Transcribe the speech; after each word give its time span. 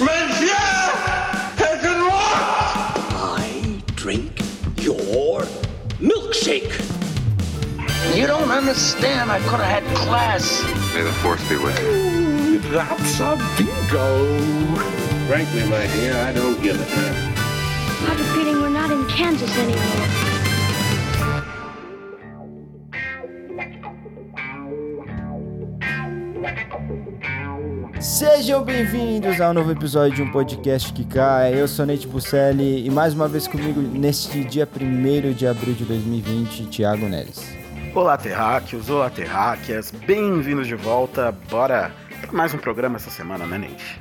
Monsieur! 0.00 0.56
Taken 1.56 2.00
what? 2.08 2.40
I 3.36 3.82
drink 3.96 4.40
your 4.76 5.42
milkshake. 6.00 6.72
You 8.16 8.26
don't 8.26 8.50
understand. 8.50 9.30
I 9.30 9.38
could 9.40 9.60
have 9.60 9.82
had 9.82 9.96
class. 9.96 10.62
May 10.94 11.02
the 11.02 11.12
force 11.20 11.46
be 11.50 11.56
with 11.56 11.78
you. 11.82 12.60
That's 12.70 13.20
a 13.20 13.36
bingo. 13.58 14.38
Frankly, 15.28 15.64
my 15.68 15.86
dear, 15.88 16.16
I 16.16 16.32
don't 16.32 16.60
give 16.62 16.80
a 16.80 16.84
damn. 16.84 17.34
I 17.36 18.14
have 18.14 18.20
a 18.20 18.24
feeling 18.32 18.62
we're 18.62 18.70
not 18.70 18.90
in 18.90 19.06
Kansas 19.06 19.54
anymore. 19.58 20.29
Sejam 28.20 28.62
bem-vindos 28.62 29.40
ao 29.40 29.54
novo 29.54 29.72
episódio 29.72 30.16
de 30.16 30.22
um 30.22 30.30
podcast 30.30 30.92
que 30.92 31.06
cai. 31.06 31.58
Eu 31.58 31.66
sou 31.66 31.86
Nate 31.86 32.06
Bucelli 32.06 32.86
e 32.86 32.90
mais 32.90 33.14
uma 33.14 33.26
vez 33.26 33.48
comigo 33.48 33.80
neste 33.80 34.44
dia 34.44 34.68
1 34.68 35.32
de 35.32 35.46
abril 35.46 35.72
de 35.72 35.86
2020, 35.86 36.66
Thiago 36.66 37.08
Neres. 37.08 37.42
Olá, 37.94 38.18
terráqueos, 38.18 38.90
olá, 38.90 39.08
terráqueas, 39.08 39.90
bem-vindos 39.90 40.66
de 40.66 40.74
volta. 40.74 41.32
Bora 41.48 41.92
para 42.20 42.32
mais 42.32 42.52
um 42.52 42.58
programa 42.58 42.96
essa 42.96 43.08
semana, 43.08 43.46
né, 43.46 43.56
Nate? 43.56 43.98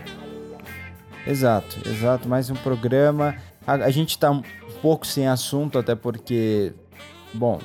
Exato, 1.26 1.80
exato, 1.88 2.28
mais 2.28 2.50
um 2.50 2.56
programa. 2.56 3.38
A, 3.66 3.76
a 3.76 3.90
gente 3.90 4.20
tá 4.20 4.32
um 4.32 4.44
pouco 4.82 5.08
sem 5.08 5.30
assunto, 5.30 5.80
até 5.80 5.96
porque, 5.96 6.74
bom, 7.34 7.58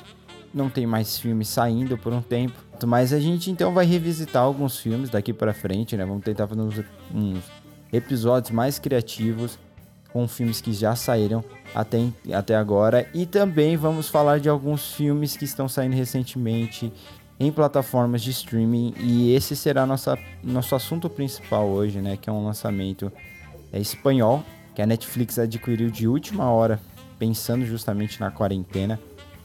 não 0.53 0.69
tem 0.69 0.87
mais 0.87 1.19
filmes 1.19 1.49
saindo 1.49 1.97
por 1.97 2.13
um 2.13 2.21
tempo. 2.21 2.64
Mas 2.85 3.13
a 3.13 3.19
gente 3.19 3.51
então 3.51 3.73
vai 3.73 3.85
revisitar 3.85 4.43
alguns 4.43 4.77
filmes 4.79 5.09
daqui 5.09 5.31
para 5.31 5.53
frente, 5.53 5.95
né? 5.95 6.05
Vamos 6.05 6.23
tentar 6.23 6.47
fazer 6.47 6.61
uns, 6.61 6.83
uns 7.13 7.43
episódios 7.93 8.51
mais 8.51 8.79
criativos 8.79 9.59
com 10.11 10.27
filmes 10.27 10.61
que 10.61 10.71
já 10.71 10.95
saíram 10.95 11.43
até, 11.73 11.99
até 12.33 12.55
agora. 12.55 13.07
E 13.13 13.25
também 13.25 13.75
vamos 13.75 14.07
falar 14.07 14.39
de 14.39 14.47
alguns 14.47 14.93
filmes 14.93 15.35
que 15.35 15.45
estão 15.45 15.67
saindo 15.67 15.93
recentemente 15.93 16.91
em 17.39 17.51
plataformas 17.51 18.21
de 18.21 18.31
streaming. 18.31 18.93
E 18.97 19.33
esse 19.33 19.55
será 19.55 19.85
nossa, 19.85 20.17
nosso 20.43 20.73
assunto 20.73 21.09
principal 21.09 21.67
hoje, 21.67 21.99
né? 21.99 22.17
Que 22.17 22.29
é 22.29 22.33
um 22.33 22.45
lançamento 22.45 23.11
é, 23.71 23.79
espanhol 23.79 24.43
que 24.73 24.81
a 24.81 24.85
Netflix 24.85 25.39
adquiriu 25.39 25.89
de 25.89 26.07
última 26.07 26.49
hora, 26.49 26.79
pensando 27.17 27.65
justamente 27.65 28.19
na 28.19 28.29
quarentena, 28.29 28.99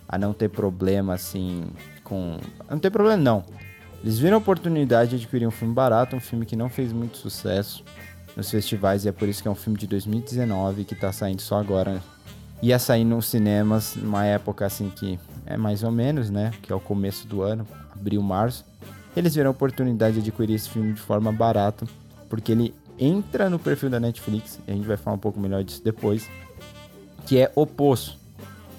a 0.08 0.18
não 0.18 0.32
ter 0.32 0.48
problema 0.48 1.14
assim 1.14 1.64
com. 2.10 2.38
Não 2.68 2.78
tem 2.78 2.90
problema, 2.90 3.16
não. 3.16 3.44
Eles 4.02 4.18
viram 4.18 4.34
a 4.34 4.38
oportunidade 4.38 5.10
de 5.10 5.16
adquirir 5.16 5.46
um 5.46 5.50
filme 5.50 5.72
barato, 5.72 6.16
um 6.16 6.20
filme 6.20 6.44
que 6.44 6.56
não 6.56 6.68
fez 6.68 6.92
muito 6.92 7.16
sucesso 7.16 7.84
nos 8.36 8.50
festivais, 8.50 9.04
e 9.04 9.08
é 9.08 9.12
por 9.12 9.28
isso 9.28 9.40
que 9.40 9.48
é 9.48 9.50
um 9.50 9.54
filme 9.54 9.78
de 9.78 9.86
2019 9.86 10.84
que 10.84 10.94
tá 10.94 11.12
saindo 11.12 11.40
só 11.40 11.58
agora. 11.60 12.02
Ia 12.62 12.78
sair 12.78 13.04
nos 13.04 13.26
cinemas 13.26 13.94
numa 13.96 14.26
época 14.26 14.66
assim 14.66 14.90
que 14.90 15.18
é 15.46 15.56
mais 15.56 15.82
ou 15.82 15.90
menos, 15.90 16.28
né? 16.28 16.50
Que 16.60 16.72
é 16.72 16.74
o 16.74 16.80
começo 16.80 17.26
do 17.26 17.42
ano, 17.42 17.66
abril, 17.94 18.20
março. 18.22 18.64
Eles 19.16 19.34
viram 19.34 19.48
a 19.48 19.50
oportunidade 19.52 20.14
de 20.14 20.20
adquirir 20.20 20.54
esse 20.54 20.68
filme 20.68 20.92
de 20.92 21.00
forma 21.00 21.32
barata, 21.32 21.86
porque 22.28 22.52
ele 22.52 22.74
entra 22.98 23.48
no 23.48 23.58
perfil 23.58 23.88
da 23.88 24.00
Netflix, 24.00 24.58
e 24.66 24.70
a 24.70 24.74
gente 24.74 24.86
vai 24.86 24.96
falar 24.96 25.16
um 25.16 25.20
pouco 25.20 25.40
melhor 25.40 25.64
disso 25.64 25.82
depois, 25.82 26.28
que 27.26 27.38
é 27.38 27.50
O 27.54 27.66
Poço, 27.66 28.18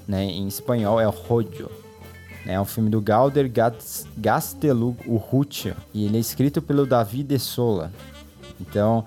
né? 0.08 0.26
Em 0.26 0.48
espanhol 0.48 1.00
é 1.00 1.06
Rodio. 1.06 1.81
É 2.46 2.60
um 2.60 2.66
filme 2.66 2.90
do 2.90 3.00
Galder 3.00 3.52
Gastelum 4.18 4.96
Urrutia 5.06 5.76
e 5.94 6.06
ele 6.06 6.18
é 6.18 6.20
escrito 6.20 6.62
pelo 6.62 6.86
David 6.86 7.28
de 7.28 7.40
Sola. 7.40 7.92
Então, 8.60 9.06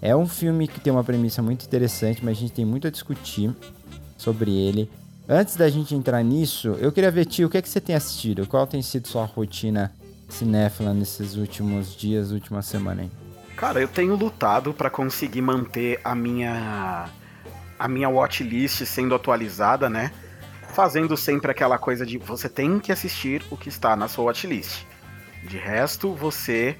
é 0.00 0.14
um 0.14 0.28
filme 0.28 0.68
que 0.68 0.80
tem 0.80 0.92
uma 0.92 1.02
premissa 1.02 1.42
muito 1.42 1.64
interessante, 1.64 2.24
mas 2.24 2.36
a 2.36 2.40
gente 2.40 2.52
tem 2.52 2.64
muito 2.64 2.86
a 2.86 2.90
discutir 2.90 3.54
sobre 4.16 4.52
ele. 4.52 4.90
Antes 5.28 5.56
da 5.56 5.68
gente 5.68 5.94
entrar 5.94 6.22
nisso, 6.22 6.76
eu 6.80 6.90
queria 6.90 7.10
ver, 7.10 7.26
tio, 7.26 7.48
o 7.48 7.50
que 7.50 7.58
é 7.58 7.62
que 7.62 7.68
você 7.68 7.80
tem 7.80 7.94
assistido? 7.94 8.46
Qual 8.46 8.66
tem 8.66 8.80
sido 8.80 9.08
sua 9.08 9.24
rotina 9.24 9.92
cinéfila 10.28 10.94
nesses 10.94 11.36
últimos 11.36 11.94
dias, 11.94 12.32
última 12.32 12.62
semana? 12.62 13.08
Cara, 13.56 13.80
eu 13.80 13.88
tenho 13.88 14.14
lutado 14.14 14.72
para 14.72 14.88
conseguir 14.88 15.42
manter 15.42 16.00
a 16.04 16.14
minha 16.14 17.08
a 17.78 17.86
minha 17.86 18.08
watchlist 18.08 18.84
sendo 18.84 19.14
atualizada, 19.14 19.88
né? 19.88 20.10
Fazendo 20.68 21.16
sempre 21.16 21.50
aquela 21.50 21.78
coisa 21.78 22.04
de 22.04 22.18
você 22.18 22.48
tem 22.48 22.78
que 22.78 22.92
assistir 22.92 23.42
o 23.50 23.56
que 23.56 23.68
está 23.68 23.96
na 23.96 24.08
sua 24.08 24.24
watchlist. 24.24 24.84
De 25.42 25.56
resto, 25.56 26.14
você 26.14 26.76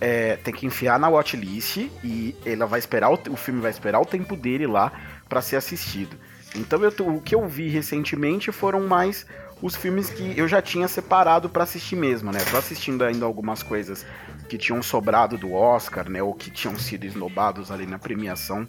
é, 0.00 0.36
tem 0.36 0.52
que 0.52 0.66
enfiar 0.66 0.98
na 0.98 1.08
watchlist 1.08 1.76
e 2.02 2.34
ela 2.44 2.66
vai 2.66 2.78
esperar 2.78 3.10
o, 3.10 3.18
o 3.30 3.36
filme 3.36 3.60
vai 3.60 3.70
esperar 3.70 4.00
o 4.00 4.06
tempo 4.06 4.36
dele 4.36 4.66
lá 4.66 4.92
para 5.28 5.42
ser 5.42 5.56
assistido. 5.56 6.16
Então 6.54 6.82
eu, 6.82 6.92
o 7.06 7.20
que 7.20 7.34
eu 7.34 7.46
vi 7.46 7.68
recentemente 7.68 8.50
foram 8.50 8.86
mais 8.86 9.26
os 9.62 9.76
filmes 9.76 10.08
que 10.08 10.36
eu 10.38 10.48
já 10.48 10.62
tinha 10.62 10.88
separado 10.88 11.48
para 11.48 11.64
assistir 11.64 11.96
mesmo, 11.96 12.32
né? 12.32 12.40
Tô 12.50 12.56
assistindo 12.56 13.04
ainda 13.04 13.26
algumas 13.26 13.62
coisas 13.62 14.06
que 14.48 14.56
tinham 14.56 14.82
sobrado 14.82 15.36
do 15.36 15.52
Oscar, 15.52 16.08
né? 16.08 16.22
Ou 16.22 16.34
que 16.34 16.50
tinham 16.50 16.76
sido 16.78 17.04
esnobados 17.04 17.70
ali 17.70 17.86
na 17.86 17.98
premiação, 17.98 18.66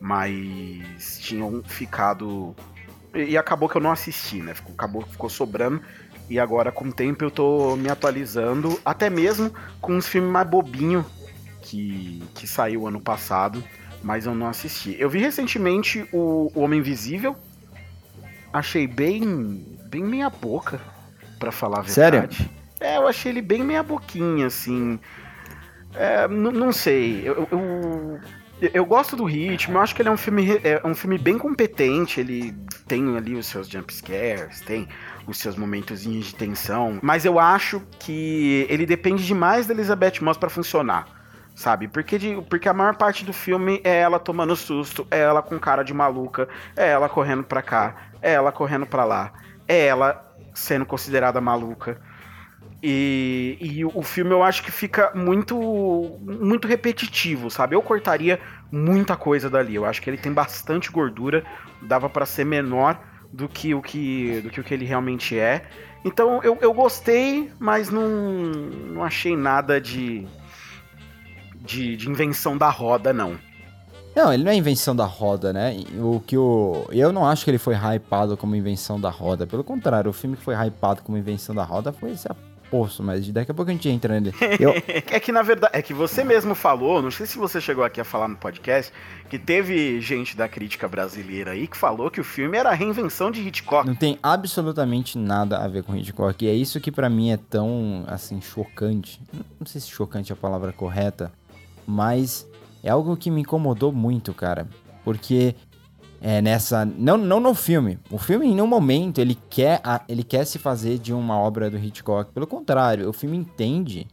mas 0.00 1.18
tinham 1.18 1.62
ficado 1.64 2.54
e 3.16 3.36
acabou 3.36 3.68
que 3.68 3.76
eu 3.76 3.80
não 3.80 3.92
assisti, 3.92 4.42
né? 4.42 4.54
Ficou, 4.54 4.72
acabou, 4.74 5.02
ficou 5.02 5.30
sobrando. 5.30 5.80
E 6.28 6.40
agora, 6.40 6.72
com 6.72 6.86
o 6.86 6.92
tempo, 6.92 7.24
eu 7.24 7.30
tô 7.30 7.76
me 7.76 7.88
atualizando, 7.88 8.80
até 8.84 9.08
mesmo 9.08 9.52
com 9.80 9.94
uns 9.94 10.08
filmes 10.08 10.30
mais 10.30 10.48
bobinho 10.48 11.06
que, 11.62 12.22
que 12.34 12.46
saiu 12.46 12.86
ano 12.86 13.00
passado, 13.00 13.62
mas 14.02 14.26
eu 14.26 14.34
não 14.34 14.48
assisti. 14.48 14.96
Eu 14.98 15.08
vi 15.08 15.20
recentemente 15.20 16.08
o, 16.12 16.50
o 16.54 16.60
Homem 16.60 16.80
Invisível, 16.80 17.36
achei 18.52 18.86
bem, 18.86 19.78
bem 19.88 20.02
meia 20.02 20.28
boca, 20.28 20.80
para 21.38 21.52
falar 21.52 21.78
a 21.78 21.82
verdade. 21.82 22.36
Sério? 22.36 22.50
É, 22.80 22.96
eu 22.96 23.06
achei 23.06 23.32
ele 23.32 23.42
bem 23.42 23.62
meia 23.62 23.82
boquinha, 23.82 24.46
assim. 24.46 24.98
É, 25.94 26.28
não 26.28 26.72
sei, 26.72 27.22
eu, 27.24 27.48
eu, 27.50 28.20
eu 28.60 28.84
gosto 28.84 29.16
do 29.16 29.24
ritmo, 29.24 29.76
eu 29.76 29.82
acho 29.82 29.94
que 29.94 30.02
ele 30.02 30.08
é 30.08 30.12
um 30.12 30.16
filme, 30.16 30.60
é 30.64 30.80
um 30.84 30.94
filme 30.94 31.18
bem 31.18 31.36
competente, 31.36 32.20
ele 32.20 32.52
tem 32.86 33.16
ali 33.16 33.34
os 33.34 33.46
seus 33.46 33.68
jump 33.68 33.92
scares, 33.92 34.60
tem 34.62 34.88
os 35.26 35.38
seus 35.38 35.56
momentos 35.56 36.02
de 36.02 36.34
tensão, 36.34 36.98
mas 37.02 37.24
eu 37.24 37.38
acho 37.38 37.82
que 37.98 38.66
ele 38.70 38.86
depende 38.86 39.26
demais 39.26 39.66
da 39.66 39.74
Elizabeth 39.74 40.20
Moss 40.22 40.38
para 40.38 40.48
funcionar, 40.48 41.06
sabe? 41.54 41.86
Porque, 41.88 42.18
de, 42.18 42.40
porque 42.48 42.68
a 42.68 42.74
maior 42.74 42.96
parte 42.96 43.24
do 43.24 43.32
filme 43.32 43.80
é 43.84 43.98
ela 43.98 44.18
tomando 44.18 44.56
susto, 44.56 45.06
é 45.10 45.20
ela 45.20 45.42
com 45.42 45.58
cara 45.58 45.82
de 45.82 45.92
maluca, 45.92 46.48
é 46.74 46.88
ela 46.88 47.08
correndo 47.08 47.44
pra 47.44 47.60
cá, 47.60 48.10
é 48.22 48.32
ela 48.32 48.52
correndo 48.52 48.86
pra 48.86 49.04
lá, 49.04 49.32
é 49.68 49.86
ela 49.86 50.34
sendo 50.54 50.86
considerada 50.86 51.40
maluca. 51.40 52.00
E, 52.88 53.58
e, 53.60 53.84
o 53.84 54.00
filme 54.00 54.30
eu 54.30 54.44
acho 54.44 54.62
que 54.62 54.70
fica 54.70 55.10
muito 55.12 55.58
muito 56.22 56.68
repetitivo, 56.68 57.50
sabe? 57.50 57.74
Eu 57.74 57.82
cortaria 57.82 58.38
muita 58.70 59.16
coisa 59.16 59.50
dali. 59.50 59.74
Eu 59.74 59.84
acho 59.84 60.00
que 60.00 60.08
ele 60.08 60.16
tem 60.16 60.32
bastante 60.32 60.92
gordura, 60.92 61.44
dava 61.82 62.08
para 62.08 62.24
ser 62.24 62.44
menor 62.44 62.96
do 63.32 63.48
que 63.48 63.74
o 63.74 63.82
que 63.82 64.40
do 64.40 64.50
que 64.50 64.60
o 64.60 64.62
que 64.62 64.72
ele 64.72 64.84
realmente 64.84 65.36
é. 65.36 65.64
Então 66.04 66.40
eu, 66.44 66.56
eu 66.60 66.72
gostei, 66.72 67.50
mas 67.58 67.90
não, 67.90 68.08
não 68.08 69.02
achei 69.02 69.36
nada 69.36 69.80
de, 69.80 70.24
de, 71.56 71.96
de 71.96 72.08
invenção 72.08 72.56
da 72.56 72.70
roda, 72.70 73.12
não. 73.12 73.36
Não, 74.14 74.32
ele 74.32 74.44
não 74.44 74.52
é 74.52 74.54
invenção 74.54 74.94
da 74.94 75.06
roda, 75.06 75.52
né? 75.52 75.76
O 75.98 76.20
que 76.20 76.38
o. 76.38 76.86
Eu 76.92 77.12
não 77.12 77.26
acho 77.26 77.44
que 77.44 77.50
ele 77.50 77.58
foi 77.58 77.74
hypado 77.74 78.36
como 78.36 78.54
invenção 78.54 79.00
da 79.00 79.10
roda. 79.10 79.44
Pelo 79.44 79.64
contrário, 79.64 80.08
o 80.08 80.14
filme 80.14 80.36
que 80.36 80.44
foi 80.44 80.54
hypado 80.54 81.02
como 81.02 81.18
invenção 81.18 81.52
da 81.52 81.64
roda 81.64 81.92
foi 81.92 82.12
esse 82.12 82.28
poço, 82.70 83.02
mas 83.02 83.28
daqui 83.30 83.50
a 83.50 83.54
pouco 83.54 83.70
a 83.70 83.74
gente 83.74 83.88
entra 83.88 84.18
nele. 84.20 84.34
Eu... 84.60 84.70
é 84.86 85.20
que 85.20 85.32
na 85.32 85.42
verdade, 85.42 85.72
é 85.76 85.82
que 85.82 85.94
você 85.94 86.24
mesmo 86.24 86.54
falou, 86.54 87.00
não 87.02 87.10
sei 87.10 87.26
se 87.26 87.38
você 87.38 87.60
chegou 87.60 87.84
aqui 87.84 88.00
a 88.00 88.04
falar 88.04 88.28
no 88.28 88.36
podcast, 88.36 88.92
que 89.28 89.38
teve 89.38 90.00
gente 90.00 90.36
da 90.36 90.48
crítica 90.48 90.86
brasileira 90.88 91.52
aí 91.52 91.66
que 91.66 91.76
falou 91.76 92.10
que 92.10 92.20
o 92.20 92.24
filme 92.24 92.56
era 92.56 92.70
a 92.70 92.74
reinvenção 92.74 93.30
de 93.30 93.40
Hitchcock. 93.40 93.86
Não 93.86 93.94
tem 93.94 94.18
absolutamente 94.22 95.18
nada 95.18 95.58
a 95.58 95.68
ver 95.68 95.82
com 95.82 95.96
Hitchcock, 95.96 96.44
e 96.44 96.48
é 96.48 96.54
isso 96.54 96.80
que 96.80 96.92
para 96.92 97.08
mim 97.08 97.30
é 97.30 97.36
tão, 97.36 98.04
assim, 98.06 98.40
chocante. 98.40 99.20
Não 99.58 99.66
sei 99.66 99.80
se 99.80 99.88
chocante 99.88 100.32
é 100.32 100.34
a 100.34 100.36
palavra 100.36 100.72
correta, 100.72 101.32
mas 101.86 102.46
é 102.82 102.90
algo 102.90 103.16
que 103.16 103.30
me 103.30 103.40
incomodou 103.42 103.92
muito, 103.92 104.32
cara. 104.32 104.66
Porque 105.04 105.54
é, 106.20 106.40
nessa. 106.40 106.84
Não, 106.84 107.16
não 107.16 107.40
no 107.40 107.54
filme. 107.54 107.98
O 108.10 108.18
filme, 108.18 108.46
em 108.46 108.54
nenhum 108.54 108.66
momento, 108.66 109.20
ele 109.20 109.38
quer, 109.48 109.80
ele 110.08 110.22
quer 110.22 110.44
se 110.44 110.58
fazer 110.58 110.98
de 110.98 111.12
uma 111.12 111.38
obra 111.38 111.70
do 111.70 111.78
Hitchcock. 111.78 112.32
Pelo 112.32 112.46
contrário, 112.46 113.08
o 113.08 113.12
filme 113.12 113.36
entende 113.36 114.06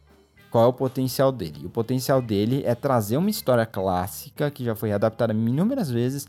qual 0.50 0.66
é 0.66 0.68
o 0.68 0.74
potencial 0.74 1.32
dele. 1.32 1.62
E 1.64 1.66
o 1.66 1.70
potencial 1.70 2.22
dele 2.22 2.62
é 2.66 2.76
trazer 2.76 3.18
uma 3.18 3.30
história 3.30 3.66
clássica 3.66 4.52
que 4.52 4.64
já 4.64 4.76
foi 4.76 4.92
adaptada 4.92 5.34
inúmeras 5.34 5.90
vezes 5.90 6.28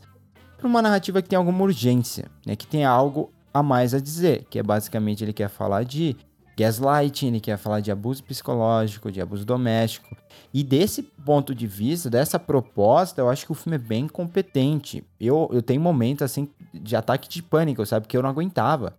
para 0.57 0.67
uma 0.67 0.81
narrativa 0.81 1.21
que 1.21 1.29
tem 1.29 1.37
alguma 1.37 1.63
urgência, 1.63 2.25
né? 2.45 2.55
Que 2.55 2.65
tem 2.65 2.83
algo 2.85 3.31
a 3.53 3.61
mais 3.61 3.93
a 3.93 3.99
dizer, 3.99 4.45
que 4.49 4.59
é 4.59 4.63
basicamente 4.63 5.23
ele 5.23 5.31
quer 5.31 5.47
falar 5.47 5.83
de 5.83 6.15
gaslighting, 6.55 7.27
ele 7.27 7.39
quer 7.39 7.57
falar 7.57 7.79
de 7.79 7.91
abuso 7.91 8.23
psicológico, 8.23 9.11
de 9.11 9.21
abuso 9.21 9.45
doméstico. 9.45 10.15
E 10.53 10.63
desse 10.63 11.03
ponto 11.03 11.53
de 11.53 11.67
vista, 11.67 12.09
dessa 12.09 12.39
proposta, 12.39 13.21
eu 13.21 13.29
acho 13.29 13.45
que 13.45 13.51
o 13.51 13.55
filme 13.55 13.75
é 13.75 13.79
bem 13.79 14.07
competente. 14.07 15.03
Eu, 15.19 15.49
eu 15.51 15.61
tenho 15.61 15.81
momentos 15.81 16.23
assim 16.23 16.47
de 16.73 16.95
ataque 16.95 17.27
de 17.27 17.43
pânico, 17.43 17.85
sabe? 17.85 18.07
Que 18.07 18.15
eu 18.15 18.23
não 18.23 18.29
aguentava. 18.29 18.97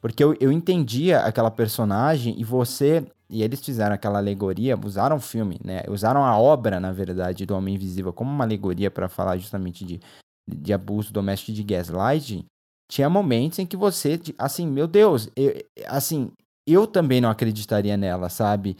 Porque 0.00 0.22
eu, 0.22 0.36
eu 0.38 0.52
entendia 0.52 1.20
aquela 1.20 1.50
personagem 1.50 2.34
e 2.38 2.44
você. 2.44 3.04
E 3.30 3.42
eles 3.42 3.62
fizeram 3.62 3.94
aquela 3.94 4.18
alegoria, 4.18 4.78
usaram 4.82 5.16
o 5.16 5.20
filme, 5.20 5.60
né? 5.62 5.82
Usaram 5.88 6.24
a 6.24 6.38
obra, 6.38 6.80
na 6.80 6.92
verdade, 6.92 7.44
do 7.44 7.54
Homem 7.54 7.74
Invisível 7.74 8.12
como 8.12 8.30
uma 8.30 8.44
alegoria 8.44 8.90
para 8.90 9.08
falar 9.08 9.36
justamente 9.36 9.84
de, 9.84 10.00
de 10.46 10.72
abuso 10.72 11.12
doméstico 11.12 11.52
de 11.52 11.62
gaslighting. 11.62 12.44
Tinha 12.90 13.10
momentos 13.10 13.58
em 13.58 13.66
que 13.66 13.76
você, 13.76 14.18
assim, 14.38 14.66
meu 14.66 14.86
Deus, 14.86 15.28
eu, 15.36 15.52
assim, 15.86 16.30
eu 16.72 16.86
também 16.86 17.20
não 17.20 17.30
acreditaria 17.30 17.96
nela, 17.96 18.28
sabe? 18.28 18.76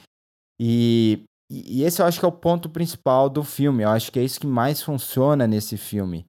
E, 0.60 1.22
e 1.50 1.82
esse 1.82 2.02
eu 2.02 2.06
acho 2.06 2.18
que 2.18 2.24
é 2.24 2.28
o 2.28 2.32
ponto 2.32 2.68
principal 2.68 3.28
do 3.28 3.42
filme. 3.42 3.84
Eu 3.84 3.90
acho 3.90 4.10
que 4.10 4.18
é 4.18 4.24
isso 4.24 4.40
que 4.40 4.46
mais 4.46 4.82
funciona 4.82 5.46
nesse 5.46 5.76
filme. 5.76 6.24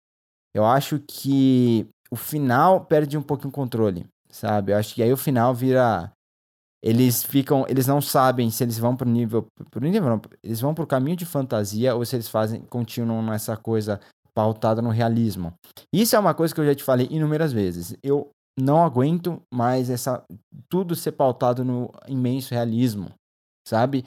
Eu 0.53 0.65
acho 0.65 0.99
que 0.99 1.87
o 2.11 2.15
final 2.15 2.85
perde 2.85 3.17
um 3.17 3.21
pouquinho 3.21 3.49
o 3.49 3.53
controle, 3.53 4.05
sabe? 4.29 4.71
Eu 4.71 4.77
acho 4.77 4.95
que 4.95 5.03
aí 5.03 5.11
o 5.11 5.17
final 5.17 5.53
vira 5.53 6.11
eles 6.81 7.23
ficam, 7.23 7.65
eles 7.67 7.87
não 7.87 8.01
sabem 8.01 8.49
se 8.49 8.63
eles 8.63 8.77
vão 8.77 8.95
pro 8.95 9.07
nível, 9.07 9.45
pro 9.69 9.81
nível 9.81 10.09
não, 10.09 10.21
eles 10.41 10.61
vão 10.61 10.73
pro 10.73 10.87
caminho 10.87 11.17
de 11.17 11.25
fantasia 11.25 11.93
ou 11.93 12.05
se 12.05 12.15
eles 12.15 12.29
fazem, 12.29 12.61
continuam 12.61 13.21
nessa 13.21 13.57
coisa 13.57 13.99
pautada 14.33 14.81
no 14.81 14.89
realismo. 14.89 15.53
Isso 15.93 16.15
é 16.15 16.19
uma 16.19 16.33
coisa 16.33 16.55
que 16.55 16.61
eu 16.61 16.65
já 16.65 16.73
te 16.73 16.83
falei 16.83 17.07
inúmeras 17.11 17.51
vezes. 17.51 17.93
Eu 18.01 18.29
não 18.59 18.83
aguento 18.83 19.41
mais 19.53 19.89
essa 19.89 20.23
tudo 20.67 20.95
ser 20.95 21.13
pautado 21.13 21.63
no 21.63 21.91
imenso 22.07 22.53
realismo, 22.53 23.11
sabe? 23.67 24.05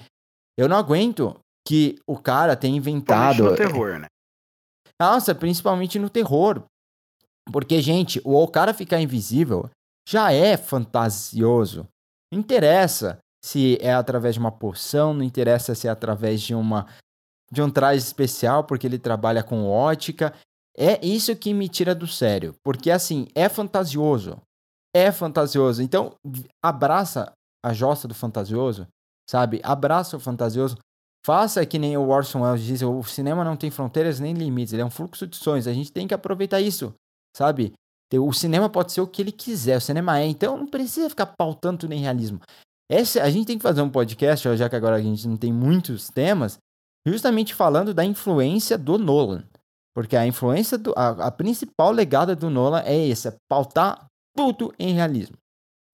Eu 0.57 0.69
não 0.69 0.77
aguento 0.77 1.39
que 1.67 1.99
o 2.07 2.19
cara 2.19 2.57
tenha 2.57 2.77
inventado 2.77 3.45
no 3.45 3.57
terror, 3.57 3.99
né? 3.99 4.07
Nossa, 5.01 5.35
principalmente 5.35 5.99
no 5.99 6.11
terror. 6.11 6.63
Porque, 7.51 7.81
gente, 7.83 8.21
o 8.25 8.47
cara 8.47 8.73
ficar 8.73 9.01
invisível 9.01 9.69
já 10.09 10.33
é 10.33 10.57
fantasioso. 10.57 11.89
Não 12.33 12.39
interessa 12.39 13.19
se 13.45 13.79
é 13.81 13.93
através 13.93 14.35
de 14.35 14.41
uma 14.41 14.53
poção, 14.53 15.13
não 15.13 15.25
interessa 15.25 15.75
se 15.75 15.89
é 15.89 15.91
através 15.91 16.41
de 16.41 16.55
uma 16.55 16.87
de 17.51 17.61
um 17.61 17.69
traje 17.69 18.03
especial 18.03 18.65
porque 18.65 18.87
ele 18.87 18.99
trabalha 18.99 19.43
com 19.43 19.69
ótica. 19.69 20.33
É 20.77 21.05
isso 21.05 21.37
que 21.37 21.53
me 21.53 21.69
tira 21.69 21.95
do 21.95 22.07
sério, 22.07 22.55
porque 22.65 22.91
assim, 22.91 23.27
é 23.35 23.49
fantasioso. 23.49 24.41
É 24.95 25.11
fantasioso. 25.13 25.83
Então, 25.83 26.15
abraça 26.63 27.33
a 27.65 27.73
jossa 27.73 28.09
do 28.09 28.15
fantasioso, 28.15 28.87
sabe? 29.29 29.61
Abraça 29.63 30.17
o 30.17 30.21
fantasioso. 30.21 30.77
Faça 31.25 31.65
que 31.65 31.79
nem 31.79 31.97
o 31.97 32.09
Orson 32.09 32.43
Welles 32.43 32.65
diz, 32.65 32.83
o 32.83 33.03
cinema 33.05 33.45
não 33.45 33.57
tem 33.57 33.71
fronteiras 33.71 34.19
nem 34.19 34.35
limites, 34.35 34.73
ele 34.73 34.83
é 34.83 34.85
um 34.85 34.91
fluxo 34.91 35.27
de 35.27 35.37
sonhos. 35.37 35.69
A 35.69 35.73
gente 35.73 35.93
tem 35.93 36.09
que 36.09 36.15
aproveitar 36.15 36.61
isso, 36.61 36.93
sabe? 37.37 37.73
O 38.13 38.33
cinema 38.33 38.69
pode 38.69 38.93
ser 38.93 39.01
o 39.01 39.07
que 39.07 39.23
ele 39.23 39.33
quiser, 39.33 39.79
o 39.79 39.81
cinema 39.81 40.19
é, 40.19 40.27
então 40.27 40.57
não 40.57 40.67
precisa 40.67 41.09
ficar 41.09 41.27
pautando 41.27 41.89
nem 41.89 42.01
realismo. 42.01 42.41
Essa, 42.91 43.23
a 43.23 43.31
gente 43.31 43.47
tem 43.47 43.57
que 43.57 43.63
fazer 43.63 43.81
um 43.81 43.89
podcast, 43.89 44.55
já 44.57 44.69
que 44.69 44.77
agora 44.77 44.97
a 44.97 45.01
gente 45.01 45.27
não 45.27 45.37
tem 45.37 45.51
muitos 45.53 46.11
temas, 46.11 46.59
justamente 47.07 47.55
falando 47.55 47.95
da 47.95 48.05
influência 48.05 48.77
do 48.77 48.99
Nolan. 48.99 49.45
Porque 49.95 50.17
a 50.17 50.27
influência, 50.27 50.79
do, 50.79 50.93
a, 50.97 51.27
a 51.27 51.31
principal 51.31 51.93
legada 51.93 52.35
do 52.35 52.49
Nolan 52.49 52.83
é 52.85 53.11
essa, 53.11 53.29
é 53.29 53.37
pautar 53.49 54.07
tudo 54.35 54.75
em 54.79 54.95
realismo. 54.95 55.37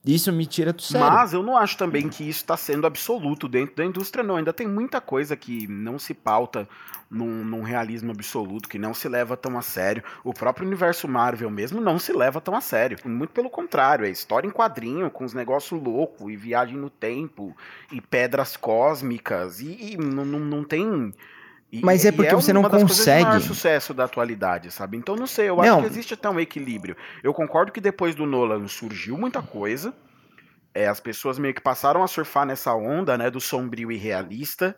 Isso 0.06 0.32
me 0.32 0.46
tira 0.46 0.72
do 0.72 0.80
sério. 0.80 1.06
Mas 1.06 1.32
eu 1.32 1.42
não 1.42 1.56
acho 1.56 1.76
também 1.76 2.08
que 2.08 2.22
isso 2.22 2.40
está 2.40 2.56
sendo 2.56 2.86
absoluto 2.86 3.48
dentro 3.48 3.76
da 3.76 3.84
indústria, 3.84 4.22
não. 4.22 4.36
Ainda 4.36 4.52
tem 4.52 4.66
muita 4.66 5.00
coisa 5.00 5.36
que 5.36 5.66
não 5.66 5.98
se 5.98 6.14
pauta 6.14 6.68
num, 7.10 7.44
num, 7.44 7.62
realismo 7.62 8.12
absoluto, 8.12 8.68
que 8.68 8.78
não 8.78 8.94
se 8.94 9.08
leva 9.08 9.36
tão 9.36 9.58
a 9.58 9.62
sério. 9.62 10.02
O 10.22 10.32
próprio 10.32 10.66
universo 10.66 11.08
Marvel 11.08 11.50
mesmo 11.50 11.80
não 11.80 11.98
se 11.98 12.12
leva 12.12 12.40
tão 12.40 12.54
a 12.54 12.60
sério. 12.60 12.96
Muito 13.04 13.32
pelo 13.32 13.50
contrário, 13.50 14.06
é 14.06 14.10
história 14.10 14.46
em 14.46 14.52
quadrinho, 14.52 15.10
com 15.10 15.24
os 15.24 15.34
negócios 15.34 15.82
loucos, 15.82 16.30
e 16.30 16.36
viagem 16.36 16.76
no 16.76 16.88
tempo, 16.88 17.54
e 17.90 18.00
pedras 18.00 18.56
cósmicas, 18.56 19.60
e, 19.60 19.92
e 19.92 19.96
não, 19.96 20.24
não, 20.24 20.38
não 20.38 20.64
tem. 20.64 21.12
E, 21.70 21.84
Mas 21.84 22.04
é 22.04 22.12
porque 22.12 22.32
é 22.32 22.34
você 22.34 22.52
não 22.52 22.62
consegue. 22.62 23.30
É 23.30 23.36
o 23.36 23.40
sucesso 23.40 23.92
da 23.92 24.04
atualidade, 24.04 24.70
sabe? 24.70 24.96
Então 24.96 25.14
não 25.14 25.26
sei, 25.26 25.50
eu 25.50 25.56
não. 25.56 25.62
acho 25.62 25.80
que 25.80 25.86
existe 25.86 26.14
até 26.14 26.28
um 26.28 26.40
equilíbrio. 26.40 26.96
Eu 27.22 27.34
concordo 27.34 27.72
que 27.72 27.80
depois 27.80 28.14
do 28.14 28.24
Nolan 28.24 28.66
surgiu 28.66 29.18
muita 29.18 29.42
coisa. 29.42 29.94
É, 30.74 30.86
as 30.86 31.00
pessoas 31.00 31.38
meio 31.38 31.52
que 31.52 31.60
passaram 31.60 32.02
a 32.02 32.06
surfar 32.06 32.46
nessa 32.46 32.74
onda, 32.74 33.18
né, 33.18 33.30
do 33.30 33.40
sombrio 33.40 33.90
e 33.90 33.96
realista, 33.96 34.76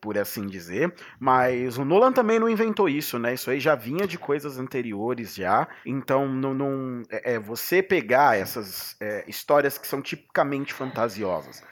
por 0.00 0.18
assim 0.18 0.46
dizer. 0.46 0.92
Mas 1.20 1.78
o 1.78 1.84
Nolan 1.84 2.12
também 2.12 2.40
não 2.40 2.48
inventou 2.48 2.88
isso, 2.88 3.18
né? 3.18 3.34
Isso 3.34 3.50
aí 3.50 3.60
já 3.60 3.76
vinha 3.76 4.06
de 4.06 4.18
coisas 4.18 4.58
anteriores 4.58 5.34
já. 5.34 5.68
Então, 5.86 6.26
não, 6.28 6.52
não 6.52 7.02
é, 7.08 7.34
é 7.34 7.38
você 7.38 7.82
pegar 7.82 8.36
essas 8.36 8.96
é, 9.00 9.24
histórias 9.28 9.78
que 9.78 9.86
são 9.86 10.02
tipicamente 10.02 10.72
fantasiosas 10.72 11.62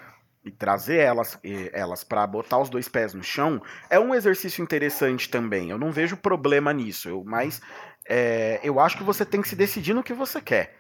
e 0.45 0.51
trazer 0.51 0.99
elas, 0.99 1.39
elas 1.73 2.03
para 2.03 2.27
botar 2.27 2.59
os 2.59 2.71
dois 2.71 2.89
pés 2.89 3.13
no 3.13 3.23
chão 3.23 3.63
é 3.91 3.99
um 3.99 4.15
exercício 4.15 4.63
interessante 4.63 5.29
também. 5.29 5.71
Eu 5.71 5.79
não 5.79 5.93
vejo 5.93 6.17
problema 6.17 6.73
nisso, 6.73 7.09
eu, 7.09 7.23
mas 7.25 7.61
é, 8.09 8.61
eu 8.63 8.81
acho 8.81 8.97
que 8.97 9.05
você 9.05 9.25
tem 9.25 9.43
que 9.43 9.49
se 9.49 9.57
decidir 9.57 9.95
no 9.95 10.03
que 10.03 10.15
você 10.15 10.41
quer. 10.41 10.77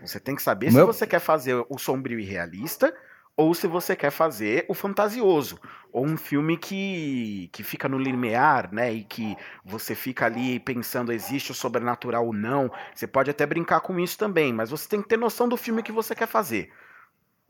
Você 0.00 0.18
tem 0.18 0.34
que 0.34 0.42
saber 0.42 0.72
Meu... 0.72 0.86
se 0.86 0.98
você 0.98 1.06
quer 1.06 1.20
fazer 1.20 1.64
o 1.68 1.78
sombrio 1.78 2.18
e 2.18 2.24
realista 2.24 2.92
ou 3.36 3.54
se 3.54 3.66
você 3.66 3.96
quer 3.96 4.10
fazer 4.10 4.64
o 4.68 4.74
fantasioso, 4.74 5.58
ou 5.90 6.06
um 6.06 6.16
filme 6.16 6.56
que, 6.56 7.48
que 7.52 7.62
fica 7.62 7.88
no 7.88 7.98
limiar, 7.98 8.70
né, 8.72 8.92
e 8.92 9.04
que 9.04 9.36
você 9.64 9.94
fica 9.94 10.26
ali 10.26 10.60
pensando 10.60 11.12
existe 11.12 11.50
o 11.50 11.54
sobrenatural 11.54 12.26
ou 12.26 12.32
não. 12.32 12.70
Você 12.94 13.06
pode 13.06 13.30
até 13.30 13.46
brincar 13.46 13.80
com 13.80 13.98
isso 13.98 14.18
também, 14.18 14.52
mas 14.52 14.70
você 14.70 14.88
tem 14.88 15.00
que 15.00 15.08
ter 15.08 15.16
noção 15.16 15.48
do 15.48 15.56
filme 15.56 15.82
que 15.82 15.92
você 15.92 16.14
quer 16.14 16.28
fazer. 16.28 16.70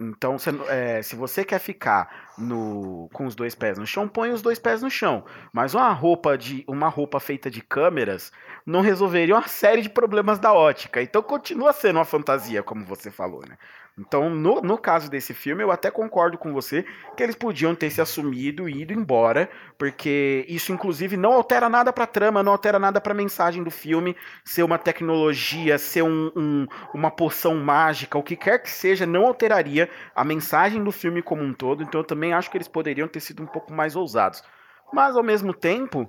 Então, 0.03 0.39
se, 0.39 0.51
é, 0.69 1.03
se 1.03 1.15
você 1.17 1.45
quer 1.45 1.59
ficar 1.59 2.33
no, 2.37 3.09
com 3.13 3.27
os 3.27 3.35
dois 3.35 3.55
pés 3.55 3.79
no 3.79 3.87
chão, 3.87 4.09
põe 4.09 4.31
os 4.31 4.43
dois 4.43 4.59
pés 4.59 4.83
no 4.83 4.91
chão. 4.91 5.25
Mas 5.53 5.75
uma 5.75 5.93
roupa 5.93 6.37
de 6.37 6.65
uma 6.67 6.89
roupa 6.89 7.21
feita 7.21 7.51
de 7.51 7.61
câmeras 7.61 8.33
não 8.67 8.81
resolveria 8.81 9.35
uma 9.35 9.49
série 9.49 9.83
de 9.83 9.89
problemas 9.89 10.39
da 10.39 10.53
ótica. 10.53 11.03
Então 11.03 11.23
continua 11.23 11.73
sendo 11.73 11.97
uma 11.97 12.05
fantasia, 12.05 12.63
como 12.63 12.85
você 12.85 13.11
falou, 13.11 13.43
né? 13.49 13.57
Então, 13.99 14.31
no, 14.31 14.63
no 14.63 14.79
caso 14.79 15.11
desse 15.11 15.35
filme, 15.35 15.63
eu 15.63 15.71
até 15.71 15.91
concordo 15.91 16.39
com 16.39 16.51
você 16.53 16.83
que 17.15 17.23
eles 17.23 17.37
podiam 17.37 17.75
ter 17.75 17.91
se 17.91 18.01
assumido 18.01 18.67
e 18.67 18.83
ido 18.83 18.93
embora, 18.95 19.51
porque 19.77 20.47
isso, 20.49 20.73
inclusive, 20.73 21.15
não 21.15 21.35
altera 21.35 21.69
nada 21.69 21.93
pra 21.93 22.07
trama, 22.07 22.43
não 22.43 22.53
altera 22.53 22.79
nada 22.79 23.03
pra 23.03 23.13
mensagem 23.13 23.63
do 23.63 23.71
filme, 23.71 24.17
ser 24.45 24.63
uma 24.63 24.79
tecnologia, 24.79 25.79
ser 25.79 26.03
um, 26.03 26.33
um, 26.35 26.67
uma 26.95 27.11
poção 27.11 27.57
mágica, 27.57 28.17
o 28.17 28.23
que 28.23 28.35
quer 28.35 28.63
que 28.63 28.71
seja, 28.71 29.05
não 29.05 29.27
alteraria 29.27 29.91
a 30.17 30.25
mensagem 30.25 30.83
do 30.83 30.91
filme 30.91 31.21
como 31.21 31.43
um 31.43 31.53
todo. 31.53 31.83
Então, 31.83 32.01
eu 32.01 32.07
também 32.07 32.33
acho 32.33 32.51
que 32.51 32.57
eles 32.57 32.69
poderiam 32.69 33.07
ter 33.07 33.21
sido 33.21 33.43
um 33.43 33.47
pouco 33.47 33.75
mais 33.75 33.95
ousados. 33.95 34.43
Mas, 34.91 35.17
ao 35.17 35.23
mesmo 35.23 35.53
tempo, 35.53 36.09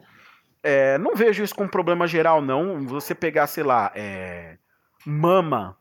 é, 0.63 0.97
não 0.97 1.15
vejo 1.15 1.43
isso 1.43 1.53
como 1.53 1.69
problema 1.69 2.07
geral, 2.07 2.41
não. 2.41 2.87
Você 2.87 3.13
pegar, 3.13 3.47
sei 3.47 3.63
lá, 3.63 3.91
é, 3.93 4.57
Mama, 5.05 5.77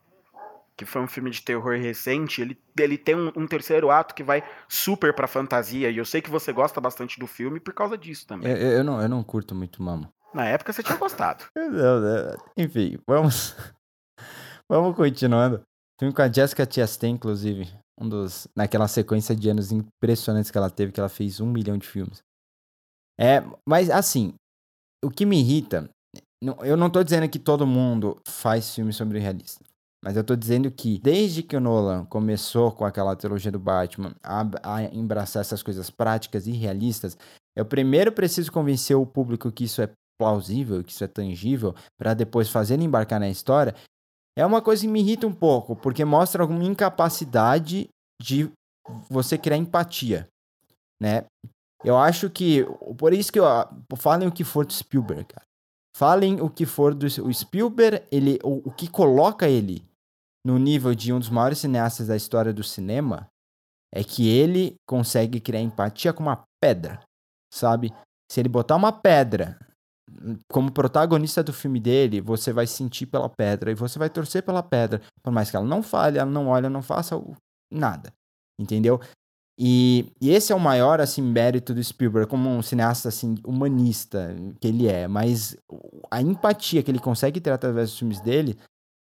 que 0.77 0.85
foi 0.85 1.03
um 1.03 1.07
filme 1.07 1.31
de 1.31 1.43
terror 1.43 1.77
recente, 1.79 2.41
ele, 2.41 2.59
ele 2.79 2.97
tem 2.97 3.15
um, 3.15 3.31
um, 3.37 3.47
terceiro 3.47 3.91
ato 3.91 4.15
que 4.15 4.23
vai 4.23 4.43
super 4.69 5.15
pra 5.15 5.27
fantasia. 5.27 5.91
E 5.91 5.97
eu 5.97 6.05
sei 6.05 6.21
que 6.21 6.31
você 6.31 6.53
gosta 6.53 6.81
bastante 6.81 7.21
do 7.21 7.27
filme 7.27 7.61
por 7.61 7.75
causa 7.75 7.97
disso 7.97 8.27
também. 8.27 8.51
Eu, 8.51 8.57
eu 8.57 8.85
não, 8.85 9.01
eu 9.01 9.09
não 9.09 9.23
curto 9.23 9.55
muito 9.55 9.83
Mama. 9.83 10.13
Na 10.35 10.47
época 10.47 10.73
você 10.73 10.83
tinha 10.83 10.97
gostado. 10.97 11.45
Enfim, 12.57 12.99
vamos. 13.07 13.55
vamos 14.69 14.97
continuando. 14.97 15.63
Filme 16.01 16.15
com 16.15 16.23
a 16.23 16.33
Jessica 16.33 16.67
Chastain, 16.69 17.13
inclusive. 17.13 17.71
Um 18.01 18.09
dos. 18.09 18.49
Naquela 18.57 18.89
sequência 18.89 19.37
de 19.37 19.51
anos 19.51 19.71
impressionantes 19.71 20.51
que 20.51 20.57
ela 20.57 20.71
teve, 20.71 20.91
que 20.91 21.01
ela 21.01 21.09
fez 21.09 21.39
um 21.41 21.47
milhão 21.47 21.77
de 21.77 21.87
filmes. 21.87 22.23
É, 23.21 23.45
mas 23.69 23.91
assim, 23.91 24.35
o 25.05 25.11
que 25.11 25.27
me 25.27 25.39
irrita. 25.39 25.89
Eu 26.65 26.77
não 26.77 26.91
tô 26.91 27.05
dizendo 27.05 27.29
que 27.29 27.39
todo 27.39 27.65
mundo 27.65 28.21
faz 28.27 28.75
filme 28.75 28.93
sobre 28.93 29.21
realista. 29.21 29.65
Mas 30.05 30.17
eu 30.17 30.25
tô 30.25 30.35
dizendo 30.35 30.69
que, 30.71 30.99
desde 30.99 31.45
que 31.45 31.57
o 31.57 31.61
Nolan 31.61 32.05
começou 32.07 32.73
com 32.73 32.85
aquela 32.85 33.15
trilogia 33.15 33.53
do 33.53 33.59
Batman 33.59 34.13
a, 34.21 34.45
a 34.65 34.83
embraçar 34.85 35.43
essas 35.43 35.63
coisas 35.63 35.91
práticas 35.91 36.49
e 36.49 36.51
realistas, 36.51 37.17
eu 37.57 37.65
primeiro 37.65 38.11
preciso 38.11 38.51
convencer 38.51 38.97
o 38.97 39.07
público 39.07 39.53
que 39.53 39.65
isso 39.65 39.81
é 39.81 39.91
plausível, 40.19 40.83
que 40.83 40.91
isso 40.91 41.05
é 41.05 41.07
tangível, 41.07 41.75
para 41.97 42.15
depois 42.15 42.49
fazer 42.49 42.75
ele 42.75 42.85
embarcar 42.85 43.21
na 43.21 43.29
história. 43.29 43.77
É 44.37 44.45
uma 44.45 44.61
coisa 44.61 44.83
que 44.83 44.89
me 44.89 45.01
irrita 45.01 45.27
um 45.27 45.33
pouco, 45.33 45.77
porque 45.77 46.05
mostra 46.05 46.43
alguma 46.43 46.65
incapacidade 46.65 47.89
de 48.21 48.51
você 49.09 49.39
criar 49.39 49.57
empatia, 49.57 50.29
né? 51.01 51.27
Eu 51.85 51.97
acho 51.97 52.31
que, 52.31 52.65
por 52.97 53.13
isso 53.13 53.33
que 53.33 53.39
eu, 53.39 53.45
falem 53.97 54.27
o 54.27 54.33
que 54.33 54.45
for 54.45 54.65
do 54.65 54.73
Spielberg, 54.73 55.25
cara. 55.25 55.47
Falem 55.95 56.41
o 56.41 56.49
que 56.49 56.65
for 56.65 56.95
do 56.95 57.07
o 57.07 57.35
Spielberg, 57.35 58.03
ele, 58.11 58.39
o, 58.43 58.69
o 58.69 58.73
que 58.73 58.89
coloca 58.89 59.49
ele 59.49 59.85
no 60.45 60.59
nível 60.59 60.95
de 60.95 61.13
um 61.13 61.19
dos 61.19 61.31
maiores 61.31 61.59
cineastas 61.59 62.09
da 62.09 62.17
história 62.17 62.53
do 62.53 62.63
cinema 62.63 63.29
é 63.95 64.03
que 64.03 64.29
ele 64.29 64.77
consegue 64.87 65.41
criar 65.41 65.61
empatia 65.61 66.13
com 66.13 66.23
uma 66.23 66.45
pedra, 66.61 67.01
sabe? 67.53 67.93
Se 68.31 68.41
ele 68.41 68.49
botar 68.49 68.77
uma 68.77 68.93
pedra 68.93 69.59
como 70.51 70.73
protagonista 70.73 71.43
do 71.43 71.53
filme 71.53 71.79
dele, 71.79 72.21
você 72.21 72.53
vai 72.53 72.67
sentir 72.67 73.07
pela 73.07 73.29
pedra 73.29 73.71
e 73.71 73.75
você 73.75 73.99
vai 73.99 74.11
torcer 74.11 74.43
pela 74.43 74.63
pedra, 74.63 75.01
por 75.23 75.33
mais 75.33 75.51
que 75.51 75.57
ela 75.57 75.67
não 75.67 75.83
fale, 75.83 76.19
ela 76.19 76.31
não 76.31 76.49
olhe, 76.49 76.69
não 76.69 76.83
faça 76.83 77.21
nada, 77.71 78.13
entendeu? 78.59 79.01
E, 79.59 80.11
e, 80.21 80.31
esse 80.31 80.51
é 80.51 80.57
o 80.57 80.61
maior 80.61 81.01
assim 81.01 81.21
mérito 81.21 81.75
do 81.75 81.85
Spielberg 81.85 82.29
como 82.29 82.49
um 82.49 82.63
cineasta 82.63 83.11
assim 83.11 83.35
humanista 83.47 84.35
que 84.59 84.67
ele 84.67 84.89
é, 84.89 85.07
mas 85.07 85.57
a 86.11 86.23
empatia 86.23 86.83
que 86.83 86.91
ele 86.91 86.99
consegue 86.99 87.39
ter 87.39 87.51
através 87.51 87.91
dos 87.91 87.99
filmes 87.99 88.21
dele 88.21 88.59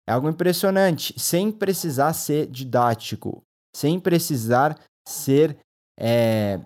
é 0.09 0.13
algo 0.13 0.29
impressionante, 0.29 1.15
sem 1.19 1.51
precisar 1.51 2.13
ser 2.13 2.47
didático, 2.47 3.43
sem 3.75 4.01
precisar 4.01 4.79
ser 5.07 5.57
é, 5.99 6.61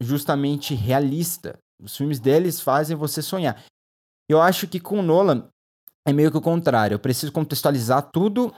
justamente 0.00 0.74
realista. 0.74 1.58
Os 1.82 1.96
filmes 1.96 2.20
deles 2.20 2.60
fazem 2.60 2.96
você 2.96 3.20
sonhar. 3.20 3.62
Eu 4.28 4.40
acho 4.40 4.66
que 4.66 4.80
com 4.80 5.02
Nolan 5.02 5.48
é 6.06 6.12
meio 6.12 6.30
que 6.30 6.36
o 6.36 6.42
contrário. 6.42 6.94
Eu 6.94 6.98
preciso 6.98 7.32
contextualizar 7.32 8.10
tudo 8.10 8.54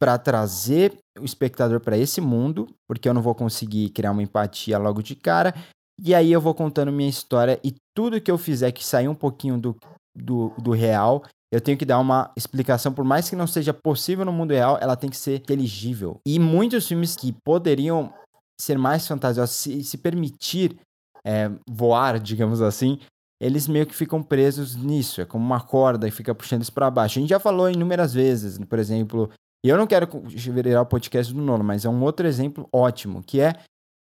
para 0.00 0.16
trazer 0.16 0.96
o 1.18 1.24
espectador 1.24 1.80
para 1.80 1.98
esse 1.98 2.20
mundo, 2.20 2.68
porque 2.86 3.08
eu 3.08 3.14
não 3.14 3.22
vou 3.22 3.34
conseguir 3.34 3.90
criar 3.90 4.12
uma 4.12 4.22
empatia 4.22 4.78
logo 4.78 5.02
de 5.02 5.14
cara. 5.14 5.54
E 6.00 6.14
aí 6.14 6.30
eu 6.30 6.40
vou 6.40 6.54
contando 6.54 6.92
minha 6.92 7.10
história 7.10 7.60
e 7.64 7.74
tudo 7.94 8.20
que 8.20 8.30
eu 8.30 8.38
fizer 8.38 8.70
que 8.70 8.84
sair 8.84 9.08
um 9.08 9.14
pouquinho 9.14 9.58
do, 9.58 9.76
do, 10.14 10.50
do 10.58 10.70
real, 10.70 11.24
eu 11.52 11.60
tenho 11.60 11.78
que 11.78 11.84
dar 11.84 11.98
uma 11.98 12.30
explicação, 12.36 12.92
por 12.92 13.04
mais 13.04 13.28
que 13.28 13.36
não 13.36 13.46
seja 13.46 13.72
possível 13.72 14.24
no 14.24 14.32
mundo 14.32 14.52
real, 14.52 14.78
ela 14.80 14.96
tem 14.96 15.08
que 15.08 15.16
ser 15.16 15.36
inteligível. 15.36 16.20
E 16.26 16.38
muitos 16.38 16.86
filmes 16.86 17.16
que 17.16 17.34
poderiam 17.44 18.12
ser 18.60 18.76
mais 18.76 19.06
fantasiosos, 19.06 19.56
se, 19.56 19.82
se 19.82 19.96
permitir 19.98 20.78
é, 21.24 21.50
voar, 21.68 22.18
digamos 22.20 22.60
assim, 22.60 22.98
eles 23.40 23.66
meio 23.66 23.86
que 23.86 23.94
ficam 23.94 24.22
presos 24.22 24.74
nisso. 24.74 25.20
É 25.20 25.24
como 25.24 25.44
uma 25.44 25.60
corda 25.60 26.06
e 26.06 26.10
fica 26.10 26.34
puxando 26.34 26.62
isso 26.62 26.72
para 26.72 26.90
baixo. 26.90 27.18
A 27.18 27.20
gente 27.20 27.30
já 27.30 27.40
falou 27.40 27.70
inúmeras 27.70 28.12
vezes, 28.12 28.58
por 28.58 28.78
exemplo, 28.78 29.30
e 29.64 29.68
eu 29.68 29.76
não 29.76 29.86
quero 29.86 30.08
virar 30.28 30.82
o 30.82 30.86
podcast 30.86 31.32
do 31.32 31.40
Nono, 31.40 31.64
mas 31.64 31.84
é 31.84 31.88
um 31.88 32.02
outro 32.02 32.26
exemplo 32.26 32.68
ótimo, 32.72 33.22
que 33.22 33.40
é 33.40 33.54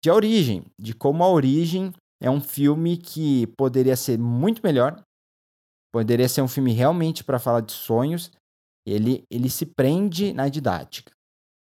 de 0.02 0.10
Origem, 0.10 0.64
de 0.78 0.94
como 0.94 1.24
A 1.24 1.28
Origem 1.28 1.92
é 2.20 2.30
um 2.30 2.40
filme 2.40 2.96
que 2.96 3.46
poderia 3.58 3.96
ser 3.96 4.18
muito 4.18 4.60
melhor, 4.62 5.02
poderia 5.96 6.28
ser 6.28 6.42
um 6.42 6.48
filme 6.48 6.74
realmente 6.74 7.24
para 7.24 7.38
falar 7.38 7.62
de 7.62 7.72
sonhos, 7.72 8.30
ele, 8.86 9.24
ele 9.30 9.48
se 9.48 9.64
prende 9.64 10.34
na 10.34 10.46
didática. 10.46 11.10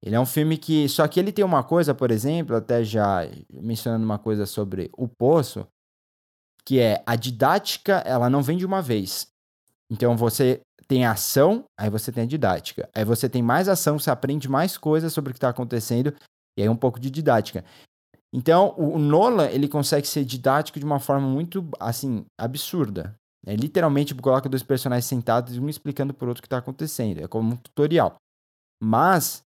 Ele 0.04 0.16
é 0.16 0.20
um 0.20 0.26
filme 0.26 0.58
que. 0.58 0.88
Só 0.88 1.06
que 1.06 1.20
ele 1.20 1.30
tem 1.30 1.44
uma 1.44 1.62
coisa, 1.62 1.94
por 1.94 2.10
exemplo, 2.10 2.56
até 2.56 2.82
já 2.82 3.20
mencionando 3.48 4.04
uma 4.04 4.18
coisa 4.18 4.44
sobre 4.44 4.90
o 4.96 5.06
Poço, 5.06 5.68
que 6.64 6.80
é 6.80 7.00
a 7.06 7.14
didática, 7.14 7.98
ela 7.98 8.28
não 8.28 8.42
vem 8.42 8.58
de 8.58 8.66
uma 8.66 8.82
vez. 8.82 9.28
Então 9.88 10.16
você 10.16 10.60
tem 10.88 11.06
a 11.06 11.12
ação, 11.12 11.64
aí 11.78 11.88
você 11.88 12.10
tem 12.10 12.24
a 12.24 12.26
didática. 12.26 12.88
Aí 12.92 13.04
você 13.04 13.28
tem 13.28 13.40
mais 13.40 13.68
ação, 13.68 14.00
você 14.00 14.10
aprende 14.10 14.48
mais 14.48 14.76
coisas 14.76 15.12
sobre 15.12 15.30
o 15.30 15.32
que 15.32 15.38
está 15.38 15.50
acontecendo, 15.50 16.12
e 16.58 16.62
aí 16.62 16.68
um 16.68 16.76
pouco 16.76 16.98
de 16.98 17.08
didática. 17.08 17.64
Então, 18.32 18.74
o 18.76 18.98
Nolan, 18.98 19.48
ele 19.48 19.68
consegue 19.68 20.08
ser 20.08 20.24
didático 20.24 20.78
de 20.78 20.84
uma 20.84 20.98
forma 20.98 21.26
muito, 21.26 21.66
assim, 21.80 22.26
absurda. 22.38 23.17
É, 23.46 23.54
literalmente 23.54 24.14
coloca 24.14 24.48
dois 24.48 24.62
personagens 24.62 25.06
sentados 25.06 25.56
um 25.58 25.68
explicando 25.68 26.12
por 26.12 26.28
outro 26.28 26.40
o 26.40 26.42
que 26.42 26.46
está 26.46 26.58
acontecendo. 26.58 27.20
É 27.20 27.28
como 27.28 27.54
um 27.54 27.56
tutorial. 27.56 28.16
Mas 28.82 29.42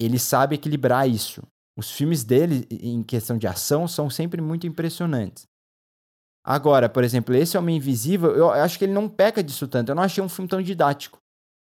ele 0.00 0.18
sabe 0.18 0.54
equilibrar 0.54 1.08
isso. 1.08 1.42
Os 1.76 1.90
filmes 1.90 2.24
dele, 2.24 2.66
em 2.70 3.02
questão 3.02 3.38
de 3.38 3.46
ação, 3.46 3.86
são 3.86 4.10
sempre 4.10 4.40
muito 4.40 4.66
impressionantes. 4.66 5.44
Agora, 6.44 6.88
por 6.88 7.04
exemplo, 7.04 7.34
esse 7.34 7.58
Homem 7.58 7.76
Invisível, 7.76 8.34
eu 8.34 8.50
acho 8.50 8.78
que 8.78 8.84
ele 8.84 8.92
não 8.92 9.08
peca 9.08 9.42
disso 9.42 9.68
tanto. 9.68 9.90
Eu 9.90 9.94
não 9.94 10.02
achei 10.02 10.22
um 10.22 10.28
filme 10.28 10.48
tão 10.48 10.62
didático. 10.62 11.18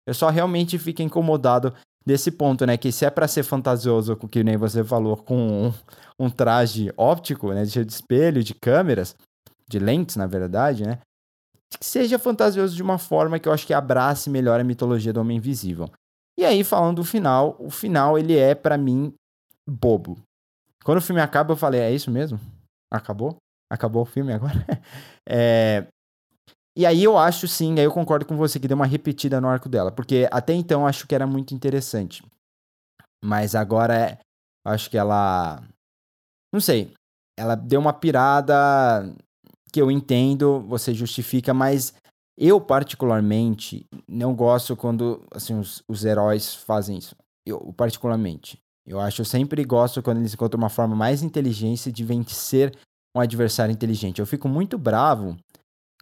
Eu 0.08 0.14
só 0.14 0.30
realmente 0.30 0.78
fico 0.78 1.02
incomodado 1.02 1.74
desse 2.06 2.32
ponto, 2.32 2.66
né? 2.66 2.78
Que 2.78 2.92
se 2.92 3.04
é 3.04 3.10
para 3.10 3.28
ser 3.28 3.44
fantasioso, 3.44 4.16
que 4.16 4.44
nem 4.44 4.58
você 4.58 4.84
falou, 4.84 5.18
com 5.18 5.68
um, 5.68 5.74
um 6.20 6.30
traje 6.30 6.94
óptico, 6.96 7.52
né? 7.52 7.66
De 7.66 7.80
espelho, 7.82 8.44
de 8.44 8.54
câmeras, 8.54 9.16
de 9.68 9.80
lentes, 9.80 10.16
na 10.16 10.28
verdade, 10.28 10.86
né? 10.86 11.00
Que 11.80 11.86
seja 11.86 12.20
fantasioso 12.20 12.76
de 12.76 12.84
uma 12.84 12.98
forma 12.98 13.40
que 13.40 13.48
eu 13.48 13.54
acho 13.54 13.66
que 13.66 13.74
abrace 13.74 14.30
melhor 14.30 14.60
a 14.60 14.64
mitologia 14.64 15.14
do 15.14 15.22
Homem 15.22 15.38
Invisível. 15.38 15.90
E 16.38 16.44
aí, 16.44 16.64
falando 16.64 16.98
do 16.98 17.04
final, 17.04 17.56
o 17.60 17.70
final, 17.70 18.18
ele 18.18 18.38
é, 18.38 18.54
para 18.54 18.78
mim, 18.78 19.14
bobo. 19.68 20.18
Quando 20.84 20.98
o 20.98 21.02
filme 21.02 21.22
acaba, 21.22 21.54
eu 21.54 21.58
falei, 21.58 21.82
é 21.82 21.92
isso 21.92 22.12
mesmo? 22.12 22.40
Acabou? 22.92 23.38
Acabou 23.72 24.04
o 24.04 24.06
filme 24.06 24.34
agora? 24.34 24.66
é... 25.28 25.88
E 26.78 26.86
aí 26.86 27.04
eu 27.04 27.18
acho 27.18 27.48
sim, 27.48 27.80
aí 27.80 27.86
eu 27.86 27.92
concordo 27.92 28.26
com 28.26 28.36
você 28.36 28.60
que 28.60 28.68
deu 28.68 28.76
uma 28.76 28.86
repetida 28.86 29.40
no 29.40 29.48
arco 29.48 29.70
dela, 29.70 29.94
porque 29.94 30.28
até 30.30 30.54
então 30.54 30.86
acho 30.86 31.08
que 31.08 31.16
era 31.16 31.26
muito 31.26 31.56
interessante. 31.56 32.22
Mas 33.24 33.56
agora 33.56 33.96
é, 33.96 34.20
acho 34.66 34.90
que 34.90 34.98
ela 34.98 35.64
não 36.54 36.60
sei, 36.62 36.94
ela 37.38 37.56
deu 37.56 37.80
uma 37.82 37.92
pirada 37.92 38.54
que 39.76 39.82
eu 39.82 39.92
entendo, 39.92 40.62
você 40.62 40.94
justifica, 40.94 41.54
mas 41.54 41.94
eu 42.38 42.62
particularmente 42.62 43.86
não 44.08 44.34
gosto 44.34 44.74
quando 44.74 45.28
assim 45.30 45.60
os, 45.60 45.84
os 45.86 46.06
heróis 46.06 46.56
fazem 46.56 46.98
isso. 46.98 47.14
Eu 47.46 47.74
particularmente, 47.76 48.58
eu 48.88 49.02
acho 49.02 49.20
eu 49.20 49.26
sempre 49.26 49.66
gosto 49.66 50.02
quando 50.02 50.20
eles 50.20 50.34
encontram 50.34 50.58
uma 50.58 50.70
forma 50.70 50.96
mais 50.96 51.22
inteligente 51.22 51.92
de 51.92 52.06
vencer 52.06 52.74
um 53.14 53.20
adversário 53.20 53.74
inteligente. 53.74 54.20
Eu 54.20 54.26
fico 54.26 54.48
muito 54.48 54.78
bravo. 54.78 55.36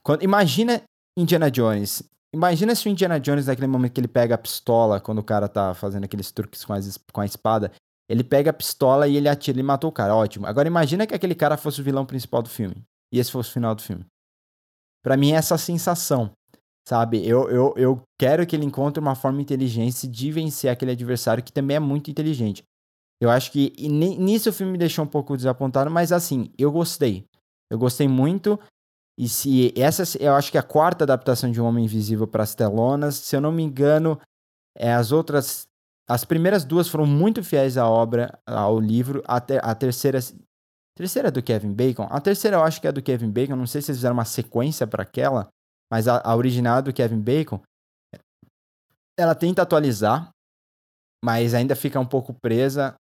Quando, 0.03 0.21
imagina 0.21 0.83
Indiana 1.17 1.49
Jones. 1.49 2.03
Imagina 2.31 2.75
se 2.75 2.87
o 2.87 2.91
Indiana 2.91 3.19
Jones, 3.19 3.47
naquele 3.47 3.65
momento 3.65 3.93
que 3.93 3.99
ele 3.99 4.07
pega 4.07 4.35
a 4.35 4.37
pistola, 4.37 4.99
quando 4.99 5.17
o 5.17 5.23
cara 5.23 5.49
tá 5.49 5.73
fazendo 5.73 6.03
aqueles 6.03 6.31
truques 6.31 6.63
com, 6.63 6.73
as, 6.73 6.99
com 7.11 7.21
a 7.21 7.25
espada, 7.25 7.71
ele 8.07 8.23
pega 8.23 8.51
a 8.51 8.53
pistola 8.53 9.07
e 9.07 9.17
ele 9.17 9.27
atira, 9.27 9.55
ele 9.55 9.63
matou 9.63 9.89
o 9.89 9.93
cara. 9.93 10.15
Ótimo. 10.15 10.45
Agora 10.45 10.67
imagina 10.67 11.07
que 11.07 11.15
aquele 11.15 11.33
cara 11.33 11.57
fosse 11.57 11.81
o 11.81 11.83
vilão 11.83 12.05
principal 12.05 12.43
do 12.43 12.49
filme. 12.49 12.85
E 13.13 13.19
esse 13.19 13.31
fosse 13.31 13.51
o 13.51 13.53
final 13.53 13.75
do 13.75 13.81
filme. 13.83 14.03
Para 15.03 15.15
mim 15.15 15.33
é 15.33 15.35
essa 15.35 15.55
sensação, 15.57 16.31
sabe? 16.87 17.25
Eu, 17.27 17.47
eu, 17.49 17.73
eu 17.77 18.01
quero 18.19 18.47
que 18.47 18.55
ele 18.55 18.65
encontre 18.65 18.99
uma 18.99 19.13
forma 19.13 19.39
inteligente 19.39 20.07
de 20.07 20.31
vencer 20.31 20.71
aquele 20.71 20.93
adversário 20.93 21.43
que 21.43 21.53
também 21.53 21.77
é 21.77 21.79
muito 21.79 22.09
inteligente. 22.09 22.63
Eu 23.21 23.29
acho 23.29 23.51
que 23.51 23.71
nisso 23.87 24.49
o 24.49 24.53
filme 24.53 24.71
me 24.71 24.77
deixou 24.77 25.05
um 25.05 25.07
pouco 25.07 25.37
desapontado, 25.37 25.91
mas 25.91 26.11
assim, 26.11 26.51
eu 26.57 26.71
gostei. 26.71 27.25
Eu 27.71 27.77
gostei 27.77 28.07
muito. 28.07 28.59
E 29.17 29.29
se 29.29 29.71
essa, 29.79 30.03
eu 30.21 30.33
acho 30.33 30.51
que 30.51 30.57
é 30.57 30.59
a 30.59 30.63
quarta 30.63 31.03
adaptação 31.03 31.51
de 31.51 31.61
Um 31.61 31.65
Homem 31.65 31.85
Invisível 31.85 32.27
para 32.27 32.43
as 32.43 32.55
telonas, 32.55 33.15
se 33.15 33.35
eu 33.35 33.41
não 33.41 33.51
me 33.51 33.61
engano, 33.61 34.19
é 34.75 34.91
as 34.91 35.11
outras, 35.11 35.67
as 36.09 36.25
primeiras 36.25 36.65
duas 36.65 36.87
foram 36.87 37.05
muito 37.05 37.43
fiéis 37.43 37.77
à 37.77 37.87
obra, 37.87 38.39
ao 38.45 38.79
livro. 38.79 39.21
A, 39.27 39.39
ter, 39.39 39.63
a 39.63 39.75
terceira, 39.75 40.19
terceira 40.95 41.27
é 41.29 41.31
do 41.31 41.43
Kevin 41.43 41.73
Bacon. 41.73 42.07
A 42.09 42.19
terceira 42.21 42.57
eu 42.57 42.63
acho 42.63 42.79
que 42.79 42.87
é 42.87 42.91
do 42.91 43.01
Kevin 43.01 43.29
Bacon. 43.29 43.55
Não 43.55 43.67
sei 43.67 43.81
se 43.81 43.91
eles 43.91 43.99
fizeram 43.99 44.15
uma 44.15 44.25
sequência 44.25 44.85
para 44.85 45.03
aquela, 45.03 45.47
mas 45.91 46.07
a, 46.07 46.21
a 46.23 46.35
original 46.35 46.79
é 46.79 46.81
do 46.81 46.93
Kevin 46.93 47.19
Bacon. 47.19 47.61
Ela 49.17 49.35
tenta 49.35 49.61
atualizar, 49.61 50.29
mas 51.23 51.53
ainda 51.53 51.75
fica 51.75 51.99
um 51.99 52.05
pouco 52.05 52.33
presa 52.33 52.95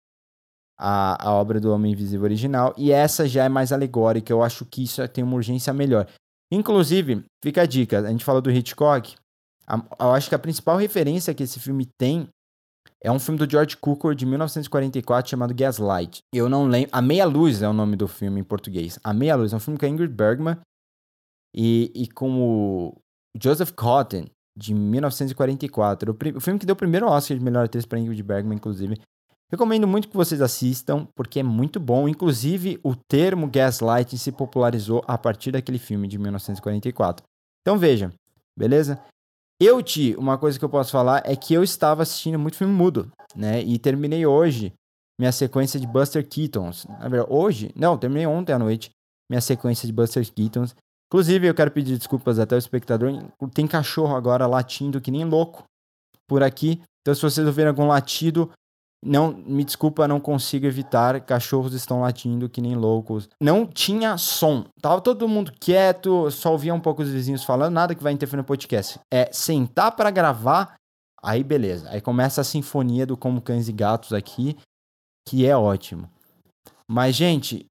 a, 0.80 1.28
a 1.28 1.32
obra 1.35 1.61
do 1.61 1.73
Homem 1.73 1.92
Invisível 1.92 2.25
original, 2.25 2.75
e 2.76 2.90
essa 2.90 3.28
já 3.28 3.44
é 3.44 3.49
mais 3.50 3.70
alegórica, 3.70 4.32
eu 4.32 4.42
acho 4.42 4.64
que 4.64 4.82
isso 4.82 5.06
tem 5.09 5.23
uma 5.23 5.37
urgência 5.37 5.75
melhor. 5.75 6.09
Inclusive, 6.50 7.23
fica 7.44 7.62
a 7.62 7.66
dica, 7.66 8.00
a 8.00 8.11
gente 8.11 8.25
falou 8.25 8.40
do 8.40 8.50
Hitchcock, 8.50 9.14
a, 9.66 9.76
eu 10.00 10.12
acho 10.12 10.30
que 10.30 10.35
a 10.35 10.38
principal 10.38 10.78
referência 10.78 11.35
que 11.35 11.42
esse 11.42 11.61
filme 11.61 11.87
tem 11.99 12.26
é 13.02 13.11
um 13.11 13.19
filme 13.19 13.38
do 13.38 13.50
George 13.50 13.76
Cukor 13.76 14.14
de 14.14 14.26
1944 14.26 15.30
chamado 15.30 15.54
Gaslight. 15.54 16.23
Eu 16.33 16.49
não 16.49 16.66
lembro. 16.66 16.90
A 16.92 17.00
Meia 17.00 17.25
Luz 17.25 17.62
é 17.62 17.69
o 17.69 17.73
nome 17.73 17.97
do 17.97 18.07
filme 18.07 18.40
em 18.40 18.45
português. 18.45 18.99
A 19.02 19.14
Meia 19.14 19.37
Luz 19.37 19.52
é 19.52 19.57
um 19.57 19.61
filme 19.61 19.78
com 19.78 19.87
a 19.87 19.88
Ingrid 19.88 20.12
Bergman 20.12 20.59
e, 21.54 21.90
e 21.95 22.09
com 22.09 22.42
o 22.42 23.00
Joseph 23.42 23.73
Cotton 23.73 24.26
de 24.57 24.75
1944. 24.75 26.12
O, 26.12 26.37
o 26.37 26.40
filme 26.40 26.59
que 26.59 26.66
deu 26.66 26.75
o 26.75 26.76
primeiro 26.76 27.07
Oscar 27.07 27.38
de 27.38 27.42
melhor 27.42 27.64
atriz 27.64 27.87
para 27.87 27.99
Ingrid 27.99 28.23
Bergman, 28.23 28.57
inclusive. 28.57 29.00
Recomendo 29.50 29.88
muito 29.88 30.09
que 30.09 30.16
vocês 30.16 30.40
assistam, 30.40 31.09
porque 31.16 31.40
é 31.40 31.42
muito 31.42 31.80
bom. 31.80 32.07
Inclusive, 32.07 32.78
o 32.85 32.95
termo 32.95 33.49
gaslighting 33.49 34.16
se 34.16 34.30
popularizou 34.30 35.02
a 35.09 35.19
partir 35.19 35.52
daquele 35.52 35.78
filme 35.78 36.07
de 36.07 36.19
1944. 36.19 37.25
Então 37.62 37.78
veja, 37.78 38.12
beleza? 38.57 39.02
Eu, 39.62 39.83
Ti, 39.83 40.17
uma 40.17 40.38
coisa 40.38 40.59
que 40.59 40.64
eu 40.64 40.71
posso 40.71 40.90
falar 40.90 41.23
é 41.26 41.37
que 41.37 41.52
eu 41.52 41.62
estava 41.62 42.02
assistindo 42.02 42.38
muito 42.38 42.57
filme 42.57 42.73
mudo, 42.73 43.12
né? 43.37 43.61
E 43.62 43.79
terminei 43.79 44.25
hoje 44.25 44.73
minha 45.21 45.31
sequência 45.33 45.79
de 45.79 45.87
Buster 45.87 46.26
Keatons. 46.26 46.87
Na 46.87 47.09
verdade, 47.09 47.31
hoje? 47.31 47.71
Não, 47.76 47.99
terminei 47.99 48.26
ontem 48.26 48.55
à 48.55 48.59
noite 48.59 48.90
minha 49.29 49.40
sequência 49.43 49.87
de 49.87 49.93
Buster 49.93 50.26
Keatons. 50.33 50.75
Inclusive, 51.09 51.47
eu 51.47 51.55
quero 51.55 51.71
pedir 51.71 51.99
desculpas 51.99 52.38
até 52.38 52.55
o 52.55 52.59
espectador. 52.59 53.12
Tem 53.52 53.67
cachorro 53.67 54.17
agora 54.17 54.47
latindo 54.47 54.99
que 54.99 55.11
nem 55.11 55.26
louco 55.26 55.64
por 56.26 56.43
aqui. 56.43 56.81
Então, 57.02 57.14
se 57.14 57.21
vocês 57.21 57.47
ouvirem 57.47 57.69
algum 57.69 57.87
latido, 57.87 58.50
Não, 59.02 59.33
me 59.33 59.64
desculpa, 59.64 60.07
não 60.07 60.21
consigo 60.21 60.66
evitar. 60.66 61.21
Cachorros 61.23 61.73
estão 61.73 62.02
latindo 62.02 62.50
que 62.50 62.61
nem 62.61 62.75
loucos. 62.75 63.28
Não 63.40 63.66
tinha 63.66 64.19
som. 64.19 64.66
Tava 64.80 65.00
todo 65.00 65.28
mundo 65.28 65.52
quieto, 65.59 66.30
só 66.30 66.52
ouvia 66.52 66.75
um 66.75 66.80
pouco 66.80 67.02
os 67.02 67.09
vizinhos 67.09 67.42
falando, 67.42 67.75
nada 67.75 67.95
que 67.95 68.02
vai 68.02 68.12
interferir 68.12 68.42
no 68.42 68.45
podcast. 68.45 69.00
É 69.12 69.30
sentar 69.33 69.92
para 69.92 70.11
gravar, 70.11 70.75
aí 71.23 71.42
beleza. 71.42 71.88
Aí 71.88 72.00
começa 72.00 72.42
a 72.42 72.45
sinfonia 72.45 73.07
do 73.07 73.16
Como 73.16 73.40
Cães 73.40 73.69
e 73.69 73.73
Gatos 73.73 74.12
aqui, 74.12 74.57
que 75.26 75.47
é 75.47 75.57
ótimo. 75.57 76.09
Mas, 76.87 77.16
gente, 77.16 77.64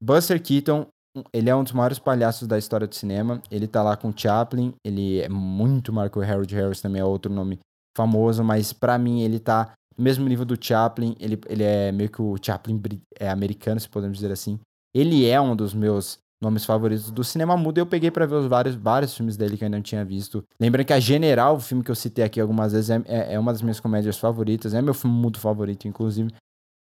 Buster 0.00 0.40
Keaton, 0.40 0.86
ele 1.32 1.50
é 1.50 1.56
um 1.56 1.64
dos 1.64 1.72
maiores 1.72 1.98
palhaços 1.98 2.46
da 2.46 2.56
história 2.56 2.86
do 2.86 2.94
cinema. 2.94 3.42
Ele 3.50 3.66
tá 3.66 3.82
lá 3.82 3.96
com 3.96 4.16
Chaplin, 4.16 4.74
ele 4.84 5.20
é 5.20 5.28
muito 5.28 5.92
Marco 5.92 6.20
Harold 6.20 6.54
Harris, 6.54 6.80
também 6.80 7.00
é 7.00 7.04
outro 7.04 7.32
nome 7.32 7.58
famoso, 7.96 8.44
mas 8.44 8.72
para 8.72 8.96
mim 8.96 9.22
ele 9.22 9.40
tá 9.40 9.72
mesmo 9.98 10.28
nível 10.28 10.44
do 10.44 10.56
Chaplin, 10.60 11.16
ele, 11.18 11.38
ele 11.48 11.64
é 11.64 11.90
meio 11.90 12.08
que 12.08 12.22
o 12.22 12.36
Chaplin 12.40 12.80
é 13.18 13.28
americano, 13.28 13.80
se 13.80 13.88
podemos 13.88 14.18
dizer 14.18 14.32
assim. 14.32 14.58
Ele 14.94 15.26
é 15.26 15.40
um 15.40 15.56
dos 15.56 15.74
meus 15.74 16.18
nomes 16.40 16.64
favoritos 16.64 17.10
do 17.10 17.24
cinema 17.24 17.56
mudo. 17.56 17.78
Eu 17.78 17.86
peguei 17.86 18.10
para 18.10 18.26
ver 18.26 18.36
os 18.36 18.46
vários, 18.46 18.74
vários 18.76 19.14
filmes 19.14 19.36
dele 19.36 19.56
que 19.56 19.64
eu 19.64 19.66
ainda 19.66 19.76
não 19.76 19.82
tinha 19.82 20.04
visto. 20.04 20.44
Lembrando 20.60 20.86
que 20.86 20.92
a 20.92 21.00
General, 21.00 21.56
o 21.56 21.60
filme 21.60 21.82
que 21.82 21.90
eu 21.90 21.94
citei 21.94 22.24
aqui 22.24 22.40
algumas 22.40 22.72
vezes, 22.72 22.90
é, 22.90 23.02
é, 23.06 23.34
é 23.34 23.38
uma 23.38 23.52
das 23.52 23.60
minhas 23.60 23.80
comédias 23.80 24.18
favoritas, 24.18 24.72
é 24.72 24.80
meu 24.80 24.94
filme 24.94 25.16
mudo 25.16 25.38
favorito, 25.38 25.88
inclusive. 25.88 26.32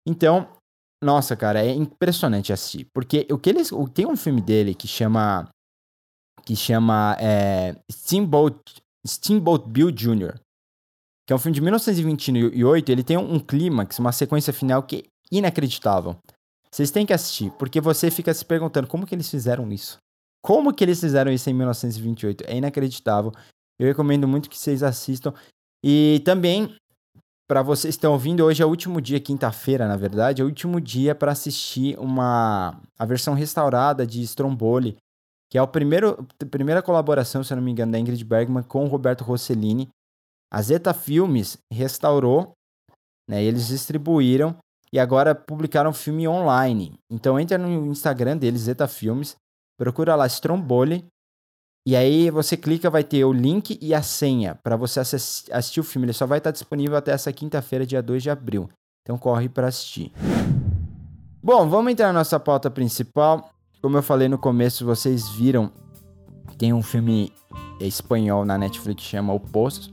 Então, 0.08 0.48
nossa, 1.04 1.36
cara, 1.36 1.64
é 1.64 1.72
impressionante 1.72 2.54
assistir. 2.54 2.88
Porque 2.94 3.28
o 3.30 3.38
que 3.38 3.50
eles. 3.50 3.72
O, 3.72 3.88
tem 3.88 4.08
um 4.08 4.16
filme 4.16 4.42
dele 4.42 4.74
que 4.74 4.88
chama. 4.88 5.50
Que 6.44 6.56
chama 6.56 7.16
é, 7.20 7.76
Steamboat, 7.92 8.58
Steamboat 9.06 9.70
Bill 9.70 9.92
Jr 9.92 10.40
que 11.32 11.34
é 11.34 11.36
um 11.38 11.40
filme 11.40 11.56
de 11.56 11.62
1928, 11.62 12.92
ele 12.92 13.04
tem 13.06 13.16
um 13.16 13.40
clímax, 13.40 13.98
uma 14.00 14.12
sequência 14.12 14.52
final 14.52 14.84
que 14.84 14.98
é 14.98 15.04
inacreditável. 15.32 16.18
Vocês 16.70 16.92
têm 16.92 17.06
que 17.06 17.14
assistir, 17.14 17.52
porque 17.52 17.80
você 17.80 18.12
fica 18.12 18.34
se 18.34 18.44
perguntando 18.44 18.86
como 18.86 19.06
que 19.08 19.16
eles 19.16 19.32
fizeram 19.32 19.72
isso. 19.72 19.98
Como 20.44 20.74
que 20.74 20.84
eles 20.84 21.00
fizeram 21.00 21.32
isso 21.32 21.50
em 21.50 21.54
1928? 21.54 22.44
É 22.46 22.58
inacreditável. 22.58 23.32
Eu 23.80 23.88
recomendo 23.88 24.28
muito 24.28 24.50
que 24.50 24.60
vocês 24.60 24.84
assistam. 24.84 25.34
E 25.82 26.22
também, 26.26 26.76
para 27.48 27.62
vocês 27.62 27.96
que 27.96 28.00
estão 28.00 28.12
ouvindo, 28.12 28.44
hoje 28.44 28.62
é 28.62 28.66
o 28.66 28.70
último 28.70 29.00
dia, 29.00 29.18
quinta-feira, 29.18 29.88
na 29.88 29.96
verdade, 29.96 30.42
é 30.42 30.44
o 30.44 30.50
último 30.50 30.82
dia 30.82 31.16
para 31.16 31.32
assistir 31.32 31.98
uma 31.98 32.78
a 33.00 33.06
versão 33.06 33.34
restaurada 33.34 34.06
de 34.06 34.22
Stromboli, 34.24 34.98
que 35.50 35.58
é 35.58 35.62
a 35.62 35.66
primeira 35.66 36.82
colaboração, 36.84 37.42
se 37.42 37.54
eu 37.54 37.56
não 37.56 37.64
me 37.64 37.72
engano, 37.72 37.94
da 37.94 38.00
Ingrid 38.00 38.26
Bergman 38.26 38.64
com 38.64 38.86
Roberto 38.88 39.24
Rossellini. 39.24 39.88
A 40.54 40.62
Zeta 40.62 40.94
Filmes 40.94 41.58
restaurou, 41.72 42.52
né, 43.30 43.42
eles 43.42 43.68
distribuíram 43.68 44.58
e 44.92 45.00
agora 45.00 45.34
publicaram 45.34 45.94
filme 45.94 46.28
online. 46.28 47.00
Então 47.10 47.40
entra 47.40 47.58
no 47.58 47.88
Instagram 47.88 48.36
deles, 48.36 48.64
Zeta 48.64 48.88
Filmes, 48.88 49.36
procura 49.78 50.16
lá 50.16 50.28
Stromboli 50.28 51.06
e 51.88 51.96
aí 51.96 52.30
você 52.30 52.56
clica, 52.58 52.90
vai 52.90 53.04
ter 53.04 53.24
o 53.24 53.32
link 53.32 53.80
e 53.82 53.94
a 53.94 54.04
senha 54.04 54.54
para 54.56 54.76
você 54.76 55.00
assistir 55.00 55.80
o 55.80 55.84
filme. 55.84 56.06
Ele 56.06 56.14
só 56.14 56.28
vai 56.28 56.38
estar 56.38 56.52
disponível 56.52 56.98
até 56.98 57.12
essa 57.12 57.32
quinta-feira, 57.32 57.86
dia 57.86 58.04
2 58.04 58.22
de 58.22 58.30
abril. 58.30 58.70
Então 59.02 59.18
corre 59.18 59.50
para 59.50 59.68
assistir. 59.68 60.12
Bom, 61.42 61.68
vamos 61.68 61.92
entrar 61.92 62.08
na 62.08 62.20
nossa 62.20 62.40
pauta 62.40 62.70
principal. 62.70 63.50
Como 63.82 63.98
eu 63.98 64.04
falei 64.04 64.28
no 64.28 64.38
começo, 64.38 64.86
vocês 64.86 65.30
viram, 65.30 65.72
tem 66.58 66.72
um 66.72 66.84
filme 66.84 67.34
espanhol 67.80 68.46
na 68.46 68.60
Netflix 68.60 69.02
que 69.02 69.10
chama 69.10 69.34
O 69.34 69.40
Poço. 69.40 69.92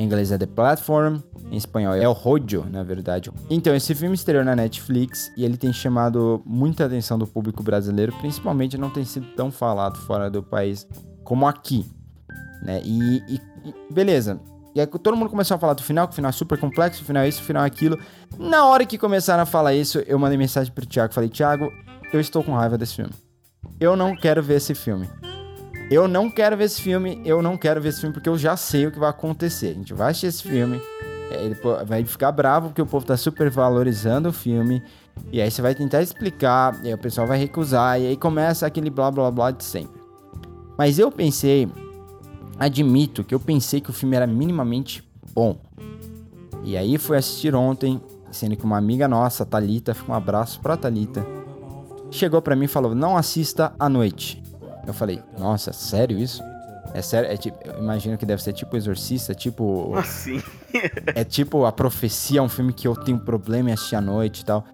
Em 0.00 0.04
inglês 0.04 0.32
é 0.32 0.38
The 0.38 0.46
Platform, 0.46 1.18
em 1.52 1.58
espanhol 1.58 1.92
é 1.92 2.08
o 2.08 2.12
Rojo, 2.12 2.64
na 2.70 2.82
verdade. 2.82 3.30
Então, 3.50 3.74
esse 3.74 3.94
filme 3.94 4.14
estreou 4.14 4.42
na 4.42 4.56
Netflix 4.56 5.30
e 5.36 5.44
ele 5.44 5.58
tem 5.58 5.74
chamado 5.74 6.40
muita 6.46 6.86
atenção 6.86 7.18
do 7.18 7.26
público 7.26 7.62
brasileiro, 7.62 8.10
principalmente 8.14 8.78
não 8.78 8.88
tem 8.88 9.04
sido 9.04 9.26
tão 9.36 9.50
falado 9.50 9.98
fora 9.98 10.30
do 10.30 10.42
país 10.42 10.88
como 11.22 11.46
aqui, 11.46 11.84
né? 12.62 12.80
E, 12.82 13.18
e, 13.28 13.40
e 13.62 13.92
beleza. 13.92 14.40
E 14.74 14.80
aí 14.80 14.86
todo 14.86 15.14
mundo 15.18 15.28
começou 15.28 15.56
a 15.56 15.58
falar 15.58 15.74
do 15.74 15.82
final, 15.82 16.08
que 16.08 16.14
o 16.14 16.16
final 16.16 16.30
é 16.30 16.32
super 16.32 16.56
complexo, 16.56 17.02
o 17.02 17.04
final 17.04 17.22
é 17.22 17.28
isso, 17.28 17.42
o 17.42 17.44
final 17.44 17.62
é 17.62 17.66
aquilo. 17.66 17.98
Na 18.38 18.64
hora 18.64 18.86
que 18.86 18.96
começaram 18.96 19.42
a 19.42 19.46
falar 19.46 19.74
isso, 19.74 19.98
eu 20.06 20.18
mandei 20.18 20.38
mensagem 20.38 20.72
pro 20.72 20.86
Thiago, 20.86 21.12
falei, 21.12 21.28
Thiago, 21.28 21.70
eu 22.10 22.20
estou 22.20 22.42
com 22.42 22.54
raiva 22.54 22.78
desse 22.78 22.96
filme. 22.96 23.12
Eu 23.78 23.94
não 23.94 24.16
quero 24.16 24.42
ver 24.42 24.54
esse 24.54 24.74
filme. 24.74 25.06
Eu 25.90 26.06
não 26.06 26.30
quero 26.30 26.56
ver 26.56 26.64
esse 26.64 26.80
filme, 26.80 27.20
eu 27.24 27.42
não 27.42 27.56
quero 27.56 27.80
ver 27.80 27.88
esse 27.88 28.00
filme 28.00 28.14
porque 28.14 28.28
eu 28.28 28.38
já 28.38 28.56
sei 28.56 28.86
o 28.86 28.92
que 28.92 28.98
vai 28.98 29.10
acontecer. 29.10 29.70
A 29.70 29.74
gente 29.74 29.92
vai 29.92 30.12
assistir 30.12 30.26
esse 30.28 30.42
filme, 30.44 30.80
é, 31.32 31.44
ele 31.44 31.56
vai 31.84 32.04
ficar 32.04 32.30
bravo 32.30 32.68
porque 32.68 32.80
o 32.80 32.86
povo 32.86 33.04
tá 33.04 33.16
super 33.16 33.50
valorizando 33.50 34.28
o 34.28 34.32
filme. 34.32 34.80
E 35.32 35.40
aí 35.40 35.50
você 35.50 35.60
vai 35.60 35.74
tentar 35.74 36.00
explicar, 36.00 36.78
e 36.84 36.86
aí 36.86 36.94
o 36.94 36.98
pessoal 36.98 37.26
vai 37.26 37.38
recusar, 37.38 38.00
e 38.00 38.06
aí 38.06 38.16
começa 38.16 38.64
aquele 38.66 38.88
blá 38.88 39.10
blá 39.10 39.32
blá 39.32 39.50
de 39.50 39.64
sempre. 39.64 40.00
Mas 40.78 40.96
eu 40.96 41.10
pensei, 41.10 41.68
admito 42.56 43.24
que 43.24 43.34
eu 43.34 43.40
pensei 43.40 43.80
que 43.80 43.90
o 43.90 43.92
filme 43.92 44.14
era 44.14 44.28
minimamente 44.28 45.02
bom. 45.34 45.58
E 46.62 46.76
aí 46.76 46.98
fui 46.98 47.16
assistir 47.16 47.52
ontem, 47.52 48.00
sendo 48.30 48.56
que 48.56 48.64
uma 48.64 48.78
amiga 48.78 49.08
nossa, 49.08 49.44
Talita, 49.44 49.92
fica 49.92 50.12
um 50.12 50.14
abraço 50.14 50.60
pra 50.60 50.76
Talita, 50.76 51.26
chegou 52.12 52.40
para 52.40 52.54
mim 52.54 52.66
e 52.66 52.68
falou: 52.68 52.94
"Não 52.94 53.16
assista 53.16 53.74
à 53.76 53.88
noite". 53.88 54.40
Eu 54.86 54.94
falei, 54.94 55.22
nossa, 55.38 55.72
sério 55.72 56.18
isso? 56.18 56.42
É 56.92 57.02
sério, 57.02 57.30
é 57.30 57.36
tipo, 57.36 57.56
eu 57.64 57.78
imagino 57.78 58.18
que 58.18 58.26
deve 58.26 58.42
ser 58.42 58.52
tipo 58.52 58.76
Exorcista, 58.76 59.34
tipo. 59.34 59.94
Assim. 59.94 60.42
é 61.14 61.22
tipo 61.22 61.64
A 61.64 61.72
Profecia, 61.72 62.42
um 62.42 62.48
filme 62.48 62.72
que 62.72 62.88
eu 62.88 62.96
tenho 62.96 63.18
problema 63.18 63.70
em 63.70 63.72
assistir 63.72 63.96
à 63.96 64.00
noite 64.00 64.40
e 64.40 64.44
tal. 64.44 64.64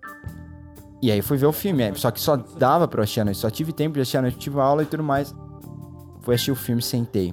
E 1.03 1.11
aí 1.11 1.21
fui 1.21 1.37
ver 1.37 1.47
o 1.47 1.53
filme, 1.53 1.83
é, 1.83 1.95
só 1.95 2.11
que 2.11 2.21
só 2.21 2.37
dava 2.37 2.89
pra 2.89 3.01
eu 3.01 3.05
assistir 3.05 3.21
à 3.21 3.25
noite, 3.25 3.39
só 3.39 3.51
tive 3.51 3.73
tempo 3.73 3.95
de 3.95 4.01
assistir 4.01 4.17
à 4.17 4.23
noite, 4.23 4.39
tive 4.39 4.59
aula 4.59 4.83
e 4.83 4.87
tudo 4.87 5.03
mais. 5.03 5.35
Fui 6.23 6.35
assistir 6.35 6.53
o 6.53 6.57
filme, 6.57 6.81
sentei. 6.81 7.33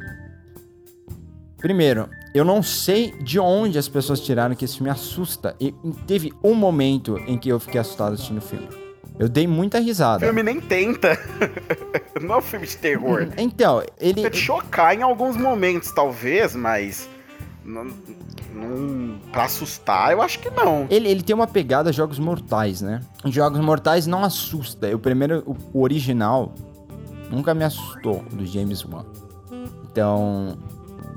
Primeiro, 1.57 2.09
eu 2.33 2.43
não 2.43 2.61
sei 2.61 3.11
de 3.23 3.39
onde 3.39 3.77
as 3.79 3.87
pessoas 3.87 4.19
tiraram 4.19 4.53
que 4.53 4.65
esse 4.65 4.75
filme 4.75 4.89
assusta. 4.89 5.55
E 5.61 5.71
teve 6.05 6.33
um 6.43 6.53
momento 6.53 7.17
em 7.25 7.37
que 7.37 7.47
eu 7.47 7.59
fiquei 7.59 7.79
assustado 7.79 8.13
assistindo 8.13 8.39
o 8.39 8.41
filme. 8.41 8.82
Eu 9.19 9.29
dei 9.29 9.47
muita 9.47 9.79
risada. 9.79 10.17
O 10.17 10.27
filme 10.27 10.43
nem 10.43 10.59
tenta. 10.59 11.17
não 12.21 12.35
é 12.35 12.37
um 12.39 12.41
filme 12.41 12.65
de 12.65 12.77
terror. 12.77 13.27
Então, 13.37 13.83
ele. 13.99 14.15
Tenta 14.15 14.29
te 14.31 14.37
chocar 14.37 14.95
em 14.95 15.01
alguns 15.01 15.37
momentos, 15.37 15.91
talvez, 15.91 16.55
mas. 16.55 17.09
Não, 17.63 17.85
não, 18.53 19.19
pra 19.31 19.45
assustar, 19.45 20.11
eu 20.11 20.21
acho 20.21 20.39
que 20.39 20.49
não. 20.49 20.85
Ele, 20.89 21.07
ele 21.07 21.23
tem 21.23 21.33
uma 21.33 21.47
pegada 21.47 21.93
Jogos 21.93 22.19
Mortais, 22.19 22.81
né? 22.81 23.01
Jogos 23.25 23.59
Mortais 23.59 24.05
não 24.05 24.23
assusta. 24.23 24.93
O 24.93 24.99
primeiro, 24.99 25.57
o 25.73 25.81
original, 25.81 26.53
nunca 27.31 27.53
me 27.53 27.63
assustou, 27.63 28.23
do 28.31 28.45
James 28.45 28.83
Wan. 28.83 29.05
Então, 29.89 30.57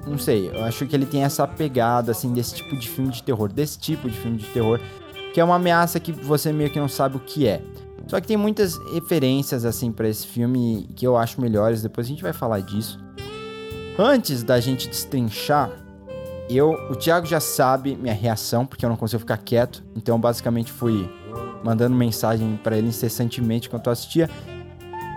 não 0.06 0.18
sei, 0.18 0.50
eu 0.54 0.64
acho 0.64 0.86
que 0.86 0.94
ele 0.94 1.06
tem 1.06 1.24
essa 1.24 1.46
pegada, 1.48 2.12
assim, 2.12 2.32
desse 2.32 2.54
tipo 2.54 2.76
de 2.76 2.88
filme 2.88 3.10
de 3.10 3.22
terror, 3.22 3.52
desse 3.52 3.78
tipo 3.78 4.08
de 4.08 4.16
filme 4.16 4.36
de 4.36 4.46
terror, 4.46 4.80
que 5.34 5.40
é 5.40 5.44
uma 5.44 5.56
ameaça 5.56 5.98
que 5.98 6.12
você 6.12 6.52
meio 6.52 6.70
que 6.70 6.78
não 6.78 6.88
sabe 6.88 7.16
o 7.16 7.20
que 7.20 7.46
é. 7.46 7.60
Só 8.06 8.20
que 8.20 8.26
tem 8.26 8.36
muitas 8.36 8.76
referências 8.92 9.64
assim 9.64 9.90
para 9.90 10.08
esse 10.08 10.26
filme 10.26 10.88
que 10.94 11.06
eu 11.06 11.16
acho 11.16 11.40
melhores, 11.40 11.82
depois 11.82 12.06
a 12.06 12.10
gente 12.10 12.22
vai 12.22 12.32
falar 12.32 12.60
disso. 12.60 12.98
Antes 13.98 14.42
da 14.42 14.60
gente 14.60 14.88
destrinchar, 14.88 15.70
eu, 16.48 16.70
o 16.90 16.94
Thiago 16.94 17.26
já 17.26 17.40
sabe 17.40 17.96
minha 17.96 18.14
reação, 18.14 18.64
porque 18.64 18.84
eu 18.84 18.88
não 18.88 18.96
consigo 18.96 19.20
ficar 19.20 19.38
quieto, 19.38 19.84
então 19.96 20.20
basicamente 20.20 20.70
fui 20.70 21.10
mandando 21.64 21.96
mensagem 21.96 22.58
para 22.62 22.76
ele 22.76 22.88
incessantemente 22.88 23.66
enquanto 23.66 23.86
eu 23.86 23.92
assistia. 23.92 24.30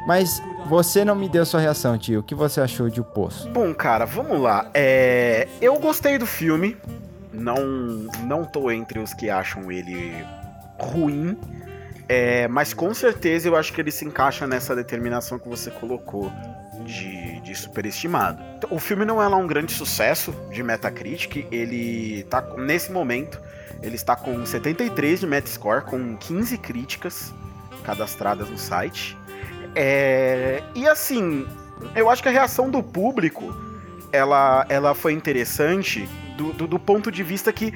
Mas 0.07 0.41
você 0.67 1.05
não 1.05 1.15
me 1.15 1.29
deu 1.29 1.45
sua 1.45 1.59
reação, 1.59 1.97
tio. 1.97 2.21
O 2.21 2.23
que 2.23 2.33
você 2.33 2.61
achou 2.61 2.89
de 2.89 2.99
O 2.99 3.03
Poço? 3.03 3.47
Bom, 3.49 3.73
cara, 3.75 4.05
vamos 4.05 4.39
lá. 4.41 4.71
É... 4.73 5.47
Eu 5.61 5.77
gostei 5.79 6.17
do 6.17 6.25
filme. 6.25 6.75
Não, 7.31 7.57
não 8.23 8.43
tô 8.43 8.71
entre 8.71 8.97
os 8.97 9.13
que 9.13 9.29
acham 9.29 9.71
ele 9.71 10.25
ruim. 10.79 11.37
É, 12.09 12.47
mas 12.47 12.73
com 12.73 12.91
certeza 12.91 13.47
eu 13.47 13.55
acho 13.55 13.71
que 13.71 13.79
ele 13.79 13.91
se 13.91 14.03
encaixa 14.03 14.47
nessa 14.47 14.75
determinação 14.75 15.37
que 15.37 15.47
você 15.47 15.69
colocou 15.69 16.31
de, 16.83 17.39
de 17.41 17.53
superestimado. 17.53 18.41
O 18.71 18.79
filme 18.79 19.05
não 19.05 19.21
é 19.21 19.27
lá 19.27 19.37
um 19.37 19.45
grande 19.45 19.71
sucesso 19.71 20.33
de 20.51 20.63
Metacritic, 20.63 21.45
ele 21.51 22.23
tá 22.23 22.41
nesse 22.57 22.91
momento, 22.91 23.39
ele 23.83 23.95
está 23.95 24.15
com 24.15 24.43
73 24.43 25.19
de 25.19 25.27
Metascore, 25.27 25.83
com 25.85 26.17
15 26.17 26.57
críticas 26.57 27.31
cadastradas 27.83 28.49
no 28.49 28.57
site. 28.57 29.15
É, 29.75 30.63
e 30.73 30.87
assim, 30.87 31.47
eu 31.95 32.09
acho 32.09 32.23
que 32.23 32.29
a 32.29 32.31
reação 32.31 32.71
do 32.71 32.81
público 32.81 33.55
ela, 34.11 34.65
ela 34.67 34.95
foi 34.95 35.13
interessante 35.13 36.09
do, 36.35 36.53
do, 36.53 36.67
do 36.67 36.79
ponto 36.79 37.11
de 37.11 37.21
vista 37.21 37.53
que 37.53 37.71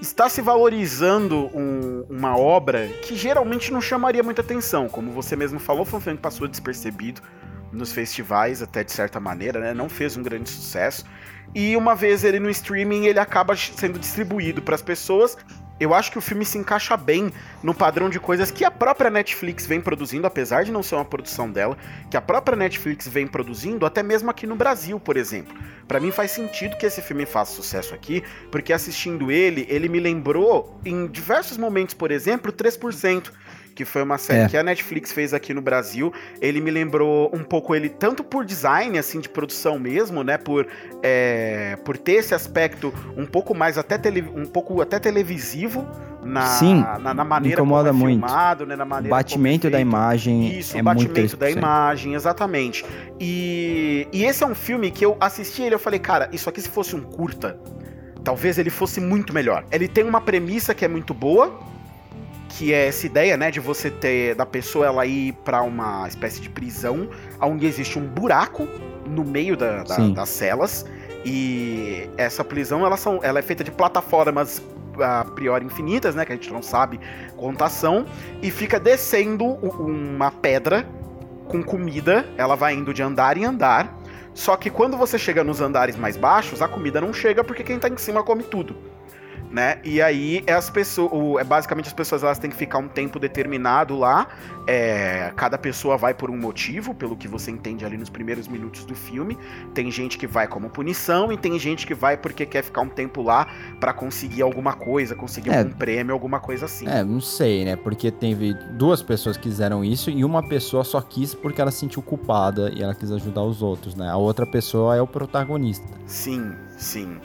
está 0.00 0.28
se 0.28 0.40
valorizando 0.40 1.50
um, 1.54 2.04
uma 2.08 2.36
obra 2.36 2.88
que 3.02 3.16
geralmente 3.16 3.72
não 3.72 3.80
chamaria 3.80 4.22
muita 4.22 4.42
atenção. 4.42 4.88
Como 4.88 5.10
você 5.10 5.34
mesmo 5.36 5.58
falou, 5.58 5.84
foi 5.84 5.98
um 5.98 6.02
filme 6.02 6.16
que 6.16 6.22
passou 6.22 6.46
despercebido 6.46 7.20
nos 7.72 7.92
festivais, 7.92 8.62
até 8.62 8.84
de 8.84 8.92
certa 8.92 9.18
maneira, 9.18 9.60
né? 9.60 9.74
Não 9.74 9.88
fez 9.88 10.16
um 10.16 10.22
grande 10.22 10.48
sucesso. 10.48 11.04
E 11.54 11.76
uma 11.76 11.94
vez 11.94 12.24
ele 12.24 12.38
no 12.38 12.50
streaming, 12.50 13.06
ele 13.06 13.18
acaba 13.18 13.56
sendo 13.56 13.98
distribuído 13.98 14.62
para 14.62 14.74
as 14.74 14.82
pessoas. 14.82 15.36
Eu 15.78 15.94
acho 15.94 16.10
que 16.10 16.18
o 16.18 16.22
filme 16.22 16.44
se 16.44 16.58
encaixa 16.58 16.96
bem 16.96 17.32
no 17.62 17.74
padrão 17.74 18.08
de 18.08 18.18
coisas 18.18 18.50
que 18.50 18.64
a 18.64 18.70
própria 18.70 19.10
Netflix 19.10 19.66
vem 19.66 19.80
produzindo, 19.80 20.26
apesar 20.26 20.64
de 20.64 20.72
não 20.72 20.82
ser 20.82 20.94
uma 20.94 21.04
produção 21.04 21.50
dela, 21.50 21.76
que 22.10 22.16
a 22.16 22.20
própria 22.20 22.56
Netflix 22.56 23.06
vem 23.06 23.26
produzindo, 23.26 23.84
até 23.84 24.02
mesmo 24.02 24.30
aqui 24.30 24.46
no 24.46 24.56
Brasil, 24.56 24.98
por 24.98 25.16
exemplo. 25.16 25.54
Para 25.86 26.00
mim 26.00 26.10
faz 26.10 26.30
sentido 26.30 26.76
que 26.76 26.86
esse 26.86 27.02
filme 27.02 27.26
faça 27.26 27.52
sucesso 27.52 27.94
aqui, 27.94 28.24
porque 28.50 28.72
assistindo 28.72 29.30
ele, 29.30 29.66
ele 29.68 29.88
me 29.88 30.00
lembrou 30.00 30.80
em 30.84 31.06
diversos 31.06 31.56
momentos, 31.56 31.94
por 31.94 32.10
exemplo, 32.10 32.52
3% 32.52 33.30
que 33.76 33.84
foi 33.84 34.02
uma 34.02 34.16
série 34.16 34.40
é. 34.40 34.48
que 34.48 34.56
a 34.56 34.62
Netflix 34.62 35.12
fez 35.12 35.34
aqui 35.34 35.52
no 35.52 35.60
Brasil. 35.60 36.12
Ele 36.40 36.62
me 36.62 36.70
lembrou 36.70 37.30
um 37.32 37.44
pouco 37.44 37.74
ele, 37.74 37.90
tanto 37.90 38.24
por 38.24 38.44
design, 38.44 38.98
assim, 38.98 39.20
de 39.20 39.28
produção 39.28 39.78
mesmo, 39.78 40.24
né? 40.24 40.38
Por, 40.38 40.66
é, 41.02 41.76
por 41.84 41.98
ter 41.98 42.12
esse 42.12 42.34
aspecto 42.34 42.92
um 43.16 43.26
pouco 43.26 43.54
mais 43.54 43.76
até, 43.76 43.98
tele, 43.98 44.24
um 44.34 44.46
pouco 44.46 44.80
até 44.80 44.98
televisivo. 44.98 45.86
Na, 46.24 46.46
Sim, 46.46 46.80
na, 46.80 47.14
na 47.14 47.24
maneira 47.24 47.60
incomoda 47.60 47.90
como 47.90 48.02
é 48.02 48.04
muito. 48.04 48.26
filmado, 48.26 48.66
né, 48.66 48.74
na 48.74 48.84
maneira 48.84 49.14
batimento 49.14 49.68
é 49.68 49.70
da 49.70 49.80
imagem 49.80 50.58
Isso, 50.58 50.76
é 50.76 50.80
o 50.80 50.82
batimento 50.82 51.20
muito 51.20 51.36
da 51.36 51.48
imagem, 51.48 52.14
exatamente. 52.14 52.84
E, 53.20 54.08
e 54.12 54.24
esse 54.24 54.42
é 54.42 54.46
um 54.46 54.54
filme 54.54 54.90
que 54.90 55.06
eu 55.06 55.16
assisti 55.20 55.62
ele 55.62 55.76
eu 55.76 55.78
falei, 55.78 56.00
cara, 56.00 56.28
isso 56.32 56.48
aqui 56.48 56.60
se 56.60 56.68
fosse 56.68 56.96
um 56.96 57.00
curta, 57.00 57.60
talvez 58.24 58.58
ele 58.58 58.70
fosse 58.70 59.00
muito 59.00 59.32
melhor. 59.32 59.64
Ele 59.70 59.86
tem 59.86 60.02
uma 60.02 60.20
premissa 60.20 60.74
que 60.74 60.84
é 60.84 60.88
muito 60.88 61.14
boa, 61.14 61.60
que 62.48 62.72
é 62.72 62.86
essa 62.86 63.06
ideia, 63.06 63.36
né, 63.36 63.50
de 63.50 63.60
você 63.60 63.90
ter 63.90 64.34
da 64.34 64.46
pessoa 64.46 64.86
ela 64.86 65.06
ir 65.06 65.32
para 65.44 65.62
uma 65.62 66.06
espécie 66.06 66.40
de 66.40 66.48
prisão, 66.48 67.08
onde 67.40 67.66
existe 67.66 67.98
um 67.98 68.06
buraco 68.06 68.66
no 69.06 69.24
meio 69.24 69.56
da, 69.56 69.82
da, 69.82 69.96
das 70.08 70.28
celas. 70.28 70.86
E 71.24 72.08
essa 72.16 72.44
prisão 72.44 72.86
ela, 72.86 72.96
são, 72.96 73.18
ela 73.22 73.38
é 73.38 73.42
feita 73.42 73.64
de 73.64 73.70
plataformas 73.70 74.62
a 74.98 75.24
priori 75.24 75.64
infinitas, 75.64 76.14
né, 76.14 76.24
que 76.24 76.32
a 76.32 76.36
gente 76.36 76.52
não 76.52 76.62
sabe 76.62 76.98
contação, 77.36 78.06
e 78.42 78.50
fica 78.50 78.80
descendo 78.80 79.44
uma 79.44 80.30
pedra 80.30 80.88
com 81.48 81.62
comida, 81.62 82.26
ela 82.36 82.54
vai 82.54 82.74
indo 82.74 82.94
de 82.94 83.02
andar 83.02 83.36
em 83.36 83.44
andar. 83.44 83.98
Só 84.32 84.56
que 84.56 84.70
quando 84.70 84.96
você 84.96 85.18
chega 85.18 85.42
nos 85.42 85.60
andares 85.60 85.96
mais 85.96 86.16
baixos, 86.16 86.60
a 86.60 86.68
comida 86.68 87.00
não 87.00 87.12
chega 87.12 87.42
porque 87.42 87.62
quem 87.62 87.78
tá 87.78 87.88
em 87.88 87.96
cima 87.96 88.22
come 88.22 88.42
tudo 88.42 88.76
né? 89.56 89.78
E 89.82 90.02
aí 90.02 90.44
é 90.46 90.52
as 90.52 90.68
pessoas, 90.68 91.40
é 91.40 91.44
basicamente 91.44 91.86
as 91.86 91.94
pessoas 91.94 92.22
elas 92.22 92.38
têm 92.38 92.50
que 92.50 92.56
ficar 92.56 92.76
um 92.76 92.88
tempo 92.88 93.18
determinado 93.18 93.96
lá. 93.96 94.28
É, 94.66 95.32
cada 95.34 95.56
pessoa 95.56 95.96
vai 95.96 96.12
por 96.12 96.28
um 96.28 96.36
motivo, 96.36 96.94
pelo 96.94 97.16
que 97.16 97.26
você 97.26 97.50
entende 97.50 97.82
ali 97.82 97.96
nos 97.96 98.10
primeiros 98.10 98.46
minutos 98.48 98.84
do 98.84 98.94
filme. 98.94 99.38
Tem 99.72 99.90
gente 99.90 100.18
que 100.18 100.26
vai 100.26 100.46
como 100.46 100.68
punição 100.68 101.32
e 101.32 101.38
tem 101.38 101.58
gente 101.58 101.86
que 101.86 101.94
vai 101.94 102.18
porque 102.18 102.44
quer 102.44 102.62
ficar 102.62 102.82
um 102.82 102.90
tempo 102.90 103.22
lá 103.22 103.46
para 103.80 103.94
conseguir 103.94 104.42
alguma 104.42 104.74
coisa, 104.74 105.14
conseguir 105.14 105.48
é, 105.48 105.60
algum 105.60 105.70
prêmio, 105.70 106.12
alguma 106.12 106.38
coisa 106.38 106.66
assim. 106.66 106.86
É, 106.86 107.02
não 107.02 107.22
sei, 107.22 107.64
né? 107.64 107.76
Porque 107.76 108.10
teve 108.10 108.52
duas 108.72 109.00
pessoas 109.00 109.38
que 109.38 109.44
fizeram 109.44 109.82
isso 109.82 110.10
e 110.10 110.22
uma 110.22 110.46
pessoa 110.46 110.84
só 110.84 111.00
quis 111.00 111.34
porque 111.34 111.62
ela 111.62 111.70
se 111.70 111.78
sentiu 111.78 112.02
culpada 112.02 112.70
e 112.76 112.82
ela 112.82 112.94
quis 112.94 113.10
ajudar 113.10 113.42
os 113.42 113.62
outros, 113.62 113.94
né? 113.94 114.10
A 114.10 114.18
outra 114.18 114.44
pessoa 114.44 114.94
é 114.94 115.00
o 115.00 115.06
protagonista. 115.06 115.88
Sim, 116.04 116.52
sim. 116.76 117.18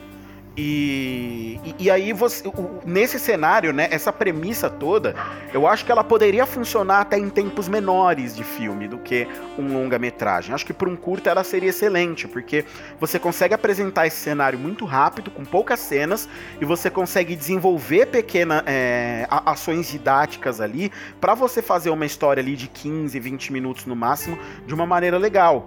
E, 0.56 1.58
e, 1.64 1.84
e, 1.84 1.90
aí 1.90 2.12
você, 2.12 2.44
nesse 2.84 3.18
cenário, 3.18 3.72
né, 3.72 3.88
essa 3.90 4.12
premissa 4.12 4.68
toda, 4.68 5.14
eu 5.52 5.66
acho 5.66 5.84
que 5.84 5.90
ela 5.90 6.04
poderia 6.04 6.44
funcionar 6.44 7.00
até 7.00 7.16
em 7.16 7.30
tempos 7.30 7.68
menores 7.68 8.36
de 8.36 8.44
filme 8.44 8.86
do 8.86 8.98
que 8.98 9.26
um 9.58 9.72
longa-metragem. 9.72 10.54
Acho 10.54 10.66
que 10.66 10.74
por 10.74 10.88
um 10.88 10.96
curta 10.96 11.30
ela 11.30 11.42
seria 11.42 11.70
excelente, 11.70 12.28
porque 12.28 12.66
você 13.00 13.18
consegue 13.18 13.54
apresentar 13.54 14.06
esse 14.06 14.16
cenário 14.16 14.58
muito 14.58 14.84
rápido, 14.84 15.30
com 15.30 15.42
poucas 15.42 15.80
cenas, 15.80 16.28
e 16.60 16.66
você 16.66 16.90
consegue 16.90 17.34
desenvolver 17.34 18.06
pequenas 18.06 18.62
é, 18.66 19.26
ações 19.30 19.90
didáticas 19.90 20.60
ali 20.60 20.92
para 21.18 21.34
você 21.34 21.62
fazer 21.62 21.88
uma 21.88 22.04
história 22.04 22.42
ali 22.42 22.56
de 22.56 22.68
15, 22.68 23.18
20 23.18 23.52
minutos 23.52 23.86
no 23.86 23.96
máximo 23.96 24.38
de 24.66 24.74
uma 24.74 24.84
maneira 24.84 25.16
legal. 25.16 25.66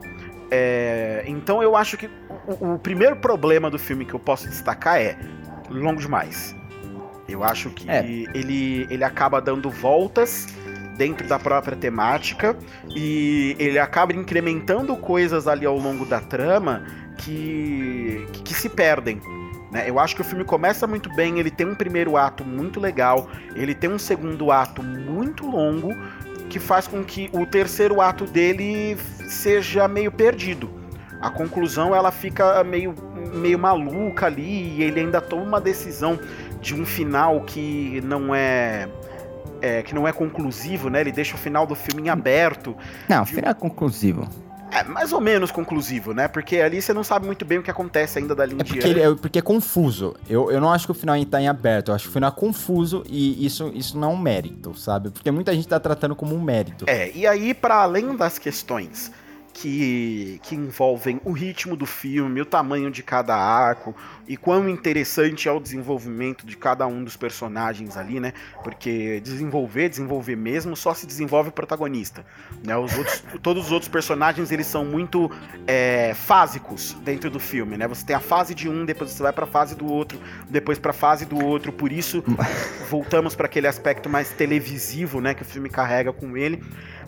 É, 0.51 1.23
então 1.27 1.61
eu 1.61 1.75
acho 1.75 1.97
que 1.97 2.09
o, 2.47 2.73
o, 2.73 2.79
primeiro 2.79 3.15
problema 3.15 3.69
do 3.69 3.79
filme 3.79 4.05
que 4.05 4.13
eu 4.13 4.19
posso 4.19 4.47
destacar 4.47 4.99
é 4.99 5.17
longo 5.69 5.99
demais. 5.99 6.55
Eu 7.27 7.43
acho 7.43 7.69
que 7.71 7.89
é. 7.89 8.05
ele, 8.05 8.87
ele 8.89 9.03
acaba 9.03 9.41
dando 9.41 9.69
voltas 9.69 10.47
dentro 10.97 11.27
da 11.27 11.39
própria 11.39 11.75
temática 11.75 12.55
e 12.95 13.55
ele 13.59 13.79
acaba 13.79 14.13
incrementando 14.13 14.95
coisas 14.95 15.47
ali 15.47 15.65
ao 15.65 15.77
longo 15.77 16.05
da 16.05 16.19
trama 16.21 16.83
que, 17.17 18.27
que, 18.31 18.43
que 18.43 18.53
se 18.53 18.69
perdem. 18.69 19.19
Né? 19.71 19.89
Eu 19.89 19.99
acho 19.99 20.15
que 20.15 20.21
o 20.21 20.23
filme 20.23 20.45
começa 20.45 20.87
muito 20.87 21.13
bem, 21.15 21.39
ele 21.39 21.51
tem 21.51 21.67
um 21.67 21.75
primeiro 21.75 22.15
ato 22.15 22.45
muito 22.45 22.79
legal, 22.79 23.29
ele 23.55 23.73
tem 23.73 23.89
um 23.89 23.99
segundo 23.99 24.51
ato 24.51 24.81
muito 24.83 25.45
longo 25.45 25.93
que 26.49 26.59
faz 26.59 26.87
com 26.87 27.03
que 27.03 27.29
o 27.33 27.45
terceiro 27.45 27.99
ato 27.99 28.25
dele 28.25 28.95
seja 29.27 29.87
meio 29.87 30.11
perdido. 30.11 30.69
A 31.21 31.29
conclusão 31.29 31.95
ela 31.95 32.11
fica 32.11 32.63
meio, 32.63 32.93
meio 33.33 33.57
maluca 33.57 34.25
ali 34.27 34.75
e 34.77 34.83
ele 34.83 34.99
ainda 34.99 35.21
toma 35.21 35.43
uma 35.43 35.61
decisão 35.61 36.19
de 36.61 36.73
um 36.73 36.85
final 36.85 37.41
que 37.41 38.01
não 38.01 38.33
é, 38.33 38.87
é 39.61 39.81
que 39.81 39.93
não 39.93 40.07
é 40.07 40.11
conclusivo, 40.11 40.89
né? 40.89 41.01
Ele 41.01 41.11
deixa 41.11 41.35
o 41.35 41.37
final 41.37 41.65
do 41.65 41.75
filme 41.75 42.03
em 42.03 42.09
aberto. 42.09 42.75
Não, 43.07 43.23
o 43.23 43.25
final 43.25 43.51
é 43.51 43.53
conclusivo. 43.53 44.27
É, 44.75 44.83
mais 44.83 45.13
ou 45.13 45.21
menos 45.21 45.51
conclusivo, 45.51 46.13
né? 46.13 46.27
Porque 46.27 46.57
ali 46.57 46.81
você 46.81 46.93
não 46.93 47.03
sabe 47.03 47.25
muito 47.25 47.45
bem 47.45 47.59
o 47.59 47.63
que 47.63 47.71
acontece 47.71 48.19
ainda 48.19 48.35
dali 48.35 48.55
em 48.55 48.59
é 48.59 48.63
porque, 48.63 48.87
ele, 48.87 49.01
é 49.01 49.15
porque 49.15 49.39
é 49.39 49.41
confuso. 49.41 50.13
Eu, 50.29 50.51
eu 50.51 50.59
não 50.59 50.71
acho 50.71 50.85
que 50.85 50.91
o 50.91 50.93
final 50.93 51.15
tá 51.25 51.41
em 51.41 51.47
aberto, 51.47 51.89
eu 51.89 51.95
acho 51.95 52.03
que 52.03 52.09
o 52.09 52.13
final 52.13 52.29
é 52.29 52.33
confuso 52.33 53.03
e 53.07 53.45
isso, 53.45 53.71
isso 53.73 53.97
não 53.97 54.11
é 54.11 54.13
um 54.13 54.17
mérito, 54.17 54.77
sabe? 54.77 55.09
Porque 55.11 55.31
muita 55.31 55.53
gente 55.53 55.67
tá 55.67 55.79
tratando 55.79 56.15
como 56.15 56.35
um 56.35 56.41
mérito. 56.41 56.83
É, 56.87 57.09
e 57.15 57.25
aí, 57.25 57.53
para 57.53 57.75
além 57.75 58.15
das 58.17 58.37
questões 58.37 59.11
que, 59.55 60.37
que 60.43 60.53
envolvem 60.53 61.21
o 61.23 61.31
ritmo 61.31 61.77
do 61.77 61.85
filme, 61.85 62.41
o 62.41 62.45
tamanho 62.45 62.91
de 62.91 63.01
cada 63.01 63.33
arco 63.37 63.95
e 64.27 64.35
quão 64.35 64.67
interessante 64.67 65.47
é 65.47 65.51
o 65.51 65.61
desenvolvimento 65.61 66.45
de 66.45 66.57
cada 66.57 66.85
um 66.85 67.01
dos 67.01 67.15
personagens 67.15 67.95
ali, 67.95 68.19
né? 68.19 68.33
Porque 68.65 69.21
desenvolver, 69.21 69.87
desenvolver 69.87 70.35
mesmo, 70.35 70.75
só 70.75 70.93
se 70.93 71.07
desenvolve 71.07 71.49
o 71.49 71.51
protagonista. 71.53 72.25
Né? 72.65 72.75
Os 72.75 72.97
outros, 72.97 73.23
todos 73.41 73.67
os 73.67 73.71
outros 73.71 73.87
personagens 73.87 74.51
eles 74.51 74.67
são 74.67 74.83
muito 74.83 75.31
é, 75.65 76.13
fásicos 76.13 76.91
dentro 77.05 77.29
do 77.29 77.39
filme, 77.39 77.77
né? 77.77 77.87
Você 77.87 78.05
tem 78.05 78.15
a 78.15 78.19
fase 78.19 78.53
de 78.53 78.67
um, 78.67 78.83
depois 78.83 79.11
você 79.11 79.23
vai 79.23 79.31
para 79.31 79.45
a 79.45 79.47
fase 79.47 79.73
do 79.73 79.85
outro, 79.85 80.19
depois 80.49 80.77
para 80.77 80.91
a 80.91 80.93
fase 80.93 81.25
do 81.25 81.41
outro. 81.41 81.71
Por 81.71 81.93
isso 81.93 82.21
voltamos 82.91 83.35
para 83.35 83.45
aquele 83.45 83.67
aspecto 83.67 84.09
mais 84.09 84.31
televisivo, 84.33 85.21
né? 85.21 85.33
Que 85.33 85.43
o 85.43 85.45
filme 85.45 85.69
carrega 85.69 86.11
com 86.11 86.35
ele. 86.35 86.61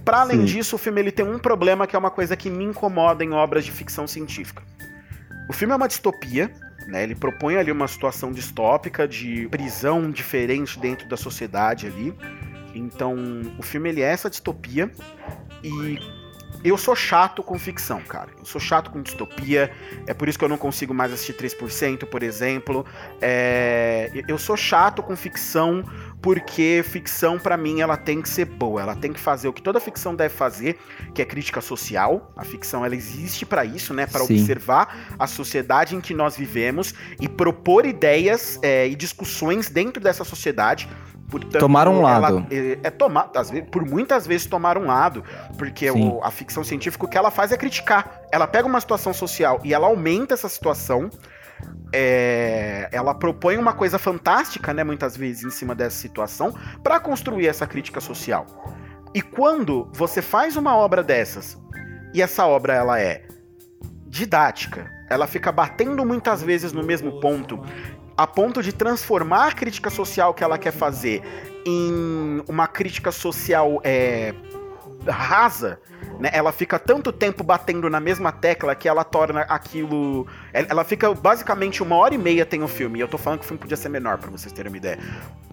Para 0.07 0.21
além 0.21 0.39
Sim. 0.39 0.45
disso, 0.45 0.77
o 0.77 0.79
filme 0.79 1.01
ele 1.01 1.11
tem 1.11 1.25
um 1.25 1.37
problema 1.37 1.85
que 1.85 1.93
é 1.93 1.99
uma 1.99 2.09
coisa 2.09 2.37
que 2.37 2.49
me 2.49 2.63
incomoda 2.63 3.25
em 3.25 3.33
obras 3.33 3.65
de 3.65 3.73
ficção 3.73 4.07
científica. 4.07 4.63
O 5.49 5.53
filme 5.53 5.73
é 5.73 5.75
uma 5.75 5.85
distopia, 5.85 6.49
né? 6.87 7.03
Ele 7.03 7.13
propõe 7.13 7.57
ali 7.57 7.73
uma 7.73 7.89
situação 7.89 8.31
distópica 8.31 9.05
de 9.05 9.49
prisão 9.49 10.09
diferente 10.09 10.79
dentro 10.79 11.09
da 11.09 11.17
sociedade 11.17 11.87
ali. 11.87 12.15
Então, 12.73 13.17
o 13.59 13.61
filme 13.61 13.89
ele 13.89 14.01
é 14.01 14.05
essa 14.05 14.29
distopia 14.29 14.89
e 15.61 15.99
eu 16.63 16.77
sou 16.77 16.95
chato 16.95 17.43
com 17.43 17.59
ficção, 17.59 18.01
cara. 18.01 18.29
Eu 18.37 18.45
sou 18.45 18.59
chato 18.59 18.89
com 18.89 19.01
distopia. 19.01 19.71
É 20.07 20.13
por 20.13 20.29
isso 20.29 20.39
que 20.39 20.45
eu 20.45 20.49
não 20.49 20.57
consigo 20.57 20.93
mais 20.93 21.11
assistir 21.11 21.33
3%, 21.33 22.05
por 22.05 22.23
exemplo. 22.23 22.85
É... 23.21 24.09
Eu 24.27 24.37
sou 24.37 24.55
chato 24.55 25.03
com 25.03 25.15
ficção 25.15 25.83
porque 26.21 26.83
ficção 26.83 27.37
para 27.37 27.55
mim 27.55 27.81
ela 27.81 27.95
tem 27.95 28.21
que 28.21 28.29
ser 28.29 28.45
boa, 28.45 28.81
ela 28.81 28.95
tem 28.95 29.13
que 29.13 29.19
fazer 29.19 29.47
o 29.47 29.53
que 29.53 29.61
toda 29.61 29.79
ficção 29.79 30.15
deve 30.15 30.33
fazer, 30.33 30.77
que 31.13 31.21
é 31.21 31.25
crítica 31.25 31.61
social. 31.61 32.31
A 32.35 32.43
ficção 32.43 32.85
ela 32.85 32.95
existe 32.95 33.45
para 33.45 33.63
isso, 33.63 33.93
né, 33.93 34.07
para 34.07 34.23
observar 34.23 35.15
a 35.17 35.27
sociedade 35.27 35.95
em 35.95 36.01
que 36.01 36.13
nós 36.13 36.35
vivemos 36.35 36.93
e 37.19 37.27
propor 37.27 37.85
ideias 37.85 38.59
é, 38.61 38.87
e 38.87 38.95
discussões 38.95 39.69
dentro 39.69 40.01
dessa 40.01 40.23
sociedade. 40.23 40.89
Portanto, 41.29 41.59
tomar 41.59 41.89
um 41.89 42.01
lado. 42.01 42.47
é, 42.49 42.79
é 42.83 42.89
tomar, 42.89 43.29
às 43.35 43.49
vezes, 43.49 43.67
por 43.69 43.85
muitas 43.85 44.25
vezes 44.25 44.47
tomar 44.47 44.77
um 44.77 44.85
lado, 44.85 45.23
porque 45.57 45.91
o, 45.91 46.23
a 46.23 46.31
ficção 46.31 46.63
científica 46.63 47.05
o 47.05 47.07
que 47.07 47.17
ela 47.17 47.29
faz 47.29 47.51
é 47.51 47.57
criticar. 47.57 48.21
Ela 48.31 48.47
pega 48.47 48.65
uma 48.65 48.79
situação 48.79 49.13
social 49.13 49.59
e 49.63 49.73
ela 49.73 49.87
aumenta 49.87 50.33
essa 50.33 50.47
situação 50.47 51.09
é, 51.93 52.89
ela 52.91 53.13
propõe 53.13 53.57
uma 53.57 53.73
coisa 53.73 53.97
fantástica, 53.97 54.73
né, 54.73 54.83
muitas 54.83 55.15
vezes 55.15 55.43
em 55.43 55.49
cima 55.49 55.73
dessa 55.73 55.97
situação, 55.97 56.53
para 56.83 56.99
construir 56.99 57.47
essa 57.47 57.65
crítica 57.65 57.99
social. 57.99 58.45
E 59.13 59.21
quando 59.21 59.89
você 59.93 60.21
faz 60.21 60.55
uma 60.55 60.75
obra 60.75 61.01
dessas 61.03 61.57
e 62.13 62.21
essa 62.21 62.45
obra 62.45 62.73
ela 62.73 62.99
é 62.99 63.25
didática, 64.05 64.91
ela 65.09 65.27
fica 65.27 65.51
batendo 65.51 66.05
muitas 66.05 66.41
vezes 66.41 66.73
no 66.73 66.83
mesmo 66.83 67.19
ponto, 67.19 67.59
a 68.15 68.27
ponto 68.27 68.61
de 68.61 68.73
transformar 68.73 69.47
a 69.47 69.51
crítica 69.51 69.89
social 69.89 70.33
que 70.33 70.43
ela 70.43 70.57
quer 70.57 70.71
fazer 70.71 71.21
em 71.65 72.43
uma 72.47 72.67
crítica 72.67 73.11
social 73.11 73.79
é, 73.83 74.33
rasa, 75.07 75.79
né? 76.19 76.29
Ela 76.33 76.51
fica 76.51 76.77
tanto 76.79 77.11
tempo 77.11 77.43
batendo 77.43 77.89
na 77.89 77.99
mesma 77.99 78.31
tecla 78.31 78.73
que 78.75 78.87
ela 78.87 79.03
torna 79.03 79.41
aquilo. 79.41 80.27
Ela 80.53 80.83
fica 80.83 81.13
basicamente 81.13 81.81
uma 81.83 81.95
hora 81.95 82.13
e 82.15 82.17
meia 82.17 82.45
tem 82.45 82.63
o 82.63 82.67
filme. 82.67 82.99
E 82.99 83.01
eu 83.01 83.07
tô 83.07 83.17
falando 83.17 83.39
que 83.39 83.45
o 83.45 83.47
filme 83.47 83.59
podia 83.59 83.77
ser 83.77 83.89
menor, 83.89 84.17
para 84.17 84.29
vocês 84.31 84.51
terem 84.51 84.71
uma 84.71 84.77
ideia. 84.77 84.99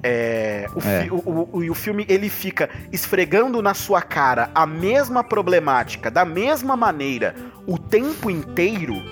É, 0.03 0.67
o, 0.75 0.79
É. 0.81 1.03
fi- 1.05 1.11
o, 1.11 1.17
o- 1.17 1.49
o- 1.59 1.65
e 1.65 1.71
o 1.71 1.75
filme 1.75 2.05
ele 2.09 2.29
fica 2.29 2.69
esfregando 2.93 3.63
na 3.63 3.75
sua 3.75 4.03
cara 4.03 4.51
a 4.55 4.67
mesma 4.67 5.25
problemática, 5.25 6.11
da 6.11 6.25
mesma 6.25 6.77
maneira, 6.77 7.35
o 7.67 7.79
tempo 7.79 8.31
inteiro. 8.31 9.03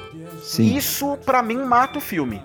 Sim. 0.42 0.74
Isso, 0.76 1.16
pra 1.24 1.42
mim, 1.42 1.58
mata 1.64 1.98
o 1.98 2.00
filme. 2.00 2.42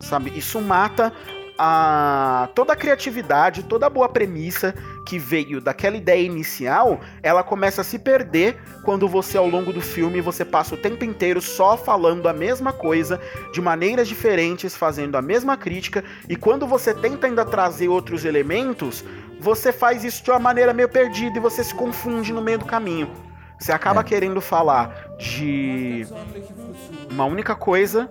Sabe? 0.00 0.32
Isso 0.36 0.60
mata 0.60 1.12
a 1.58 2.48
toda 2.54 2.72
a 2.72 2.76
criatividade, 2.76 3.64
toda 3.64 3.86
a 3.86 3.90
boa 3.90 4.08
premissa 4.08 4.74
que 5.08 5.18
veio 5.18 5.58
daquela 5.58 5.96
ideia 5.96 6.20
inicial, 6.20 7.00
ela 7.22 7.42
começa 7.42 7.80
a 7.80 7.84
se 7.84 7.98
perder 7.98 8.58
quando 8.84 9.08
você 9.08 9.38
ao 9.38 9.48
longo 9.48 9.72
do 9.72 9.80
filme 9.80 10.20
você 10.20 10.44
passa 10.44 10.74
o 10.74 10.78
tempo 10.78 11.02
inteiro 11.02 11.40
só 11.40 11.78
falando 11.78 12.28
a 12.28 12.32
mesma 12.34 12.74
coisa 12.74 13.18
de 13.50 13.58
maneiras 13.58 14.06
diferentes, 14.06 14.76
fazendo 14.76 15.16
a 15.16 15.22
mesma 15.22 15.56
crítica, 15.56 16.04
e 16.28 16.36
quando 16.36 16.66
você 16.66 16.92
tenta 16.92 17.26
ainda 17.26 17.42
trazer 17.42 17.88
outros 17.88 18.26
elementos, 18.26 19.02
você 19.40 19.72
faz 19.72 20.04
isso 20.04 20.22
de 20.22 20.30
uma 20.30 20.38
maneira 20.38 20.74
meio 20.74 20.90
perdida 20.90 21.38
e 21.38 21.40
você 21.40 21.64
se 21.64 21.74
confunde 21.74 22.30
no 22.30 22.42
meio 22.42 22.58
do 22.58 22.66
caminho. 22.66 23.10
Você 23.58 23.72
acaba 23.72 24.02
É. 24.02 24.04
querendo 24.04 24.42
falar 24.42 24.94
de 25.18 26.06
uma 27.10 27.24
única 27.24 27.54
coisa 27.54 28.10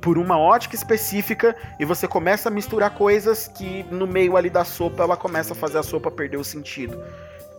por 0.00 0.18
uma 0.18 0.38
ótica 0.38 0.74
específica 0.74 1.56
e 1.78 1.84
você 1.84 2.06
começa 2.06 2.48
a 2.48 2.52
misturar 2.52 2.90
coisas 2.90 3.48
que 3.48 3.82
no 3.90 4.06
meio 4.06 4.36
ali 4.36 4.50
da 4.50 4.64
sopa 4.64 5.02
ela 5.02 5.16
começa 5.16 5.52
a 5.52 5.56
fazer 5.56 5.78
a 5.78 5.82
sopa 5.82 6.10
perder 6.10 6.36
o 6.36 6.44
sentido. 6.44 7.02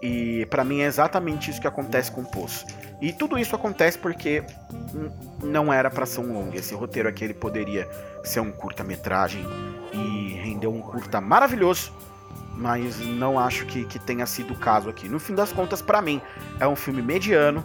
E 0.01 0.45
pra 0.45 0.63
mim 0.63 0.79
é 0.79 0.85
exatamente 0.85 1.51
isso 1.51 1.59
que 1.59 1.67
acontece 1.67 2.09
com 2.11 2.21
o 2.21 2.25
Poço. 2.25 2.65
E 3.01 3.11
tudo 3.11 3.37
isso 3.37 3.55
acontece 3.55 3.97
porque 3.97 4.43
não 5.43 5.71
era 5.71 5.89
pra 5.89 6.05
ser 6.05 6.21
um 6.21 6.33
longo. 6.33 6.55
Esse 6.55 6.73
roteiro 6.73 7.09
aqui 7.09 7.25
ele 7.25 7.33
poderia 7.33 7.89
ser 8.23 8.39
um 8.39 8.51
curta-metragem 8.51 9.45
e 9.91 10.33
render 10.41 10.67
um 10.67 10.79
curta 10.79 11.19
maravilhoso, 11.19 11.91
mas 12.55 12.99
não 12.99 13.37
acho 13.37 13.65
que, 13.65 13.83
que 13.85 13.99
tenha 13.99 14.25
sido 14.25 14.53
o 14.53 14.57
caso 14.57 14.89
aqui. 14.89 15.09
No 15.09 15.19
fim 15.19 15.35
das 15.35 15.51
contas, 15.51 15.81
pra 15.81 16.01
mim, 16.01 16.21
é 16.59 16.67
um 16.67 16.75
filme 16.75 17.01
mediano 17.01 17.63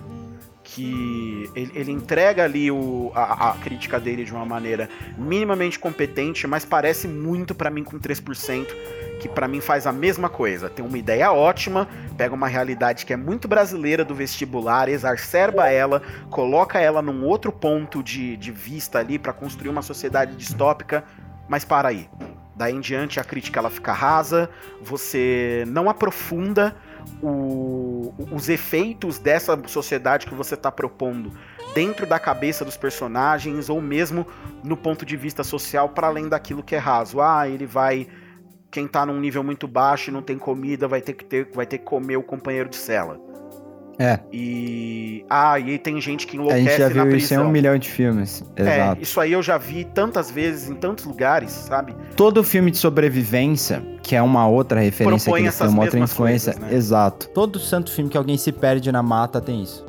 que 0.75 1.49
ele, 1.55 1.71
ele 1.73 1.93
entrega 1.93 2.43
ali 2.43 2.69
o, 2.69 3.13
a, 3.15 3.51
a 3.51 3.53
crítica 3.59 4.01
dele 4.01 4.25
de 4.25 4.33
uma 4.33 4.45
maneira 4.45 4.89
minimamente 5.17 5.79
competente, 5.79 6.49
mas 6.49 6.65
parece 6.65 7.07
muito 7.07 7.55
pra 7.55 7.71
mim 7.71 7.85
com 7.85 7.97
3%, 7.97 8.67
que 9.21 9.29
pra 9.29 9.47
mim 9.47 9.61
faz 9.61 9.87
a 9.87 9.93
mesma 9.93 10.29
coisa. 10.29 10.69
Tem 10.69 10.85
uma 10.85 10.99
ideia 10.99 11.31
ótima, 11.31 11.87
pega 12.17 12.35
uma 12.35 12.49
realidade 12.49 13.07
que 13.07 13.13
é 13.13 13.17
muito 13.17 13.47
brasileira 13.47 14.05
do 14.05 14.17
vestibular, 14.17 14.89
exacerba 14.89 15.69
ela, 15.69 16.03
coloca 16.29 16.81
ela 16.81 17.01
num 17.01 17.25
outro 17.25 17.53
ponto 17.53 18.03
de, 18.03 18.37
de 18.37 18.51
vista 18.51 18.99
ali 18.99 19.17
pra 19.17 19.33
construir 19.33 19.69
uma 19.69 19.83
sociedade 19.83 20.35
distópica, 20.35 21.05
mas 21.49 21.65
para 21.65 21.89
aí. 21.89 22.09
Daí 22.57 22.75
em 22.75 22.81
diante 22.81 23.21
a 23.21 23.25
crítica 23.25 23.61
ela 23.61 23.71
fica 23.71 23.93
rasa, 23.93 24.51
você 24.83 25.63
não 25.69 25.89
aprofunda 25.89 26.75
o- 27.23 28.13
os 28.33 28.49
efeitos 28.49 29.19
dessa 29.19 29.61
sociedade 29.67 30.27
que 30.27 30.35
você 30.35 30.55
está 30.55 30.71
propondo 30.71 31.33
dentro 31.75 32.07
da 32.07 32.19
cabeça 32.19 32.65
dos 32.65 32.77
personagens 32.77 33.69
ou 33.69 33.81
mesmo 33.81 34.27
no 34.63 34.77
ponto 34.77 35.05
de 35.05 35.17
vista 35.17 35.43
social 35.43 35.89
para 35.89 36.07
além 36.07 36.29
daquilo 36.29 36.63
que 36.63 36.75
é 36.75 36.79
raso. 36.79 37.21
Ah, 37.21 37.49
ele 37.49 37.67
vai 37.67 38.07
quem 38.71 38.89
tá 38.89 39.07
num 39.07 39.21
nível 39.21 39.45
muito 39.45 39.69
baixo 39.69 40.11
e 40.11 40.13
não 40.13 40.21
tem 40.23 40.37
comida 40.37 40.89
vai 40.89 41.01
ter 41.01 41.13
que 41.13 41.25
ter 41.25 41.49
vai 41.55 41.67
ter 41.67 41.79
que 41.79 41.85
comer 41.85 42.17
o 42.17 42.23
companheiro 42.23 42.69
de 42.69 42.77
cela. 42.77 43.19
É, 43.99 44.19
E 44.33 45.25
ah, 45.31 45.59
e 45.59 45.71
aí 45.71 45.79
tem 45.79 46.01
gente 46.01 46.27
que 46.27 46.37
a 46.37 46.41
enlouquece 46.41 46.63
gente 46.65 46.77
já 46.79 46.89
na 46.89 47.05
viu 47.05 47.17
isso 47.17 47.27
em 47.27 47.37
prisão. 47.37 47.47
um 47.47 47.51
milhão 47.51 47.79
de 47.79 47.89
filmes. 47.89 48.45
É, 48.57 48.63
Exato. 48.63 49.03
isso 49.03 49.21
aí 49.21 49.33
eu 49.33 49.43
já 49.43 49.57
vi 49.57 49.85
tantas 49.85 50.31
vezes 50.31 50.69
em 50.69 50.75
tantos 50.75 51.05
lugares, 51.05 51.51
sabe? 51.51 51.95
Todo 52.17 52.43
filme 52.45 52.71
de 52.71 52.77
sobrevivência, 52.79 53.83
que 54.03 54.15
é 54.17 54.21
uma 54.23 54.47
outra 54.47 54.81
referência 54.81 55.25
Propõe 55.31 55.43
que 55.43 55.47
eles 55.47 55.57
têm, 55.57 55.65
essas 55.67 55.73
uma 55.73 55.83
outra 55.85 55.99
influência. 56.01 56.53
coisas, 56.53 56.71
né? 56.71 56.77
Exato. 56.77 57.29
Todo 57.31 57.59
santo 57.59 57.93
filme 57.93 58.11
que 58.11 58.17
alguém 58.17 58.37
se 58.37 58.51
perde 58.53 58.91
na 58.93 59.03
mata 59.03 59.41
tem 59.41 59.63
isso. 59.63 59.85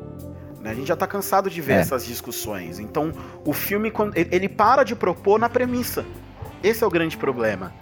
A 0.64 0.74
gente 0.74 0.88
já 0.88 0.96
tá 0.96 1.06
cansado 1.06 1.48
de 1.48 1.60
ver 1.60 1.74
É. 1.74 1.76
essas 1.76 2.04
discussões. 2.04 2.80
Então, 2.80 3.12
o 3.44 3.52
filme, 3.52 3.92
ele 4.32 4.48
para 4.48 4.82
de 4.82 4.96
propor 4.96 5.38
na 5.38 5.48
premissa. 5.48 6.04
Esse 6.62 6.82
é 6.82 6.86
o 6.86 6.90
grande 6.90 7.16
problema. 7.16 7.72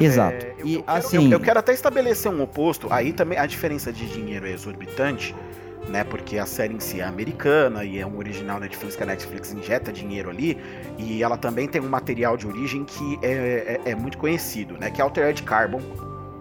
Exato. 0.00 0.44
É, 0.44 0.54
eu, 0.58 0.66
e 0.66 0.74
eu 0.74 0.82
quero, 0.82 0.98
assim, 0.98 1.26
eu, 1.26 1.32
eu 1.32 1.40
quero 1.40 1.58
até 1.58 1.72
estabelecer 1.72 2.30
um 2.30 2.42
oposto. 2.42 2.88
Aí 2.90 3.12
também 3.12 3.38
a 3.38 3.46
diferença 3.46 3.92
de 3.92 4.06
dinheiro 4.06 4.46
é 4.46 4.52
exorbitante, 4.52 5.34
né? 5.88 6.04
Porque 6.04 6.38
a 6.38 6.46
série 6.46 6.74
em 6.74 6.80
si 6.80 7.00
é 7.00 7.04
americana 7.04 7.84
e 7.84 7.98
é 7.98 8.06
um 8.06 8.16
original 8.18 8.58
Netflix 8.60 8.96
que 8.96 9.02
a 9.02 9.06
Netflix 9.06 9.52
injeta 9.52 9.92
dinheiro 9.92 10.30
ali. 10.30 10.58
E 10.98 11.22
ela 11.22 11.36
também 11.36 11.68
tem 11.68 11.80
um 11.80 11.88
material 11.88 12.36
de 12.36 12.46
origem 12.46 12.84
que 12.84 13.18
é, 13.22 13.80
é- 13.84 13.90
é 13.90 13.94
muito 13.94 14.18
conhecido, 14.18 14.76
né? 14.78 14.90
Que 14.90 15.00
é 15.00 15.04
Altered 15.04 15.42
Carbon, 15.42 15.80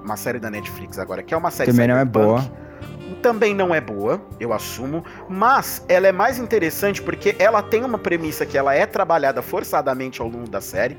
uma 0.03 0.17
série 0.17 0.39
da 0.39 0.49
Netflix 0.49 0.97
agora, 0.97 1.21
que 1.21 1.33
é 1.33 1.37
uma 1.37 1.51
série 1.51 1.71
também 1.71 1.87
não 1.87 1.97
é 1.97 2.05
boa. 2.05 2.61
Também 3.21 3.53
não 3.53 3.75
é 3.75 3.79
boa, 3.79 4.19
eu 4.39 4.51
assumo, 4.51 5.03
mas 5.29 5.83
ela 5.87 6.07
é 6.07 6.11
mais 6.11 6.39
interessante 6.39 7.01
porque 7.01 7.35
ela 7.37 7.61
tem 7.61 7.83
uma 7.83 7.99
premissa 7.99 8.47
que 8.47 8.57
ela 8.57 8.73
é 8.73 8.85
trabalhada 8.87 9.43
forçadamente 9.43 10.21
ao 10.21 10.27
longo 10.27 10.49
da 10.49 10.59
série. 10.59 10.97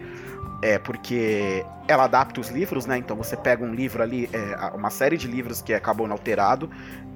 É 0.62 0.78
porque 0.78 1.66
ela 1.88 2.04
adapta 2.04 2.40
os 2.40 2.48
livros, 2.48 2.86
né? 2.86 2.96
Então 2.96 3.16
você 3.16 3.36
pega 3.36 3.64
um 3.64 3.74
livro 3.74 4.00
ali, 4.00 4.30
é, 4.32 4.76
uma 4.76 4.90
série 4.90 5.16
de 5.16 5.26
livros 5.26 5.60
que 5.60 5.74
acabou 5.74 6.10
alterado, 6.10 6.70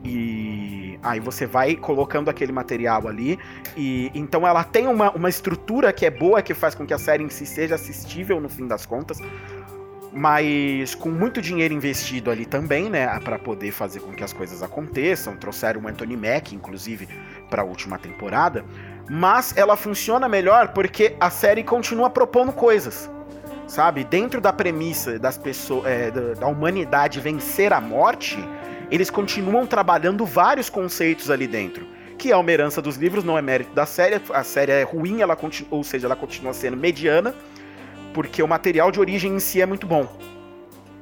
e 0.04 0.98
aí 1.00 1.20
você 1.20 1.46
vai 1.46 1.76
colocando 1.76 2.28
aquele 2.28 2.50
material 2.50 3.06
ali. 3.06 3.38
E 3.76 4.10
então 4.14 4.44
ela 4.44 4.64
tem 4.64 4.88
uma, 4.88 5.12
uma 5.12 5.28
estrutura 5.28 5.92
que 5.92 6.04
é 6.04 6.10
boa, 6.10 6.42
que 6.42 6.54
faz 6.54 6.74
com 6.74 6.84
que 6.84 6.92
a 6.92 6.98
série 6.98 7.22
em 7.22 7.30
si 7.30 7.46
seja 7.46 7.76
assistível 7.76 8.40
no 8.40 8.48
fim 8.48 8.66
das 8.66 8.84
contas. 8.84 9.20
Mas 10.12 10.94
com 10.94 11.10
muito 11.10 11.40
dinheiro 11.40 11.74
investido 11.74 12.30
ali 12.30 12.46
também, 12.46 12.90
né? 12.90 13.06
Pra 13.20 13.38
poder 13.38 13.70
fazer 13.70 14.00
com 14.00 14.12
que 14.12 14.24
as 14.24 14.32
coisas 14.32 14.62
aconteçam. 14.62 15.36
Trouxeram 15.36 15.82
o 15.82 15.88
Anthony 15.88 16.16
Mack, 16.16 16.52
inclusive, 16.52 17.06
pra 17.50 17.62
última 17.62 17.98
temporada. 17.98 18.64
Mas 19.08 19.56
ela 19.56 19.76
funciona 19.76 20.28
melhor 20.28 20.72
porque 20.72 21.14
a 21.20 21.30
série 21.30 21.62
continua 21.62 22.08
propondo 22.08 22.50
coisas 22.50 23.10
sabe? 23.66 24.04
Dentro 24.04 24.40
da 24.40 24.52
premissa 24.52 25.18
das 25.18 25.36
pessoas, 25.36 25.86
é, 25.86 26.10
da, 26.10 26.34
da 26.34 26.46
humanidade 26.46 27.20
vencer 27.20 27.72
a 27.72 27.80
morte, 27.80 28.38
eles 28.90 29.10
continuam 29.10 29.66
trabalhando 29.66 30.24
vários 30.24 30.70
conceitos 30.70 31.30
ali 31.30 31.46
dentro. 31.46 31.86
Que 32.18 32.32
é 32.32 32.36
uma 32.36 32.50
herança 32.50 32.80
dos 32.80 32.96
livros, 32.96 33.24
não 33.24 33.36
é 33.36 33.42
mérito 33.42 33.74
da 33.74 33.84
série. 33.84 34.20
A 34.32 34.42
série 34.42 34.72
é 34.72 34.82
ruim, 34.82 35.20
ela 35.20 35.36
ou 35.70 35.84
seja, 35.84 36.06
ela 36.06 36.16
continua 36.16 36.54
sendo 36.54 36.76
mediana, 36.76 37.34
porque 38.14 38.42
o 38.42 38.48
material 38.48 38.90
de 38.90 38.98
origem 38.98 39.34
em 39.34 39.40
si 39.40 39.60
é 39.60 39.66
muito 39.66 39.86
bom. 39.86 40.08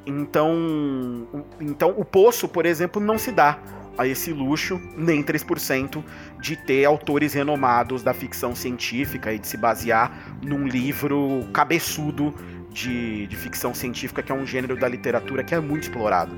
Então, 0.07 1.27
então 1.61 1.95
o 1.97 2.05
Poço, 2.05 2.49
por 2.49 2.67
exemplo, 2.67 3.01
não 3.01 3.17
se 3.17 3.31
dá 3.31 3.59
a 3.97 4.07
esse 4.07 4.33
luxo, 4.33 4.81
nem 4.97 5.23
3%, 5.23 6.03
de 6.41 6.57
ter 6.57 6.85
autores 6.85 7.35
renomados 7.35 8.03
da 8.03 8.13
ficção 8.13 8.55
científica 8.55 9.33
e 9.33 9.39
de 9.39 9.47
se 9.47 9.57
basear 9.57 10.37
num 10.43 10.67
livro 10.67 11.49
cabeçudo 11.53 12.35
de, 12.75 13.27
de 13.29 13.37
ficção 13.37 13.73
científica, 13.73 14.23
que 14.23 14.33
é 14.33 14.35
um 14.35 14.45
gênero 14.45 14.77
da 14.77 14.89
literatura 14.89 15.45
que 15.45 15.55
é 15.55 15.61
muito 15.61 15.85
explorado. 15.85 16.35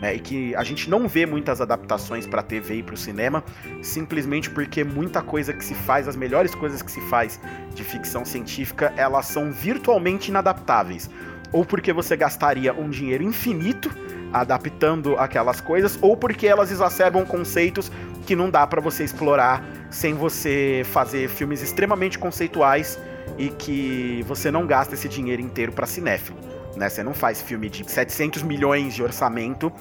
Né, 0.00 0.16
e 0.16 0.18
que 0.18 0.54
a 0.56 0.62
gente 0.62 0.90
não 0.90 1.08
vê 1.08 1.24
muitas 1.24 1.58
adaptações 1.58 2.26
para 2.26 2.42
TV 2.42 2.76
e 2.76 2.82
para 2.82 2.94
o 2.94 2.98
cinema, 2.98 3.42
simplesmente 3.80 4.50
porque 4.50 4.84
muita 4.84 5.22
coisa 5.22 5.54
que 5.54 5.64
se 5.64 5.74
faz, 5.74 6.06
as 6.06 6.14
melhores 6.14 6.54
coisas 6.54 6.82
que 6.82 6.90
se 6.90 7.00
faz 7.08 7.40
de 7.74 7.82
ficção 7.82 8.22
científica, 8.22 8.92
elas 8.94 9.24
são 9.24 9.50
virtualmente 9.50 10.30
inadaptáveis. 10.30 11.08
Ou 11.50 11.64
porque 11.64 11.94
você 11.94 12.14
gastaria 12.14 12.74
um 12.74 12.90
dinheiro 12.90 13.22
infinito 13.22 13.90
adaptando 14.32 15.16
aquelas 15.16 15.60
coisas, 15.60 15.98
ou 16.00 16.16
porque 16.16 16.46
elas 16.46 16.70
exacerbam 16.70 17.24
conceitos 17.24 17.90
que 18.26 18.34
não 18.34 18.50
dá 18.50 18.66
para 18.66 18.80
você 18.80 19.04
explorar 19.04 19.64
sem 19.90 20.14
você 20.14 20.82
fazer 20.86 21.28
filmes 21.28 21.62
extremamente 21.62 22.18
conceituais 22.18 22.98
e 23.38 23.48
que 23.48 24.24
você 24.26 24.50
não 24.50 24.66
gasta 24.66 24.94
esse 24.94 25.08
dinheiro 25.08 25.40
inteiro 25.40 25.72
para 25.72 25.86
cinéfilo, 25.86 26.38
né? 26.76 26.88
Você 26.88 27.02
não 27.02 27.14
faz 27.14 27.40
filme 27.40 27.68
de 27.68 27.88
700 27.90 28.42
milhões 28.42 28.94
de 28.94 29.02
orçamento 29.02 29.72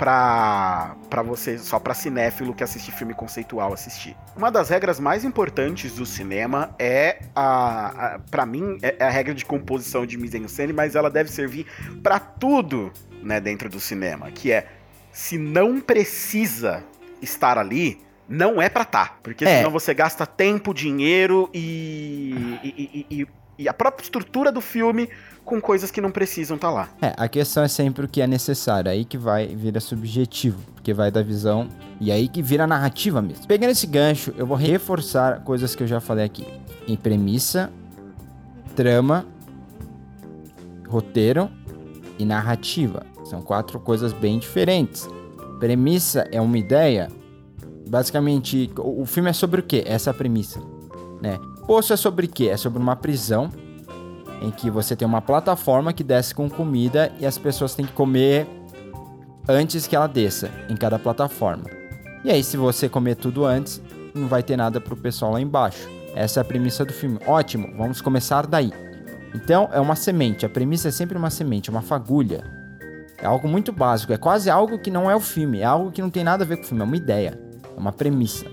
pra, 0.00 0.96
pra 1.10 1.22
você, 1.22 1.58
só 1.58 1.78
pra 1.78 1.92
cinéfilo 1.92 2.54
que 2.54 2.64
assiste 2.64 2.90
filme 2.90 3.12
conceitual 3.12 3.74
assistir. 3.74 4.16
Uma 4.34 4.50
das 4.50 4.70
regras 4.70 4.98
mais 4.98 5.26
importantes 5.26 5.92
do 5.92 6.06
cinema 6.06 6.74
é 6.78 7.18
a, 7.36 8.14
a 8.14 8.18
para 8.18 8.46
mim 8.46 8.78
é 8.80 9.04
a 9.04 9.10
regra 9.10 9.34
de 9.34 9.44
composição 9.44 10.06
de 10.06 10.16
mise-en-scène, 10.16 10.72
mas 10.72 10.94
ela 10.94 11.10
deve 11.10 11.30
servir 11.30 11.66
pra 12.02 12.18
tudo, 12.18 12.90
né, 13.22 13.40
dentro 13.40 13.68
do 13.68 13.80
cinema, 13.80 14.30
que 14.30 14.50
é 14.52 14.66
se 15.12 15.36
não 15.38 15.80
precisa 15.80 16.82
estar 17.20 17.58
ali, 17.58 18.00
não 18.28 18.60
é 18.62 18.68
pra 18.68 18.84
tá. 18.84 19.16
Porque 19.22 19.44
É. 19.44 19.58
senão 19.58 19.70
você 19.70 19.92
gasta 19.92 20.24
tempo, 20.26 20.72
dinheiro 20.72 21.50
e, 21.52 22.58
e, 22.62 23.06
e- 23.10 23.20
e- 23.22 23.26
e 23.58 23.68
a 23.68 23.74
própria 23.74 24.02
estrutura 24.04 24.50
do 24.50 24.60
filme 24.60 25.08
com 25.44 25.60
coisas 25.60 25.90
que 25.90 26.00
não 26.00 26.10
precisam 26.10 26.56
tá 26.56 26.70
lá. 26.70 26.88
É, 27.02 27.12
a 27.16 27.28
questão 27.28 27.62
é 27.62 27.68
sempre 27.68 28.04
o 28.06 28.08
que 28.08 28.22
é 28.22 28.26
necessário, 28.26 28.90
aí 28.90 29.04
que 29.04 29.18
vai 29.18 29.48
vira 29.48 29.80
subjetivo, 29.80 30.62
porque 30.74 30.94
vai 30.94 31.10
da 31.10 31.22
visão 31.22 31.68
e 32.00 32.10
aí 32.12 32.28
que 32.28 32.40
vira 32.40 32.66
narrativa 32.66 33.20
mesmo. 33.20 33.46
Pegando 33.46 33.70
esse 33.70 33.86
gancho, 33.86 34.32
eu 34.38 34.46
vou 34.46 34.56
reforçar 34.56 35.40
coisas 35.42 35.74
que 35.74 35.82
eu 35.82 35.86
já 35.86 36.00
falei 36.00 36.24
aqui. 36.24 36.46
Em 36.88 36.96
premissa, 36.96 37.70
trama, 38.76 39.26
roteiro 40.88 41.50
e 42.20 42.24
narrativa. 42.24 43.04
São 43.24 43.40
quatro 43.40 43.80
coisas 43.80 44.12
bem 44.12 44.38
diferentes. 44.38 45.08
Premissa 45.58 46.28
é 46.30 46.40
uma 46.40 46.58
ideia. 46.58 47.10
Basicamente, 47.88 48.70
o 48.78 49.04
filme 49.04 49.30
é 49.30 49.32
sobre 49.32 49.60
o 49.60 49.62
quê? 49.64 49.82
Essa 49.86 50.14
premissa, 50.14 50.60
né? 51.20 51.38
Poço 51.66 51.92
é 51.92 51.96
sobre 51.96 52.26
o 52.26 52.28
quê? 52.28 52.48
É 52.48 52.56
sobre 52.56 52.80
uma 52.80 52.94
prisão 52.94 53.50
em 54.42 54.50
que 54.50 54.70
você 54.70 54.94
tem 54.94 55.06
uma 55.06 55.20
plataforma 55.20 55.92
que 55.92 56.04
desce 56.04 56.34
com 56.34 56.48
comida 56.48 57.12
e 57.18 57.26
as 57.26 57.36
pessoas 57.36 57.74
têm 57.74 57.84
que 57.84 57.92
comer 57.92 58.46
antes 59.48 59.86
que 59.86 59.96
ela 59.96 60.06
desça 60.06 60.50
em 60.68 60.76
cada 60.76 60.98
plataforma. 60.98 61.64
E 62.24 62.30
aí, 62.30 62.44
se 62.44 62.56
você 62.56 62.88
comer 62.88 63.16
tudo 63.16 63.44
antes, 63.44 63.82
não 64.14 64.28
vai 64.28 64.42
ter 64.42 64.56
nada 64.56 64.80
pro 64.80 64.96
pessoal 64.96 65.32
lá 65.32 65.40
embaixo. 65.40 65.88
Essa 66.14 66.40
é 66.40 66.42
a 66.42 66.44
premissa 66.44 66.84
do 66.84 66.92
filme. 66.92 67.18
Ótimo, 67.26 67.72
vamos 67.76 68.00
começar 68.00 68.46
daí. 68.46 68.72
Então, 69.34 69.68
é 69.72 69.80
uma 69.80 69.94
semente. 69.94 70.44
A 70.44 70.48
premissa 70.48 70.88
é 70.88 70.90
sempre 70.90 71.16
uma 71.16 71.30
semente, 71.30 71.70
uma 71.70 71.82
fagulha. 71.82 72.44
É 73.18 73.26
algo 73.26 73.48
muito 73.48 73.72
básico. 73.72 74.12
É 74.12 74.16
quase 74.16 74.50
algo 74.50 74.78
que 74.78 74.90
não 74.90 75.10
é 75.10 75.14
o 75.14 75.20
filme. 75.20 75.60
É 75.60 75.64
algo 75.64 75.92
que 75.92 76.02
não 76.02 76.10
tem 76.10 76.24
nada 76.24 76.44
a 76.44 76.46
ver 76.46 76.56
com 76.56 76.62
o 76.62 76.66
filme. 76.66 76.82
É 76.82 76.86
uma 76.86 76.96
ideia. 76.96 77.38
É 77.76 77.78
uma 77.78 77.92
premissa. 77.92 78.46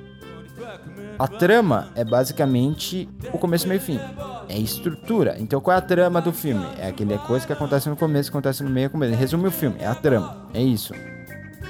A 1.20 1.28
trama 1.28 1.88
é 1.96 2.06
basicamente 2.06 3.10
o 3.34 3.40
começo, 3.40 3.68
meio 3.68 3.80
e 3.80 3.82
fim. 3.82 4.00
É 4.48 4.58
estrutura. 4.58 5.36
Então 5.40 5.60
qual 5.60 5.74
é 5.74 5.80
a 5.80 5.82
trama 5.82 6.22
do 6.22 6.32
filme? 6.32 6.66
É 6.78 6.90
aquela 6.90 7.18
coisa 7.18 7.46
que 7.46 7.52
acontece 7.52 7.90
no 7.90 7.96
começo, 7.96 8.30
acontece 8.30 8.64
no 8.64 8.70
meio, 8.70 8.90
começo. 8.90 9.16
Resume 9.16 9.48
o 9.48 9.52
filme, 9.52 9.78
é 9.80 9.88
a 9.88 9.96
trama. 9.96 10.48
É 10.54 10.62
isso. 10.62 10.94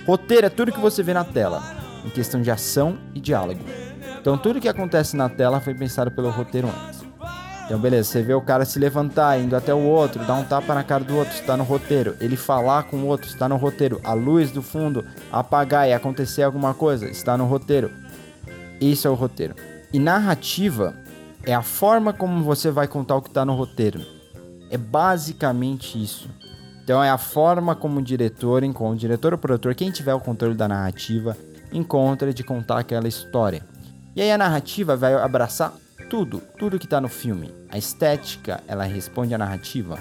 Roteiro 0.05 0.47
é 0.47 0.49
tudo 0.49 0.71
que 0.71 0.79
você 0.79 1.01
vê 1.01 1.13
na 1.13 1.23
tela, 1.23 1.63
em 2.05 2.09
questão 2.09 2.41
de 2.41 2.51
ação 2.51 2.97
e 3.15 3.21
diálogo. 3.21 3.61
Então 4.19 4.37
tudo 4.37 4.59
que 4.59 4.67
acontece 4.67 5.15
na 5.15 5.29
tela 5.29 5.61
foi 5.61 5.73
pensado 5.73 6.11
pelo 6.11 6.29
roteiro 6.29 6.67
antes. 6.67 6.96
Então 7.67 7.77
beleza, 7.77 8.09
você 8.09 8.21
vê 8.21 8.33
o 8.33 8.39
cara 8.39 8.63
se 8.63 8.79
levantar, 8.79 9.37
indo 9.37 9.53
até 9.53 9.73
o 9.73 9.83
outro, 9.83 10.23
dar 10.25 10.35
um 10.35 10.45
tapa 10.45 10.73
na 10.73 10.85
cara 10.85 11.03
do 11.03 11.17
outro, 11.17 11.33
está 11.33 11.57
no 11.57 11.65
roteiro. 11.65 12.15
Ele 12.21 12.37
falar 12.37 12.83
com 12.83 12.95
o 12.95 13.07
outro, 13.07 13.27
está 13.27 13.49
no 13.49 13.57
roteiro. 13.57 13.99
A 14.05 14.13
luz 14.13 14.51
do 14.51 14.61
fundo 14.61 15.03
apagar 15.29 15.85
e 15.85 15.91
acontecer 15.91 16.43
alguma 16.43 16.73
coisa, 16.73 17.09
está 17.09 17.37
no 17.37 17.45
roteiro. 17.45 17.91
Isso 18.79 19.05
é 19.05 19.11
o 19.11 19.15
roteiro. 19.15 19.53
E 19.91 19.99
narrativa 19.99 20.95
é 21.43 21.53
a 21.53 21.61
forma 21.61 22.13
como 22.13 22.41
você 22.41 22.71
vai 22.71 22.87
contar 22.87 23.17
o 23.17 23.21
que 23.21 23.27
está 23.27 23.43
no 23.43 23.53
roteiro. 23.53 23.99
É 24.71 24.77
basicamente 24.77 26.01
isso. 26.01 26.29
Então 26.85 27.03
é 27.03 27.09
a 27.09 27.17
forma 27.17 27.75
como 27.75 27.99
o 27.99 28.01
diretor 28.01 28.63
o 28.63 28.95
diretor 28.95 29.33
ou 29.33 29.37
produtor, 29.37 29.75
quem 29.75 29.91
tiver 29.91 30.13
o 30.13 30.21
controle 30.21 30.55
da 30.55 30.69
narrativa, 30.69 31.35
encontra 31.73 32.33
de 32.33 32.45
contar 32.45 32.79
aquela 32.79 33.09
história. 33.09 33.61
E 34.15 34.21
aí 34.21 34.31
a 34.31 34.37
narrativa 34.37 34.95
vai 34.95 35.13
abraçar 35.15 35.73
tudo, 36.09 36.41
tudo 36.57 36.79
que 36.79 36.85
está 36.85 36.99
no 36.99 37.07
filme. 37.07 37.53
A 37.69 37.77
estética, 37.77 38.61
ela 38.67 38.83
responde 38.83 39.33
à 39.33 39.37
narrativa. 39.37 39.97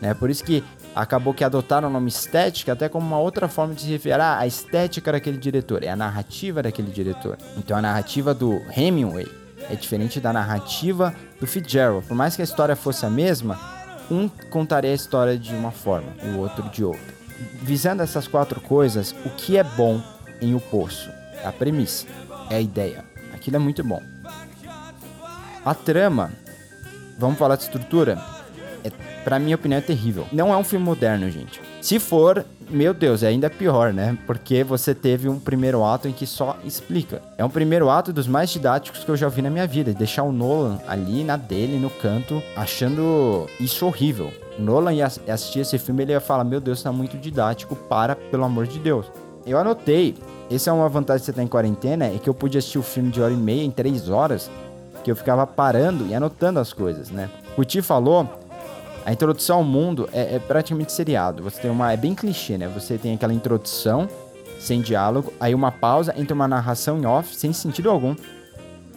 Né? 0.00 0.14
Por 0.14 0.30
isso 0.30 0.44
que 0.44 0.62
acabou 0.94 1.34
que 1.34 1.44
adotaram 1.44 1.88
o 1.88 1.92
nome 1.92 2.08
estética 2.08 2.72
até 2.72 2.88
como 2.88 3.06
uma 3.06 3.18
outra 3.18 3.48
forma 3.48 3.74
de 3.74 3.82
se 3.82 3.88
referir 3.88 4.20
ah, 4.20 4.38
a 4.38 4.46
estética 4.46 5.12
daquele 5.12 5.36
diretor, 5.36 5.82
é 5.82 5.88
a 5.88 5.96
narrativa 5.96 6.62
daquele 6.62 6.90
diretor. 6.90 7.36
Então 7.56 7.76
a 7.76 7.82
narrativa 7.82 8.32
do 8.32 8.62
Hemingway 8.76 9.26
é 9.70 9.74
diferente 9.74 10.20
da 10.20 10.32
narrativa 10.32 11.14
do 11.40 11.46
Fitzgerald. 11.46 12.06
Por 12.06 12.14
mais 12.14 12.36
que 12.36 12.42
a 12.42 12.44
história 12.44 12.76
fosse 12.76 13.04
a 13.04 13.10
mesma, 13.10 13.58
um 14.10 14.28
contaria 14.28 14.90
a 14.90 14.94
história 14.94 15.38
de 15.38 15.54
uma 15.54 15.70
forma, 15.70 16.12
o 16.22 16.38
outro 16.38 16.68
de 16.70 16.84
outra. 16.84 17.14
Visando 17.62 18.02
essas 18.02 18.28
quatro 18.28 18.60
coisas, 18.60 19.14
o 19.24 19.30
que 19.30 19.56
é 19.56 19.64
bom 19.64 20.00
em 20.40 20.54
O 20.54 20.60
Poço? 20.60 21.10
É 21.42 21.46
a 21.46 21.52
premissa, 21.52 22.06
é 22.50 22.56
a 22.56 22.60
ideia. 22.60 23.04
Aquilo 23.32 23.56
é 23.56 23.58
muito 23.58 23.82
bom. 23.82 24.13
A 25.64 25.72
trama, 25.72 26.30
vamos 27.18 27.38
falar 27.38 27.56
de 27.56 27.62
estrutura? 27.62 28.18
É, 28.84 28.90
pra 29.24 29.38
minha 29.38 29.56
opinião, 29.56 29.78
é 29.78 29.80
terrível. 29.80 30.26
Não 30.30 30.52
é 30.52 30.56
um 30.58 30.62
filme 30.62 30.84
moderno, 30.84 31.30
gente. 31.30 31.58
Se 31.80 31.98
for, 31.98 32.44
meu 32.68 32.92
Deus, 32.92 33.22
é 33.22 33.28
ainda 33.28 33.48
pior, 33.48 33.90
né? 33.90 34.18
Porque 34.26 34.62
você 34.62 34.94
teve 34.94 35.26
um 35.26 35.40
primeiro 35.40 35.82
ato 35.82 36.06
em 36.06 36.12
que 36.12 36.26
só 36.26 36.58
explica. 36.66 37.22
É 37.38 37.44
um 37.44 37.48
primeiro 37.48 37.88
ato 37.88 38.12
dos 38.12 38.26
mais 38.26 38.50
didáticos 38.50 39.04
que 39.04 39.10
eu 39.10 39.16
já 39.16 39.30
vi 39.30 39.40
na 39.40 39.48
minha 39.48 39.66
vida. 39.66 39.94
Deixar 39.94 40.24
o 40.24 40.32
Nolan 40.32 40.78
ali 40.86 41.24
na 41.24 41.38
dele, 41.38 41.78
no 41.78 41.88
canto, 41.88 42.42
achando 42.54 43.48
isso 43.58 43.86
horrível. 43.86 44.30
O 44.58 44.62
Nolan 44.62 44.92
ia 44.92 45.06
assistir 45.06 45.60
esse 45.60 45.78
filme 45.78 46.02
ele 46.02 46.12
ia 46.12 46.20
falar: 46.20 46.44
Meu 46.44 46.60
Deus, 46.60 46.82
tá 46.82 46.92
muito 46.92 47.16
didático, 47.16 47.74
para, 47.74 48.14
pelo 48.14 48.44
amor 48.44 48.66
de 48.66 48.78
Deus. 48.78 49.06
Eu 49.46 49.58
anotei. 49.58 50.14
Essa 50.50 50.68
é 50.68 50.72
uma 50.74 50.90
vantagem 50.90 51.20
de 51.20 51.24
você 51.24 51.30
estar 51.30 51.42
em 51.42 51.46
quarentena, 51.46 52.04
é 52.04 52.18
que 52.18 52.28
eu 52.28 52.34
pude 52.34 52.58
assistir 52.58 52.78
o 52.78 52.82
filme 52.82 53.10
de 53.10 53.20
hora 53.20 53.32
e 53.32 53.36
meia 53.36 53.64
em 53.64 53.70
três 53.70 54.10
horas, 54.10 54.50
que 55.04 55.10
eu 55.10 55.16
ficava 55.16 55.46
parando 55.46 56.06
e 56.06 56.14
anotando 56.14 56.58
as 56.58 56.72
coisas, 56.72 57.10
né? 57.10 57.30
O 57.56 57.64
Ti 57.64 57.82
falou 57.82 58.28
a 59.04 59.12
introdução 59.12 59.58
ao 59.58 59.64
mundo 59.64 60.08
é, 60.12 60.36
é 60.36 60.38
praticamente 60.38 60.90
seriado. 60.90 61.42
Você 61.42 61.60
tem 61.60 61.70
uma. 61.70 61.92
É 61.92 61.96
bem 61.96 62.14
clichê, 62.14 62.56
né? 62.56 62.66
Você 62.68 62.96
tem 62.96 63.14
aquela 63.14 63.34
introdução 63.34 64.08
sem 64.58 64.80
diálogo, 64.80 65.30
aí 65.38 65.54
uma 65.54 65.70
pausa, 65.70 66.14
entra 66.16 66.34
uma 66.34 66.48
narração 66.48 66.98
em 66.98 67.04
off, 67.04 67.36
sem 67.36 67.52
sentido 67.52 67.90
algum, 67.90 68.16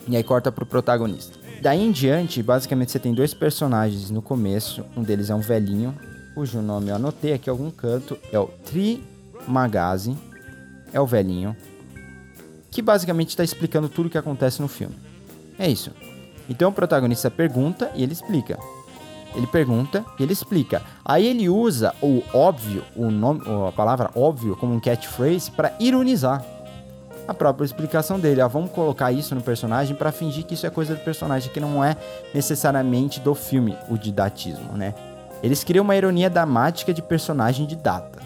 e 0.08 0.16
aí 0.16 0.24
corta 0.24 0.50
pro 0.50 0.66
protagonista. 0.66 1.38
Daí 1.62 1.84
em 1.84 1.92
diante, 1.92 2.42
basicamente 2.42 2.92
você 2.92 3.00
tem 3.00 3.14
dois 3.14 3.34
personagens 3.34 4.10
no 4.10 4.22
começo. 4.22 4.86
Um 4.96 5.04
deles 5.04 5.30
é 5.30 5.36
um 5.36 5.42
velhinho, 5.42 5.94
cujo 6.34 6.62
nome 6.62 6.90
eu 6.90 6.96
anotei 6.96 7.34
aqui 7.34 7.50
em 7.50 7.52
algum 7.52 7.70
canto. 7.70 8.18
É 8.32 8.40
o 8.40 8.48
Tri 8.48 9.04
Magazi. 9.46 10.16
É 10.94 11.02
o 11.02 11.06
velhinho. 11.06 11.54
Que 12.72 12.82
basicamente 12.82 13.30
está 13.30 13.44
explicando 13.44 13.90
tudo 13.90 14.06
o 14.06 14.10
que 14.10 14.18
acontece 14.18 14.62
no 14.62 14.70
filme. 14.70 14.96
É 15.60 15.70
isso. 15.70 15.92
Então 16.50 16.70
o 16.70 16.74
protagonista 16.74 17.30
pergunta 17.30 17.92
e 17.96 18.04
ele 18.04 18.14
explica. 18.14 18.58
Ele 19.36 19.48
pergunta 19.48 20.06
e 20.18 20.24
ele 20.24 20.34
explica. 20.34 20.82
Aí 21.04 21.28
ele 21.28 21.50
usa 21.50 21.94
o 22.02 22.24
óbvio, 22.34 22.84
o 22.96 23.12
nome, 23.12 23.42
a 23.68 23.72
palavra 23.72 24.10
óbvio 24.16 24.56
como 24.56 24.74
um 24.74 24.80
catchphrase 24.80 25.52
para 25.52 25.74
ironizar 25.80 26.44
a 27.28 27.34
própria 27.34 27.66
explicação 27.66 28.20
dele. 28.20 28.42
Ah, 28.42 28.48
vamos 28.48 28.72
colocar 28.72 29.12
isso 29.12 29.36
no 29.36 29.42
personagem 29.42 29.96
para 29.96 30.12
fingir 30.12 30.46
que 30.46 30.54
isso 30.54 30.66
é 30.66 30.70
coisa 30.70 30.96
do 30.96 31.02
personagem, 31.02 31.52
que 31.52 31.60
não 31.60 31.84
é 31.84 31.96
necessariamente 32.34 33.20
do 33.20 33.36
filme, 33.36 33.78
o 33.90 33.98
didatismo, 33.98 34.74
né? 34.74 34.96
Eles 35.44 35.64
criam 35.64 35.84
uma 35.84 35.96
ironia 35.96 36.30
dramática 36.30 36.94
de 36.94 37.02
personagem 37.02 37.68
didata. 37.68 38.20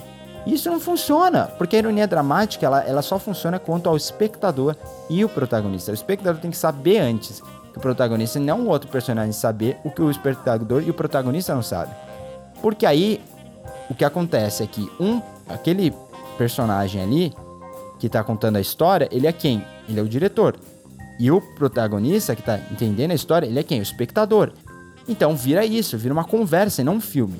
Isso 0.45 0.69
não 0.69 0.79
funciona, 0.79 1.45
porque 1.57 1.75
a 1.75 1.79
ironia 1.79 2.07
dramática 2.07 2.65
ela, 2.65 2.83
ela 2.83 3.01
só 3.01 3.19
funciona 3.19 3.59
quanto 3.59 3.87
ao 3.87 3.95
espectador 3.95 4.75
e 5.09 5.23
o 5.23 5.29
protagonista. 5.29 5.91
O 5.91 5.93
espectador 5.93 6.41
tem 6.41 6.49
que 6.49 6.57
saber 6.57 6.97
antes 6.99 7.41
que 7.71 7.77
o 7.77 7.81
protagonista 7.81 8.39
e 8.39 8.41
não 8.41 8.61
o 8.61 8.67
outro 8.67 8.89
personagem 8.89 9.31
saber 9.31 9.77
o 9.83 9.91
que 9.91 10.01
o 10.01 10.09
espectador 10.09 10.83
e 10.83 10.89
o 10.89 10.93
protagonista 10.93 11.53
não 11.53 11.61
sabem. 11.61 11.93
Porque 12.61 12.85
aí 12.85 13.21
o 13.89 13.95
que 13.95 14.03
acontece 14.03 14.63
é 14.63 14.67
que 14.67 14.89
um 14.99 15.21
aquele 15.47 15.93
personagem 16.37 17.01
ali 17.01 17.33
que 17.99 18.09
tá 18.09 18.23
contando 18.23 18.55
a 18.55 18.61
história, 18.61 19.07
ele 19.11 19.27
é 19.27 19.31
quem? 19.31 19.63
Ele 19.87 19.99
é 19.99 20.03
o 20.03 20.07
diretor. 20.07 20.55
E 21.19 21.29
o 21.29 21.39
protagonista 21.39 22.35
que 22.35 22.41
tá 22.41 22.59
entendendo 22.71 23.11
a 23.11 23.15
história, 23.15 23.45
ele 23.45 23.59
é 23.59 23.63
quem? 23.63 23.79
O 23.79 23.83
espectador. 23.83 24.53
Então 25.07 25.35
vira 25.35 25.63
isso, 25.63 25.97
vira 25.97 26.13
uma 26.13 26.23
conversa 26.23 26.81
e 26.81 26.83
não 26.83 26.95
um 26.95 27.01
filme. 27.01 27.39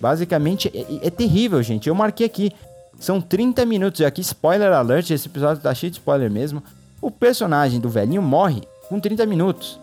Basicamente 0.00 0.70
é, 0.74 1.06
é 1.06 1.10
terrível, 1.10 1.62
gente. 1.62 1.88
Eu 1.88 1.94
marquei 1.94 2.26
aqui. 2.26 2.52
São 2.98 3.20
30 3.20 3.64
minutos. 3.66 4.00
E 4.00 4.04
aqui, 4.04 4.20
spoiler 4.20 4.72
alert, 4.72 5.10
esse 5.10 5.28
episódio 5.28 5.62
tá 5.62 5.74
cheio 5.74 5.90
de 5.90 5.98
spoiler 5.98 6.30
mesmo. 6.30 6.62
O 7.00 7.10
personagem 7.10 7.78
do 7.78 7.88
velhinho 7.88 8.22
morre 8.22 8.62
com 8.88 8.98
30 8.98 9.26
minutos. 9.26 9.78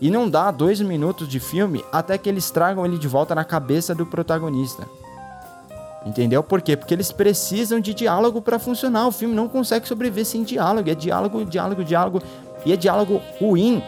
E 0.00 0.10
não 0.10 0.28
dá 0.28 0.50
dois 0.50 0.80
minutos 0.80 1.28
de 1.28 1.38
filme 1.38 1.84
até 1.92 2.18
que 2.18 2.28
eles 2.28 2.50
tragam 2.50 2.84
ele 2.84 2.98
de 2.98 3.08
volta 3.08 3.34
na 3.34 3.44
cabeça 3.44 3.94
do 3.94 4.04
protagonista. 4.04 4.86
Entendeu? 6.04 6.42
Por 6.42 6.60
quê? 6.60 6.76
Porque 6.76 6.92
eles 6.92 7.10
precisam 7.10 7.80
de 7.80 7.94
diálogo 7.94 8.42
para 8.42 8.58
funcionar. 8.58 9.06
O 9.06 9.12
filme 9.12 9.34
não 9.34 9.48
consegue 9.48 9.88
sobreviver 9.88 10.26
sem 10.26 10.42
diálogo. 10.42 10.90
É 10.90 10.94
diálogo, 10.94 11.44
diálogo, 11.44 11.82
diálogo. 11.82 12.22
E 12.66 12.72
é 12.72 12.76
diálogo 12.76 13.20
ruim. 13.40 13.82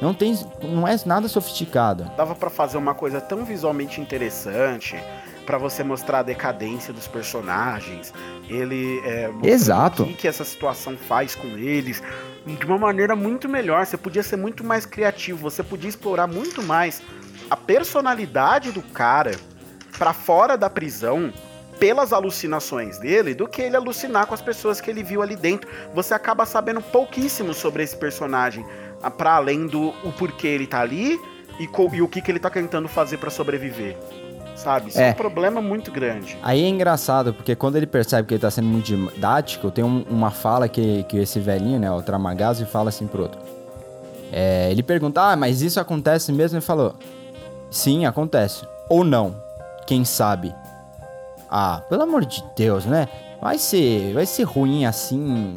Não 0.00 0.14
tem, 0.14 0.38
não 0.62 0.86
é 0.86 0.96
nada 1.04 1.28
sofisticado. 1.28 2.10
Dava 2.16 2.34
para 2.34 2.50
fazer 2.50 2.78
uma 2.78 2.94
coisa 2.94 3.20
tão 3.20 3.44
visualmente 3.44 4.00
interessante 4.00 4.96
para 5.44 5.58
você 5.58 5.82
mostrar 5.82 6.20
a 6.20 6.22
decadência 6.22 6.92
dos 6.92 7.08
personagens. 7.08 8.12
Ele 8.48 9.00
é, 9.04 9.30
Exato. 9.42 10.02
O 10.02 10.06
que, 10.06 10.14
que 10.14 10.28
essa 10.28 10.44
situação 10.44 10.96
faz 10.96 11.34
com 11.34 11.48
eles 11.56 12.02
de 12.46 12.66
uma 12.66 12.78
maneira 12.78 13.16
muito 13.16 13.48
melhor. 13.48 13.84
Você 13.84 13.96
podia 13.96 14.22
ser 14.22 14.36
muito 14.36 14.62
mais 14.62 14.86
criativo. 14.86 15.38
Você 15.38 15.62
podia 15.62 15.88
explorar 15.88 16.26
muito 16.26 16.62
mais 16.62 17.02
a 17.50 17.56
personalidade 17.56 18.72
do 18.72 18.82
cara 18.82 19.32
para 19.98 20.12
fora 20.12 20.56
da 20.56 20.70
prisão 20.70 21.32
pelas 21.78 22.12
alucinações 22.12 22.98
dele 22.98 23.34
do 23.34 23.46
que 23.46 23.62
ele 23.62 23.76
alucinar 23.76 24.26
com 24.26 24.34
as 24.34 24.42
pessoas 24.42 24.80
que 24.80 24.90
ele 24.90 25.02
viu 25.02 25.22
ali 25.22 25.36
dentro. 25.36 25.70
Você 25.94 26.12
acaba 26.12 26.44
sabendo 26.44 26.82
pouquíssimo 26.82 27.54
sobre 27.54 27.82
esse 27.82 27.96
personagem, 27.96 28.66
para 29.16 29.36
além 29.36 29.66
do 29.66 29.88
o 30.04 30.12
porquê 30.12 30.48
ele 30.48 30.66
tá 30.66 30.80
ali 30.80 31.20
e, 31.58 31.68
e 31.92 32.02
o 32.02 32.08
que, 32.08 32.20
que 32.20 32.30
ele 32.30 32.38
tá 32.38 32.50
tentando 32.50 32.88
fazer 32.88 33.18
para 33.18 33.30
sobreviver. 33.30 33.96
Sabe? 34.56 34.88
Isso 34.88 35.00
é. 35.00 35.08
é. 35.08 35.10
um 35.12 35.14
problema 35.14 35.60
muito 35.60 35.92
grande. 35.92 36.36
Aí 36.42 36.64
é 36.64 36.68
engraçado, 36.68 37.32
porque 37.32 37.54
quando 37.54 37.76
ele 37.76 37.86
percebe 37.86 38.26
que 38.26 38.34
ele 38.34 38.40
tá 38.40 38.50
sendo 38.50 38.66
muito 38.66 38.84
didático, 38.86 39.70
tem 39.70 39.84
um, 39.84 40.04
uma 40.10 40.30
fala 40.30 40.68
que, 40.68 41.04
que 41.04 41.18
esse 41.18 41.38
velhinho, 41.38 41.78
né, 41.78 41.90
o 41.90 42.02
Tramagazo, 42.02 42.66
fala 42.66 42.88
assim 42.88 43.06
pro 43.06 43.22
outro. 43.22 43.40
É, 44.32 44.68
ele 44.70 44.82
pergunta, 44.82 45.22
ah, 45.22 45.36
mas 45.36 45.62
isso 45.62 45.78
acontece 45.78 46.32
mesmo? 46.32 46.58
Ele 46.58 46.64
falou, 46.64 46.94
sim, 47.70 48.04
acontece. 48.04 48.66
Ou 48.90 49.04
não, 49.04 49.40
quem 49.86 50.04
sabe. 50.04 50.52
Ah, 51.48 51.82
pelo 51.88 52.02
amor 52.02 52.24
de 52.24 52.44
Deus, 52.56 52.84
né? 52.84 53.08
Vai 53.40 53.58
ser, 53.58 54.12
vai 54.12 54.26
ser 54.26 54.42
ruim 54.42 54.84
assim. 54.84 55.54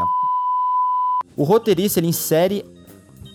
O 1.35 1.43
roteirista 1.43 1.99
ele 1.99 2.07
insere 2.07 2.63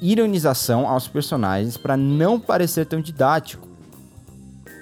ironização 0.01 0.89
aos 0.89 1.09
personagens 1.09 1.77
para 1.77 1.97
não 1.97 2.39
parecer 2.39 2.87
tão 2.87 3.01
didático. 3.01 3.67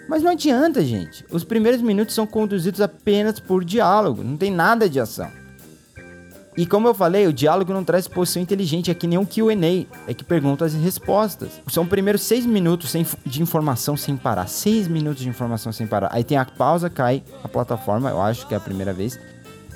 Mas 0.08 0.22
não 0.22 0.30
adianta, 0.30 0.84
gente. 0.84 1.24
Os 1.30 1.44
primeiros 1.44 1.80
minutos 1.80 2.14
são 2.14 2.26
conduzidos 2.26 2.80
apenas 2.80 3.40
por 3.40 3.64
diálogo, 3.64 4.22
não 4.22 4.36
tem 4.36 4.50
nada 4.50 4.88
de 4.88 5.00
ação. 5.00 5.30
E 6.56 6.64
como 6.64 6.86
eu 6.86 6.94
falei, 6.94 7.26
o 7.26 7.32
diálogo 7.32 7.72
não 7.72 7.82
traz 7.82 8.06
posição 8.06 8.40
inteligente, 8.40 8.88
é 8.88 8.94
que 8.94 9.08
nem 9.08 9.18
um 9.18 9.24
QA, 9.24 9.88
é 10.06 10.14
que 10.14 10.22
perguntas 10.22 10.72
e 10.72 10.76
respostas. 10.76 11.60
São 11.66 11.84
primeiros 11.84 12.22
seis 12.22 12.46
minutos 12.46 12.94
de 13.26 13.42
informação 13.42 13.96
sem 13.96 14.16
parar. 14.16 14.46
Seis 14.46 14.86
minutos 14.86 15.20
de 15.20 15.28
informação 15.28 15.72
sem 15.72 15.84
parar. 15.84 16.10
Aí 16.12 16.22
tem 16.22 16.38
a 16.38 16.44
pausa, 16.44 16.88
cai 16.88 17.24
a 17.42 17.48
plataforma, 17.48 18.10
eu 18.10 18.22
acho 18.22 18.46
que 18.46 18.54
é 18.54 18.56
a 18.56 18.60
primeira 18.60 18.92
vez. 18.92 19.18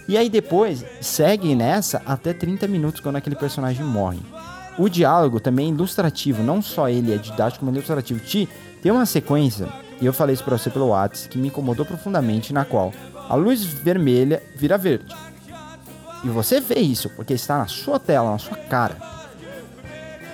E 0.07 0.16
aí 0.16 0.30
depois 0.30 0.84
segue 1.01 1.55
nessa 1.57 2.01
até 2.07 2.32
30 2.32 2.68
minutos 2.68 3.01
quando 3.01 3.16
aquele 3.16 3.36
personagem 3.36 3.84
morre. 3.84 4.20
O 4.79 4.89
diálogo 4.89 5.41
também 5.41 5.66
é 5.66 5.70
ilustrativo, 5.70 6.43
não 6.43 6.62
só 6.62 6.89
ele 6.89 7.12
é 7.12 7.18
didático, 7.18 7.64
mas 7.64 7.74
ilustrativo. 7.74 8.20
Ti, 8.20 8.49
tem 8.81 8.93
uma 8.93 9.05
sequência, 9.05 9.68
e 10.01 10.07
eu 10.07 10.12
falei 10.12 10.35
isso 10.35 10.45
pra 10.45 10.57
você 10.57 10.70
pelo 10.70 10.89
WhatsApp, 10.89 11.29
que 11.29 11.39
me 11.39 11.49
incomodou 11.49 11.85
profundamente, 11.85 12.53
na 12.53 12.64
qual 12.64 12.93
a 13.29 13.35
luz 13.35 13.64
vermelha 13.64 14.43
vira 14.55 14.79
verde. 14.79 15.14
E 16.24 16.29
você 16.29 16.61
vê 16.61 16.79
isso, 16.79 17.11
porque 17.11 17.35
está 17.35 17.59
na 17.59 17.66
sua 17.66 17.99
tela, 17.99 18.31
na 18.31 18.39
sua 18.39 18.57
cara. 18.57 18.97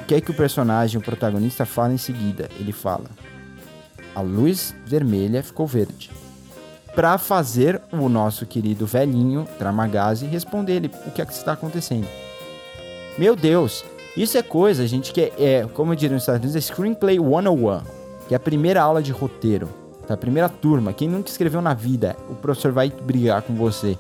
O 0.03 0.07
que 0.07 0.15
é 0.15 0.21
que 0.21 0.31
o 0.31 0.35
personagem, 0.35 0.99
o 0.99 1.03
protagonista, 1.03 1.65
fala 1.65 1.95
em 1.95 1.99
seguida? 1.99 2.51
Ele 2.59 2.73
fala: 2.73 3.07
A 4.15 4.21
luz 4.21 4.75
vermelha 4.87 5.43
ficou 5.43 5.67
verde. 5.67 6.11
Para 6.95 7.19
fazer 7.19 7.81
o 7.91 8.09
nosso 8.09 8.47
querido 8.47 8.87
velhinho, 8.87 9.49
Tramagazi, 9.59 10.27
responder 10.27 10.75
ele 10.75 10.91
o 11.07 11.11
que 11.11 11.21
é 11.21 11.27
que 11.27 11.33
está 11.33 11.55
acontecendo. 11.55 12.07
Meu 13.19 13.35
Deus, 13.35 13.85
isso 14.17 14.39
é 14.39 14.43
coisa, 14.43 14.87
gente, 14.87 15.13
que 15.13 15.21
é, 15.21 15.33
é 15.39 15.67
como 15.73 15.93
eu 15.93 15.97
diria 15.97 16.15
nos 16.15 16.23
Estados 16.23 16.41
Unidos, 16.41 16.57
é 16.57 16.61
Screenplay 16.61 17.19
101, 17.19 17.81
que 18.29 18.35
é 18.35 18.37
a 18.37 18.41
primeira 18.41 18.81
aula 18.81 19.03
de 19.03 19.11
roteiro, 19.11 19.69
tá? 20.07 20.15
a 20.15 20.17
primeira 20.17 20.49
turma. 20.49 20.93
Quem 20.93 21.09
nunca 21.09 21.29
escreveu 21.31 21.61
na 21.61 21.75
vida, 21.75 22.17
o 22.31 22.35
professor 22.35 22.73
vai 22.73 22.91
brigar 22.91 23.43
com 23.43 23.55
você 23.55 23.99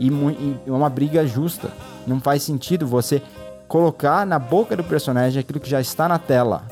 e, 0.00 0.08
e 0.08 0.70
uma 0.70 0.88
briga 0.88 1.26
justa. 1.26 1.70
Não 2.06 2.20
faz 2.20 2.42
sentido 2.42 2.86
você 2.86 3.22
colocar 3.68 4.26
na 4.26 4.38
boca 4.38 4.76
do 4.76 4.84
personagem 4.84 5.40
aquilo 5.40 5.60
que 5.60 5.70
já 5.70 5.80
está 5.80 6.08
na 6.08 6.18
tela. 6.18 6.64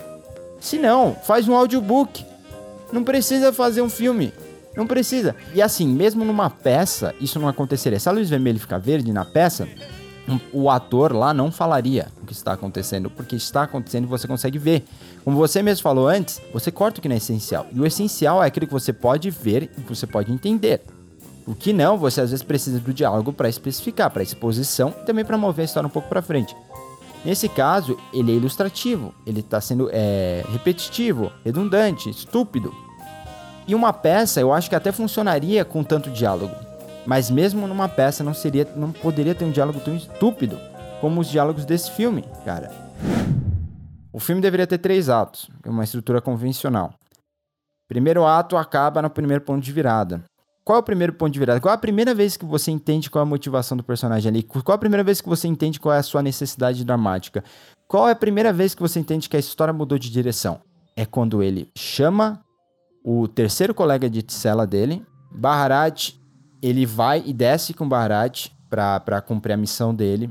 Se 0.59 0.79
não, 0.79 1.15
faz 1.15 1.49
um 1.49 1.55
audiobook. 1.55 2.25
Não 2.93 3.05
precisa 3.05 3.53
fazer 3.53 3.83
um 3.83 3.89
filme. 3.89 4.33
Não 4.77 4.87
precisa. 4.87 5.35
E 5.55 5.63
assim, 5.63 5.89
mesmo 5.89 6.25
numa 6.25 6.51
peça, 6.51 7.15
isso 7.21 7.39
não 7.39 7.49
aconteceria. 7.49 7.99
Se 7.99 8.09
a 8.09 8.13
luz 8.13 8.29
vermelha 8.29 8.59
ficar 8.59 8.79
verde 8.79 9.13
na 9.13 9.25
peça, 9.25 9.69
o 10.53 10.71
ator 10.71 11.13
lá 11.13 11.33
não 11.33 11.51
falaria 11.51 12.09
o 12.23 12.27
que 12.27 12.33
está 12.33 12.53
acontecendo, 12.53 13.09
porque 13.09 13.37
está 13.37 13.63
acontecendo 13.63 14.05
e 14.05 14.07
você 14.07 14.29
consegue 14.29 14.59
ver. 14.59 14.85
Como 15.25 15.37
você 15.37 15.63
mesmo 15.63 15.83
falou 15.83 16.09
antes, 16.09 16.41
você 16.53 16.71
corta 16.71 16.99
o 16.99 17.03
que 17.03 17.09
não 17.09 17.15
é 17.15 17.19
essencial. 17.19 17.67
E 17.73 17.81
o 17.81 17.87
essencial 17.87 18.43
é 18.43 18.47
aquilo 18.47 18.67
que 18.67 18.73
você 18.73 18.93
pode 18.93 19.31
ver 19.31 19.65
e 19.65 19.81
que 19.83 19.89
você 19.89 20.07
pode 20.07 20.33
entender. 20.33 20.83
O 21.47 21.55
que 21.55 21.73
não, 21.73 21.97
você 21.97 22.21
às 22.21 22.31
vezes 22.31 22.45
precisa 22.45 22.79
do 22.79 22.93
diálogo 22.93 23.33
para 23.33 23.49
especificar, 23.49 24.11
para 24.11 24.23
exposição 24.23 24.95
e 25.03 25.05
também 25.05 25.25
para 25.25 25.39
mover 25.39 25.63
a 25.63 25.67
história 25.67 25.87
um 25.87 25.91
pouco 25.91 26.09
para 26.09 26.23
frente. 26.23 26.55
Nesse 27.25 27.49
caso, 27.49 27.99
ele 28.13 28.33
é 28.33 28.35
ilustrativo, 28.35 29.15
ele 29.27 29.41
está 29.41 29.61
sendo 29.61 29.91
é, 29.93 30.45
repetitivo, 30.53 31.31
redundante, 31.45 32.09
estúpido. 32.09 32.75
E 33.67 33.75
uma 33.75 33.93
peça, 33.93 34.41
eu 34.41 34.53
acho 34.53 34.69
que 34.69 34.75
até 34.75 34.91
funcionaria 34.91 35.65
com 35.65 35.85
tanto 35.85 36.11
diálogo. 36.11 36.55
Mas 37.07 37.31
mesmo 37.31 37.67
numa 37.67 37.89
peça 37.89 38.23
não 38.23 38.35
seria, 38.35 38.67
não 38.77 38.93
poderia 38.93 39.35
ter 39.35 39.45
um 39.45 39.51
diálogo 39.51 39.81
tão 39.81 39.97
estúpido 39.97 40.59
como 41.01 41.21
os 41.21 41.29
diálogos 41.29 41.65
desse 41.65 41.91
filme, 41.93 42.25
cara. 42.45 42.71
O 44.13 44.19
filme 44.19 44.43
deveria 44.43 44.67
ter 44.67 44.79
três 44.79 45.09
atos, 45.09 45.49
uma 45.65 45.85
estrutura 45.85 46.21
convencional. 46.21 46.93
Primeiro 47.89 48.25
ato 48.25 48.57
acaba 48.57 49.01
no 49.03 49.11
primeiro 49.11 49.43
ponto 49.43 49.63
de 49.63 49.73
virada. 49.73 50.23
Qual 50.65 50.77
é 50.77 50.81
o 50.81 50.85
primeiro 50.85 51.13
ponto 51.13 51.33
de 51.33 51.39
virada? 51.39 51.61
Qual 51.61 51.73
é 51.73 51.75
a 51.75 51.79
primeira 51.79 52.15
vez 52.15 52.37
que 52.37 52.45
você 52.45 52.71
entende 52.71 53.11
qual 53.11 53.23
é 53.23 53.27
a 53.27 53.29
motivação 53.29 53.77
do 53.77 53.83
personagem 53.83 54.29
ali? 54.29 54.43
Qual 54.43 54.63
é 54.69 54.75
a 54.75 54.79
primeira 54.79 55.03
vez 55.03 55.21
que 55.21 55.29
você 55.29 55.49
entende 55.49 55.81
qual 55.81 55.95
é 55.95 55.99
a 55.99 56.03
sua 56.03 56.23
necessidade 56.23 56.85
dramática? 56.85 57.43
Qual 57.89 58.09
é 58.09 58.13
a 58.13 58.17
primeira 58.17 58.53
vez 58.53 58.75
que 58.75 58.83
você 58.83 59.01
entende 59.01 59.29
que 59.29 59.37
a 59.37 59.41
história 59.41 59.73
mudou 59.73 59.99
de 59.99 60.11
direção? 60.11 60.61
É 60.97 61.07
quando 61.07 61.43
ele 61.43 61.69
chama 61.77 62.41
o 63.05 63.27
terceiro 63.27 63.75
colega 63.75 64.09
de 64.09 64.25
cela 64.29 64.67
dele, 64.67 65.05
Baharat, 65.33 66.20
ele 66.63 66.87
vai 66.87 67.23
e 67.25 67.33
desce 67.33 67.75
com 67.75 67.89
Baharat 67.89 68.51
para 68.69 69.21
cumprir 69.21 69.53
a 69.53 69.57
missão 69.57 69.95
dele. 69.95 70.29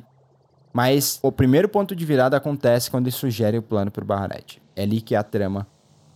Mas 0.71 1.19
o 1.23 1.31
primeiro 1.31 1.67
ponto 1.67 1.95
de 1.95 2.05
virada 2.05 2.37
acontece 2.37 2.91
quando 2.91 3.07
ele 3.07 3.15
sugere 3.15 3.57
o 3.57 3.63
plano 3.63 3.89
pro 3.89 4.05
Baharat. 4.05 4.61
É 4.75 4.83
ali 4.83 5.01
que 5.01 5.15
a 5.15 5.23
trama 5.23 5.67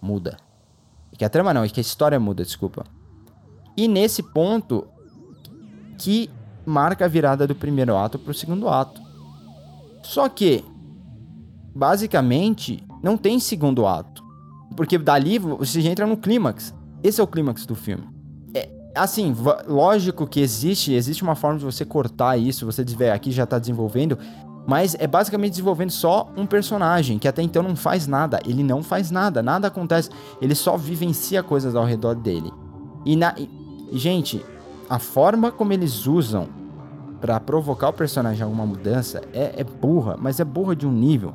muda. 0.02 0.38
Que 1.18 1.26
a 1.26 1.30
trama 1.30 1.54
não, 1.54 1.64
é 1.64 1.70
que 1.70 1.80
a 1.80 1.82
história 1.82 2.20
muda, 2.20 2.44
desculpa. 2.44 2.86
E 3.76 3.88
nesse 3.88 4.22
ponto 4.22 4.88
que 5.98 6.30
marca 6.66 7.06
a 7.06 7.08
virada 7.08 7.48
do 7.48 7.56
primeiro 7.56 7.96
ato 7.96 8.18
para 8.20 8.32
o 8.32 8.34
segundo 8.34 8.70
ato. 8.70 9.02
Só 10.04 10.28
que, 10.30 10.64
basicamente, 11.76 12.84
não 13.02 13.18
tem 13.18 13.40
segundo 13.40 13.86
ato. 13.86 14.24
Porque 14.76 14.98
dali 14.98 15.40
você 15.40 15.82
já 15.82 15.90
entra 15.90 16.08
no 16.08 16.18
clímax. 16.18 16.74
Esse 17.04 17.22
é 17.22 17.24
o 17.24 17.28
clímax 17.28 17.66
do 17.66 17.76
filme. 17.76 18.08
Assim, 18.96 19.36
lógico 19.68 20.28
que 20.28 20.40
existe, 20.40 20.94
existe 20.94 21.24
uma 21.24 21.36
forma 21.36 21.58
de 21.58 21.66
você 21.66 21.84
cortar 21.84 22.38
isso, 22.38 22.66
você 22.66 22.84
dizer, 22.84 23.12
aqui 23.12 23.32
já 23.32 23.44
está 23.44 23.58
desenvolvendo, 23.58 24.18
mas 24.68 24.96
é 24.98 25.08
basicamente 25.08 25.52
desenvolvendo 25.52 25.92
só 25.92 26.30
um 26.38 26.46
personagem 26.46 27.20
que 27.20 27.28
até 27.28 27.42
então 27.42 27.62
não 27.62 27.76
faz 27.76 28.08
nada. 28.08 28.40
Ele 28.46 28.64
não 28.64 28.82
faz 28.82 29.12
nada, 29.12 29.44
nada 29.44 29.68
acontece. 29.68 30.10
Ele 30.42 30.56
só 30.56 30.78
vivencia 30.78 31.44
coisas 31.44 31.76
ao 31.76 31.86
redor 31.86 32.16
dele. 32.16 32.52
E, 33.06 33.16
na, 33.16 33.36
e, 33.38 33.50
gente, 33.94 34.44
a 34.90 35.00
forma 35.00 35.52
como 35.52 35.74
eles 35.74 36.08
usam 36.08 36.48
para 37.20 37.40
provocar 37.40 37.90
o 37.90 37.94
personagem 37.94 38.44
alguma 38.44 38.66
mudança 38.66 39.22
é, 39.34 39.54
é, 39.58 39.64
burra, 39.64 40.18
mas 40.20 40.40
é 40.40 40.46
burra 40.46 40.76
de 40.76 40.88
um 40.88 40.92
nível. 40.92 41.34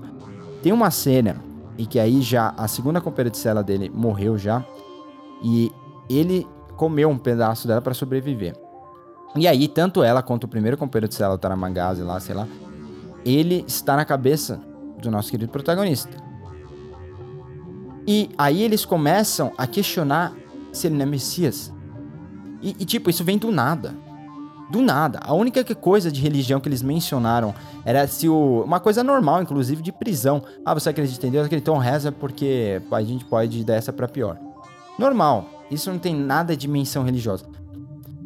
Tem 0.62 0.72
uma 0.72 0.90
cena 0.90 1.36
em 1.76 1.84
que 1.84 1.98
aí 1.98 2.22
já 2.22 2.54
a 2.56 2.66
segunda 2.66 3.00
companheira 3.00 3.30
de 3.30 3.38
cela 3.38 3.62
dele 3.62 3.90
morreu 3.94 4.36
já 4.36 4.64
e 5.42 5.70
ele 6.08 6.46
comeu 6.78 7.10
um 7.10 7.18
pedaço 7.18 7.66
dela 7.66 7.82
para 7.82 7.92
sobreviver. 7.92 8.54
E 9.36 9.46
aí, 9.46 9.66
tanto 9.68 10.02
ela 10.02 10.22
quanto 10.22 10.44
o 10.44 10.48
primeiro 10.48 10.78
companheiro 10.78 11.08
de 11.08 11.14
cela, 11.16 11.34
o 11.34 11.38
Taramagazi 11.38 12.02
lá, 12.02 12.18
sei 12.20 12.34
lá, 12.34 12.46
ele 13.26 13.64
está 13.66 13.96
na 13.96 14.04
cabeça 14.04 14.60
do 15.02 15.10
nosso 15.10 15.30
querido 15.30 15.50
protagonista. 15.50 16.16
E 18.06 18.30
aí 18.38 18.62
eles 18.62 18.84
começam 18.84 19.52
a 19.58 19.66
questionar 19.66 20.32
se 20.72 20.86
ele 20.86 20.94
não 20.94 21.02
é 21.02 21.06
Messias. 21.06 21.74
E, 22.62 22.70
e, 22.78 22.84
tipo, 22.84 23.10
isso 23.10 23.24
vem 23.24 23.36
do 23.36 23.50
nada. 23.50 23.94
Do 24.70 24.80
nada. 24.80 25.18
A 25.22 25.34
única 25.34 25.62
coisa 25.74 26.12
de 26.12 26.20
religião 26.20 26.60
que 26.60 26.68
eles 26.68 26.82
mencionaram 26.82 27.54
era 27.84 28.06
se 28.06 28.28
o. 28.28 28.62
Uma 28.64 28.80
coisa 28.80 29.02
normal, 29.02 29.42
inclusive, 29.42 29.82
de 29.82 29.92
prisão. 29.92 30.42
Ah, 30.64 30.74
você 30.74 30.90
acredita 30.90 31.26
em 31.26 31.30
Deus? 31.30 31.48
Então 31.50 31.76
reza 31.76 32.12
porque 32.12 32.80
a 32.90 33.02
gente 33.02 33.24
pode 33.24 33.60
ir 33.60 33.64
dessa 33.64 33.92
pra 33.92 34.06
pior. 34.06 34.38
Normal. 34.98 35.57
Isso 35.70 35.90
não 35.90 35.98
tem 35.98 36.14
nada 36.14 36.56
de 36.56 36.66
menção 36.66 37.04
religiosa. 37.04 37.44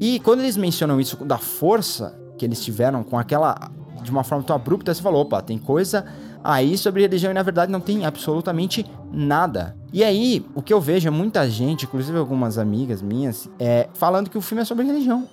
E 0.01 0.19
quando 0.21 0.41
eles 0.41 0.57
mencionam 0.57 1.01
isso 1.01 1.17
da 1.25 1.39
força 1.39 2.19
que 2.39 2.45
eles 2.45 2.65
tiveram 2.65 3.03
com 3.05 3.19
aquela. 3.19 3.71
de 4.03 4.11
uma 4.11 4.25
forma 4.25 4.43
tão 4.45 4.57
abrupta, 4.57 4.93
você 4.93 5.03
falou: 5.03 5.23
opa, 5.23 5.41
tem 5.41 5.59
coisa 5.59 6.05
aí 6.43 6.77
sobre 6.77 7.03
religião 7.03 7.31
e 7.31 7.35
na 7.35 7.43
verdade 7.43 7.71
não 7.71 7.81
tem 7.81 8.05
absolutamente 8.05 8.85
nada. 9.13 9.77
E 9.93 10.03
aí, 10.03 10.45
o 10.55 10.63
que 10.63 10.73
eu 10.73 10.81
vejo 10.81 11.07
é 11.07 11.11
muita 11.11 11.49
gente, 11.49 11.85
inclusive 11.85 12.19
algumas 12.19 12.59
amigas 12.59 13.01
minhas, 13.01 13.49
é, 13.59 13.89
falando 13.95 14.29
que 14.29 14.39
o 14.39 14.41
filme 14.41 14.63
é 14.63 14.65
sobre 14.65 14.85
religião. 14.85 15.29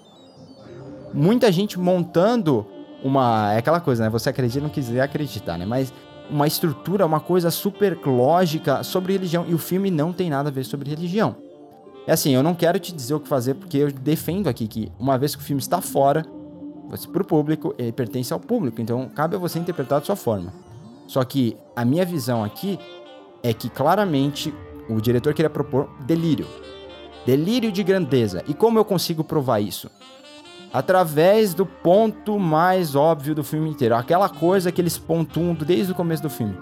Muita 1.13 1.51
gente 1.51 1.79
montando 1.79 2.67
uma. 3.03 3.53
É 3.53 3.57
aquela 3.57 3.79
coisa, 3.79 4.03
né? 4.03 4.09
Você 4.09 4.29
acredita 4.29 4.61
não 4.61 4.69
quiser 4.69 5.01
acreditar, 5.01 5.57
né? 5.57 5.65
Mas 5.65 5.91
uma 6.29 6.45
estrutura, 6.45 7.05
uma 7.05 7.19
coisa 7.19 7.49
super 7.49 7.97
lógica 8.05 8.83
sobre 8.83 9.13
religião. 9.13 9.45
E 9.47 9.53
o 9.53 9.57
filme 9.57 9.89
não 9.89 10.13
tem 10.13 10.29
nada 10.29 10.49
a 10.49 10.51
ver 10.51 10.63
sobre 10.63 10.89
religião. 10.89 11.48
É 12.09 12.13
assim, 12.13 12.33
eu 12.33 12.41
não 12.41 12.55
quero 12.55 12.79
te 12.79 12.91
dizer 12.91 13.13
o 13.13 13.19
que 13.19 13.27
fazer, 13.27 13.53
porque 13.53 13.77
eu 13.77 13.91
defendo 13.91 14.47
aqui 14.47 14.67
que 14.67 14.91
uma 14.97 15.15
vez 15.15 15.35
que 15.35 15.43
o 15.43 15.45
filme 15.45 15.61
está 15.61 15.79
fora, 15.79 16.25
para 17.13 17.21
o 17.21 17.23
público, 17.23 17.75
ele 17.77 17.91
pertence 17.91 18.33
ao 18.33 18.39
público. 18.39 18.81
Então, 18.81 19.07
cabe 19.09 19.35
a 19.35 19.37
você 19.37 19.59
interpretar 19.59 19.99
da 19.99 20.05
sua 20.07 20.15
forma. 20.15 20.51
Só 21.05 21.23
que 21.23 21.55
a 21.75 21.85
minha 21.85 22.03
visão 22.03 22.43
aqui 22.43 22.79
é 23.43 23.53
que 23.53 23.69
claramente 23.69 24.51
o 24.89 24.99
diretor 24.99 25.35
queria 25.35 25.51
propor 25.51 25.87
delírio. 26.07 26.47
Delírio 27.27 27.71
de 27.71 27.83
grandeza. 27.83 28.43
E 28.47 28.55
como 28.55 28.79
eu 28.79 28.85
consigo 28.85 29.23
provar 29.23 29.59
isso? 29.59 29.87
Através 30.73 31.53
do 31.53 31.63
ponto 31.63 32.39
mais 32.39 32.95
óbvio 32.95 33.35
do 33.35 33.43
filme 33.43 33.69
inteiro. 33.69 33.93
Aquela 33.93 34.29
coisa 34.29 34.71
que 34.71 34.81
eles 34.81 34.97
pontuam 34.97 35.53
desde 35.53 35.91
o 35.91 35.95
começo 35.95 36.23
do 36.23 36.29
filme. 36.31 36.57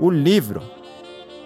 O 0.00 0.10
livro. 0.10 0.60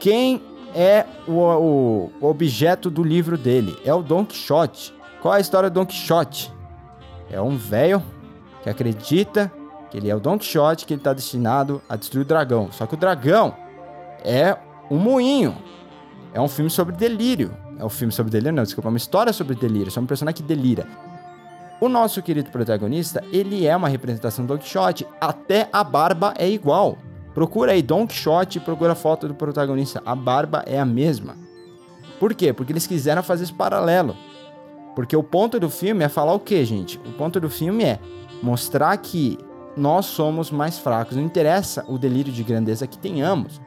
Quem 0.00 0.40
é 0.74 1.06
o, 1.26 2.10
o, 2.20 2.28
objeto 2.28 2.90
do 2.90 3.02
livro 3.02 3.36
dele? 3.36 3.76
É 3.84 3.92
o 3.92 4.02
Don 4.02 4.24
Quixote. 4.24 4.94
Qual 5.20 5.34
é 5.34 5.38
a 5.38 5.40
história 5.40 5.70
do 5.70 5.74
Don 5.74 5.86
Quixote? 5.86 6.52
É 7.30 7.40
um 7.40 7.56
velho 7.56 8.02
que 8.62 8.70
acredita 8.70 9.52
que 9.90 9.96
ele 9.96 10.08
é 10.08 10.16
o 10.16 10.20
Don 10.20 10.38
Quixote, 10.38 10.86
que 10.86 10.94
ele 10.94 11.00
está 11.00 11.12
destinado 11.12 11.82
a 11.88 11.96
destruir 11.96 12.24
o 12.24 12.28
dragão. 12.28 12.70
Só 12.72 12.86
que 12.86 12.94
o 12.94 12.96
dragão 12.96 13.54
é 14.24 14.56
um 14.90 14.98
moinho. 14.98 15.56
É 16.34 16.40
um 16.40 16.48
filme 16.48 16.70
sobre 16.70 16.96
delírio. 16.96 17.54
É 17.78 17.84
um 17.84 17.88
filme 17.88 18.12
sobre 18.12 18.30
delírio, 18.30 18.52
não, 18.52 18.62
desculpa, 18.62 18.88
é 18.88 18.90
uma 18.90 18.96
história 18.96 19.32
sobre 19.32 19.54
delírio, 19.54 19.90
sobre 19.90 20.04
um 20.04 20.08
personagem 20.08 20.36
que 20.36 20.42
delira. 20.42 20.86
O 21.80 21.88
nosso 21.88 22.22
querido 22.22 22.50
protagonista, 22.50 23.24
ele 23.32 23.66
é 23.66 23.76
uma 23.76 23.88
representação 23.88 24.46
do 24.46 24.54
Don 24.54 24.58
Quixote, 24.58 25.06
até 25.20 25.68
a 25.72 25.82
barba 25.82 26.32
é 26.38 26.48
igual. 26.48 26.96
Procura 27.34 27.72
aí 27.72 27.82
Don 27.82 28.06
Quixote 28.06 28.58
e 28.58 28.60
procura 28.60 28.92
a 28.92 28.96
foto 28.96 29.26
do 29.26 29.34
protagonista, 29.34 30.02
a 30.04 30.14
barba 30.14 30.62
é 30.66 30.78
a 30.78 30.84
mesma. 30.84 31.36
Por 32.20 32.34
quê? 32.34 32.52
Porque 32.52 32.72
eles 32.72 32.86
quiseram 32.86 33.22
fazer 33.22 33.44
esse 33.44 33.52
paralelo. 33.52 34.16
Porque 34.94 35.16
o 35.16 35.22
ponto 35.22 35.58
do 35.58 35.70
filme 35.70 36.04
é 36.04 36.08
falar 36.08 36.34
o 36.34 36.40
quê, 36.40 36.64
gente? 36.64 36.98
O 36.98 37.12
ponto 37.12 37.40
do 37.40 37.48
filme 37.48 37.84
é 37.84 37.98
mostrar 38.42 38.96
que 38.98 39.38
nós 39.76 40.06
somos 40.06 40.50
mais 40.50 40.78
fracos. 40.78 41.16
Não 41.16 41.24
interessa 41.24 41.84
o 41.88 41.98
delírio 41.98 42.32
de 42.32 42.44
grandeza 42.44 42.86
que 42.86 42.98
tenhamos. 42.98 43.60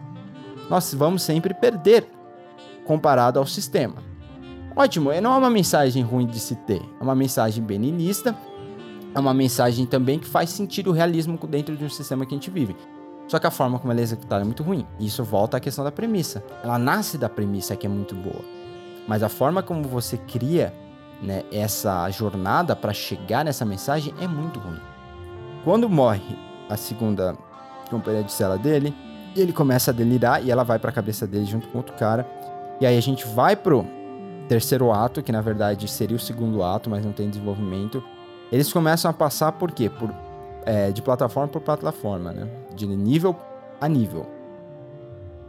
Nós 0.70 0.94
vamos 0.94 1.24
sempre 1.24 1.54
perder 1.54 2.08
comparado 2.86 3.40
ao 3.40 3.46
sistema. 3.46 3.96
Ótimo, 4.76 5.10
não 5.22 5.34
é 5.34 5.38
uma 5.38 5.50
mensagem 5.50 6.04
ruim 6.04 6.28
de 6.28 6.40
se 6.40 6.56
ter, 6.56 6.82
é 7.00 7.04
uma 7.04 7.16
mensagem 7.16 7.64
beninista, 7.64 8.36
é 9.14 9.20
uma 9.20 9.34
mensagem 9.34 9.86
também 9.86 10.20
que 10.20 10.28
faz 10.28 10.50
sentido 10.50 10.90
o 10.90 10.94
realismo 10.94 11.40
dentro 11.48 11.78
de 11.78 11.86
um 11.86 11.90
sistema 11.90 12.26
que 12.26 12.36
a 12.36 12.38
gente 12.38 12.52
vive. 12.52 12.76
Só 13.28 13.40
que 13.40 13.48
a 13.48 13.52
forma 13.52 13.80
como 13.80 13.92
ela 13.92 14.02
é 14.02 14.04
executada 14.04 14.44
é 14.44 14.46
muito 14.46 14.64
ruim. 14.64 14.86
E 15.00 15.08
isso 15.08 15.24
volta 15.24 15.58
à 15.58 15.60
questão 15.60 15.84
da 15.84 15.92
premissa. 15.92 16.44
Ela 16.64 16.78
nasce 16.78 17.18
da 17.18 17.28
premissa 17.28 17.76
que 17.76 17.86
é 17.86 17.90
muito 17.90 18.16
boa. 18.16 18.42
Mas 19.08 19.24
a 19.24 19.30
forma 19.30 19.64
como 19.64 19.84
você 19.84 20.18
cria 20.18 20.74
né, 21.22 21.44
essa 21.52 22.10
jornada 22.10 22.76
para 22.76 22.94
chegar 22.94 23.44
nessa 23.44 23.66
mensagem 23.66 24.14
é 24.20 24.28
muito 24.28 24.60
ruim. 24.60 24.80
Quando 25.64 25.90
morre 25.90 26.38
a 26.70 26.78
segunda 26.78 27.36
companheira 27.90 28.26
de 28.26 28.32
cela 28.32 28.58
dele, 28.58 28.96
ele 29.36 29.52
começa 29.52 29.92
a 29.92 29.94
delirar 29.94 30.44
e 30.44 30.52
ela 30.52 30.64
vai 30.64 30.80
para 30.80 30.90
a 30.90 30.94
cabeça 30.94 31.26
dele 31.28 31.46
junto 31.46 31.68
com 31.68 31.80
outro 31.80 31.96
cara. 31.96 32.28
E 32.80 32.86
aí 32.86 32.98
a 32.98 33.02
gente 33.02 33.26
vai 33.28 33.56
pro 33.56 33.86
terceiro 34.48 34.92
ato, 34.92 35.24
que 35.24 35.32
na 35.32 35.42
verdade 35.42 35.88
seria 35.88 36.16
o 36.16 36.20
segundo 36.20 36.64
ato, 36.64 36.90
mas 36.90 37.04
não 37.04 37.12
tem 37.12 37.30
desenvolvimento. 37.30 38.04
Eles 38.52 38.72
começam 38.72 39.10
a 39.10 39.14
passar 39.14 39.52
por 39.54 39.72
quê? 39.72 39.90
Por, 39.90 40.14
é, 40.66 40.92
de 40.92 41.02
plataforma 41.02 41.48
por 41.48 41.62
plataforma, 41.62 42.32
né? 42.32 42.48
De 42.76 42.86
nível 42.86 43.36
a 43.80 43.88
nível. 43.88 44.26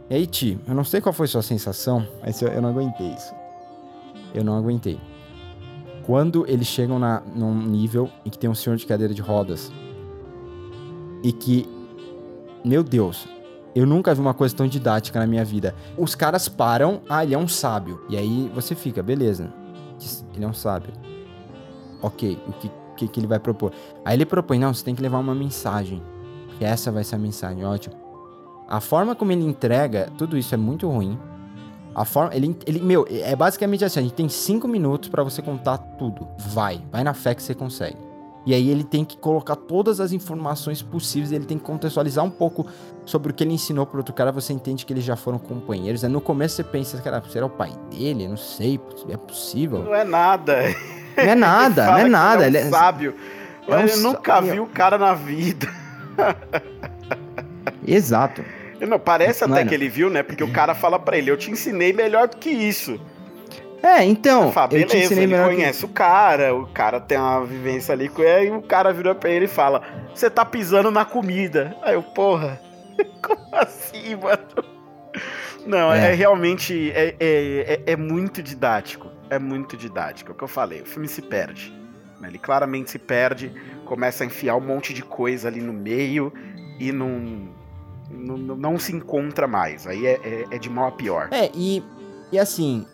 E 0.09 0.15
aí, 0.15 0.25
Ti, 0.25 0.57
eu 0.67 0.73
não 0.73 0.83
sei 0.83 1.01
qual 1.01 1.11
foi 1.11 1.27
sua 1.27 1.41
sensação, 1.41 2.07
mas 2.21 2.41
eu, 2.41 2.47
eu 2.47 2.61
não 2.61 2.69
aguentei 2.69 3.07
isso. 3.07 3.33
Eu 4.33 4.43
não 4.43 4.57
aguentei. 4.57 4.99
Quando 6.05 6.45
eles 6.47 6.67
chegam 6.67 6.97
na, 6.97 7.21
num 7.35 7.53
nível 7.53 8.09
em 8.25 8.29
que 8.29 8.37
tem 8.37 8.49
um 8.49 8.55
senhor 8.55 8.77
de 8.77 8.85
cadeira 8.85 9.13
de 9.13 9.21
rodas 9.21 9.71
e 11.21 11.33
que, 11.33 11.67
meu 12.63 12.81
Deus, 12.81 13.27
eu 13.75 13.85
nunca 13.85 14.15
vi 14.15 14.21
uma 14.21 14.33
coisa 14.33 14.55
tão 14.55 14.67
didática 14.67 15.19
na 15.19 15.27
minha 15.27 15.43
vida. 15.43 15.75
Os 15.97 16.15
caras 16.15 16.47
param, 16.47 17.01
ah, 17.09 17.23
ele 17.23 17.35
é 17.35 17.37
um 17.37 17.47
sábio. 17.47 18.01
E 18.09 18.15
aí 18.15 18.49
você 18.55 18.73
fica, 18.73 19.03
beleza. 19.03 19.53
Ele 20.33 20.45
é 20.45 20.47
um 20.47 20.53
sábio. 20.53 20.93
Ok, 22.01 22.39
o 22.47 22.53
que, 22.53 22.71
que, 22.95 23.07
que 23.07 23.19
ele 23.19 23.27
vai 23.27 23.39
propor? 23.39 23.73
Aí 24.05 24.15
ele 24.15 24.25
propõe, 24.25 24.57
não, 24.57 24.73
você 24.73 24.85
tem 24.85 24.95
que 24.95 25.01
levar 25.01 25.19
uma 25.19 25.35
mensagem. 25.35 26.01
Que 26.57 26.65
essa 26.65 26.91
vai 26.91 27.03
ser 27.03 27.15
a 27.15 27.19
mensagem, 27.19 27.63
ótimo. 27.65 27.95
A 28.67 28.81
forma 28.81 29.15
como 29.15 29.31
ele 29.31 29.45
entrega, 29.45 30.11
tudo 30.17 30.37
isso 30.37 30.53
é 30.53 30.57
muito 30.57 30.89
ruim. 30.89 31.17
A 31.95 32.05
forma, 32.05 32.35
ele, 32.35 32.55
ele, 32.65 32.79
meu, 32.79 33.07
é 33.09 33.35
basicamente 33.35 33.83
assim, 33.83 33.99
a 33.99 34.03
gente 34.03 34.13
tem 34.13 34.29
cinco 34.29 34.67
minutos 34.67 35.09
para 35.09 35.23
você 35.23 35.41
contar 35.41 35.77
tudo. 35.77 36.27
Vai, 36.37 36.81
vai 36.91 37.03
na 37.03 37.13
fé 37.13 37.33
que 37.33 37.41
você 37.41 37.55
consegue. 37.55 37.97
E 38.45 38.53
aí 38.53 38.69
ele 38.69 38.83
tem 38.83 39.03
que 39.03 39.17
colocar 39.17 39.55
todas 39.55 39.99
as 39.99 40.11
informações 40.11 40.81
possíveis, 40.81 41.31
ele 41.31 41.45
tem 41.45 41.57
que 41.57 41.65
contextualizar 41.65 42.23
um 42.23 42.29
pouco 42.29 42.65
sobre 43.05 43.31
o 43.31 43.35
que 43.35 43.43
ele 43.43 43.53
ensinou 43.53 43.85
pro 43.85 43.97
outro 43.97 44.13
cara, 44.13 44.31
você 44.31 44.53
entende 44.53 44.85
que 44.85 44.93
eles 44.93 45.03
já 45.03 45.15
foram 45.15 45.37
companheiros. 45.37 46.03
Aí 46.03 46.09
no 46.09 46.21
começo 46.21 46.55
você 46.55 46.63
pensa, 46.63 47.01
cara, 47.01 47.21
será 47.29 47.45
o 47.45 47.49
pai 47.49 47.73
dele? 47.89 48.27
Não 48.27 48.37
sei, 48.37 48.79
é 49.09 49.17
possível. 49.17 49.83
Não 49.83 49.93
é 49.93 50.03
nada. 50.03 50.61
Não 51.17 51.23
é 51.23 51.35
nada, 51.35 51.85
não 51.87 51.97
é 51.97 52.07
nada. 52.07 52.47
Ele 52.47 52.57
é 52.57 52.65
um 52.67 52.69
sábio. 52.69 53.15
É 53.67 53.75
um 53.75 53.79
ele 53.79 53.95
nunca 53.97 54.39
viu 54.39 54.63
o 54.63 54.67
cara 54.67 54.97
na 54.97 55.13
vida. 55.13 55.67
Exato. 57.87 58.43
Não, 58.79 58.99
parece 58.99 59.43
até 59.43 59.65
que 59.65 59.73
ele 59.73 59.89
viu, 59.89 60.09
né? 60.09 60.21
Porque 60.21 60.43
o 60.43 60.51
cara 60.51 60.75
fala 60.75 60.99
para 60.99 61.17
ele: 61.17 61.31
Eu 61.31 61.37
te 61.37 61.49
ensinei 61.49 61.93
melhor 61.93 62.27
do 62.27 62.37
que 62.37 62.49
isso. 62.49 62.99
É, 63.81 64.03
então. 64.03 64.51
Fala, 64.51 64.73
eu 64.73 64.85
te 64.85 64.97
ensinei 64.97 65.23
ele 65.25 65.37
conhece 65.37 65.79
que... 65.79 65.85
o 65.85 65.89
cara, 65.89 66.53
o 66.53 66.67
cara 66.67 66.99
tem 66.99 67.17
uma 67.17 67.45
vivência 67.45 67.93
ali 67.93 68.09
com 68.09 68.21
ele, 68.21 68.47
e 68.47 68.51
o 68.51 68.61
cara 68.61 68.91
vira 68.91 69.15
pra 69.15 69.29
ele 69.29 69.45
e 69.45 69.47
fala: 69.49 69.81
Você 70.13 70.29
tá 70.29 70.43
pisando 70.43 70.91
na 70.91 71.05
comida. 71.05 71.75
Aí 71.81 71.93
eu, 71.93 72.03
porra, 72.03 72.59
como 73.21 73.55
assim, 73.55 74.15
mano? 74.15 74.77
Não, 75.65 75.91
é, 75.91 76.11
é 76.11 76.13
realmente. 76.13 76.91
É, 76.91 77.15
é, 77.19 77.81
é, 77.85 77.93
é, 77.93 77.95
muito 77.95 78.41
didático. 78.41 79.11
É 79.29 79.37
muito 79.37 79.75
didático. 79.75 80.31
É 80.31 80.33
o 80.33 80.37
que 80.37 80.43
eu 80.43 80.47
falei. 80.47 80.81
O 80.81 80.85
filme 80.85 81.07
se 81.07 81.21
perde. 81.21 81.76
Né? 82.19 82.29
Ele 82.29 82.37
claramente 82.37 82.91
se 82.91 82.99
perde, 82.99 83.51
começa 83.85 84.23
a 84.23 84.27
enfiar 84.27 84.55
um 84.55 84.61
monte 84.61 84.93
de 84.93 85.03
coisa 85.03 85.47
ali 85.47 85.61
no 85.61 85.73
meio 85.73 86.31
e 86.79 86.91
não 86.91 87.55
não, 88.09 88.37
não 88.37 88.79
se 88.79 88.93
encontra 88.93 89.47
mais. 89.47 89.85
Aí 89.85 90.05
é, 90.05 90.19
é, 90.23 90.45
é, 90.51 90.57
de 90.57 90.69
mal 90.69 90.87
a 90.87 90.91
pior. 90.91 91.27
É, 91.31 91.51
e, 91.53 91.83
e 92.31 92.39
assim, 92.39 92.85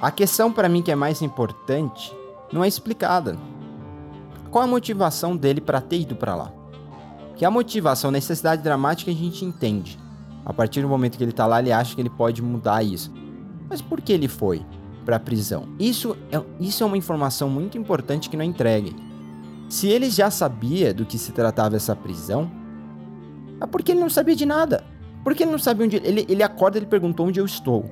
a 0.00 0.10
questão 0.10 0.52
para 0.52 0.68
mim 0.68 0.82
que 0.82 0.90
é 0.90 0.94
mais 0.94 1.20
importante 1.22 2.14
não 2.52 2.64
é 2.64 2.68
explicada. 2.68 3.38
Qual 4.50 4.64
a 4.64 4.66
motivação 4.66 5.36
dele 5.36 5.60
para 5.60 5.80
ter 5.80 6.00
ido 6.00 6.16
para 6.16 6.34
lá? 6.34 6.52
Que 7.36 7.44
a 7.44 7.50
motivação, 7.50 8.08
a 8.08 8.12
necessidade 8.12 8.62
dramática 8.62 9.10
a 9.10 9.14
gente 9.14 9.44
entende. 9.44 9.98
A 10.44 10.52
partir 10.52 10.80
do 10.80 10.88
momento 10.88 11.18
que 11.18 11.22
ele 11.22 11.32
tá 11.32 11.46
lá, 11.46 11.60
ele 11.60 11.70
acha 11.70 11.94
que 11.94 12.00
ele 12.00 12.10
pode 12.10 12.40
mudar 12.42 12.82
isso. 12.82 13.12
Mas 13.68 13.82
por 13.82 14.00
que 14.00 14.12
ele 14.12 14.28
foi 14.28 14.64
para 15.08 15.16
a 15.16 15.20
prisão? 15.20 15.66
Isso 15.78 16.14
é, 16.30 16.38
isso 16.60 16.82
é 16.82 16.86
uma 16.86 16.98
informação 16.98 17.48
muito 17.48 17.78
importante 17.78 18.28
que 18.28 18.36
não 18.36 18.44
é 18.44 18.46
entregue. 18.46 18.94
Se 19.66 19.88
ele 19.88 20.10
já 20.10 20.30
sabia 20.30 20.92
do 20.92 21.06
que 21.06 21.16
se 21.16 21.32
tratava 21.32 21.76
essa 21.76 21.96
prisão, 21.96 22.50
é 23.58 23.64
porque 23.64 23.92
ele 23.92 24.00
não 24.00 24.10
sabia 24.10 24.36
de 24.36 24.44
nada. 24.44 24.84
Porque 25.24 25.44
ele 25.44 25.50
não 25.50 25.58
sabia 25.58 25.86
onde. 25.86 25.96
Ele, 25.96 26.26
ele 26.28 26.42
acorda 26.42 26.76
e 26.76 26.80
ele 26.80 26.86
perguntou 26.86 27.26
onde 27.26 27.40
eu 27.40 27.46
estou. 27.46 27.86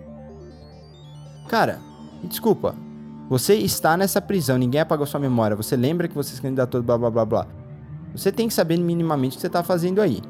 Cara, 1.48 1.80
desculpa. 2.22 2.74
Você 3.30 3.54
está 3.54 3.96
nessa 3.96 4.20
prisão, 4.20 4.58
ninguém 4.58 4.82
apagou 4.82 5.06
sua 5.06 5.18
memória. 5.18 5.56
Você 5.56 5.74
lembra 5.74 6.08
que 6.08 6.14
você 6.14 6.34
se 6.34 6.42
candidatou, 6.42 6.82
blá 6.82 6.98
blá 6.98 7.10
blá 7.10 7.24
blá. 7.24 7.46
Você 8.14 8.30
tem 8.30 8.46
que 8.46 8.52
saber 8.52 8.76
minimamente 8.76 9.32
o 9.32 9.36
que 9.36 9.40
você 9.40 9.46
está 9.46 9.62
fazendo 9.62 10.02
aí. 10.02 10.20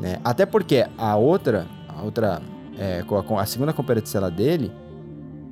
Né? 0.00 0.18
Até 0.24 0.44
porque 0.44 0.84
a 0.98 1.14
outra, 1.14 1.68
a 1.88 2.02
outra, 2.02 2.42
é, 2.76 3.04
a 3.38 3.46
segunda 3.46 3.72
companheira 3.72 4.02
de 4.02 4.08
cela 4.08 4.30
dele, 4.30 4.72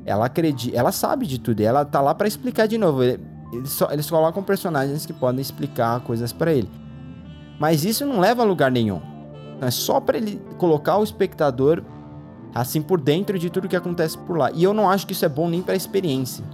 ela 0.05 0.27
acredita, 0.27 0.77
ela 0.77 0.93
sabe 0.93 1.27
de 1.27 1.39
tudo. 1.39 1.61
E 1.61 1.65
ela 1.65 1.85
tá 1.85 2.01
lá 2.01 2.15
para 2.15 2.29
explicar 2.29 2.67
de 2.67 2.79
novo. 2.79 3.03
Eles, 3.03 3.71
só, 3.71 3.91
eles 3.91 4.09
colocam 4.09 4.43
personagens 4.43 5.07
que 5.07 5.13
podem 5.13 5.41
explicar 5.41 6.01
coisas 6.01 6.33
para 6.33 6.53
ele. 6.53 6.71
Mas 7.59 7.85
isso 7.85 8.05
não 8.05 8.19
leva 8.19 8.43
a 8.43 8.45
lugar 8.45 8.71
nenhum. 8.71 9.01
É 9.61 9.71
só 9.71 10.01
para 10.01 10.17
ele 10.17 10.41
colocar 10.59 10.99
o 10.99 11.05
espectador 11.05 11.83
assim 12.55 12.83
por 12.83 13.01
dentro 13.01 13.39
de 13.39 13.49
tudo 13.49 13.69
que 13.69 13.77
acontece 13.77 14.19
por 14.19 14.37
lá. 14.37 14.51
E 14.53 14.63
eu 14.63 14.75
não 14.75 14.91
acho 14.91 15.07
que 15.07 15.13
isso 15.13 15.25
é 15.25 15.29
bom 15.29 15.49
nem 15.49 15.63
para 15.63 15.75
experiência. 15.75 16.45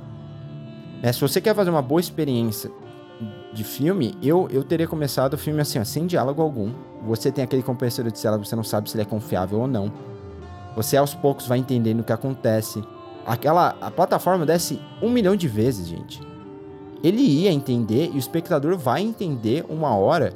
É, 1.03 1.13
se 1.13 1.21
você 1.21 1.41
quer 1.41 1.55
fazer 1.55 1.71
uma 1.71 1.83
boa 1.83 2.01
experiência 2.01 2.71
de 3.53 3.65
filme, 3.65 4.17
eu, 4.23 4.49
eu 4.51 4.63
teria 4.63 4.87
começado 4.87 5.35
o 5.35 5.39
filme 5.39 5.61
assim, 5.61 5.79
ó, 5.79 5.85
sem 5.85 6.07
diálogo 6.07 6.43
algum. 6.43 6.73
Você 7.07 7.33
tem 7.33 7.45
aquele 7.45 7.63
companheiro 7.63 8.11
de 8.11 8.19
cela, 8.19 8.37
você 8.37 8.55
não 8.55 8.65
sabe 8.65 8.91
se 8.91 8.97
ele 8.97 9.03
é 9.03 9.07
confiável 9.07 9.61
ou 9.61 9.67
não. 9.67 9.93
Você 10.77 10.97
aos 10.97 11.15
poucos 11.15 11.47
vai 11.47 11.59
entendendo 11.59 12.01
o 12.01 12.05
que 12.05 12.13
acontece. 12.13 12.83
Aquela 13.29 13.76
a 13.81 13.91
plataforma 13.91 14.47
desce 14.47 14.81
um 15.03 15.11
milhão 15.11 15.37
de 15.37 15.47
vezes, 15.47 15.87
gente. 15.87 16.20
Ele 17.05 17.20
ia 17.20 17.53
entender 17.53 18.11
e 18.12 18.16
o 18.16 18.18
espectador 18.18 18.76
vai 18.79 19.03
entender 19.03 19.64
uma 19.68 19.95
hora 19.95 20.33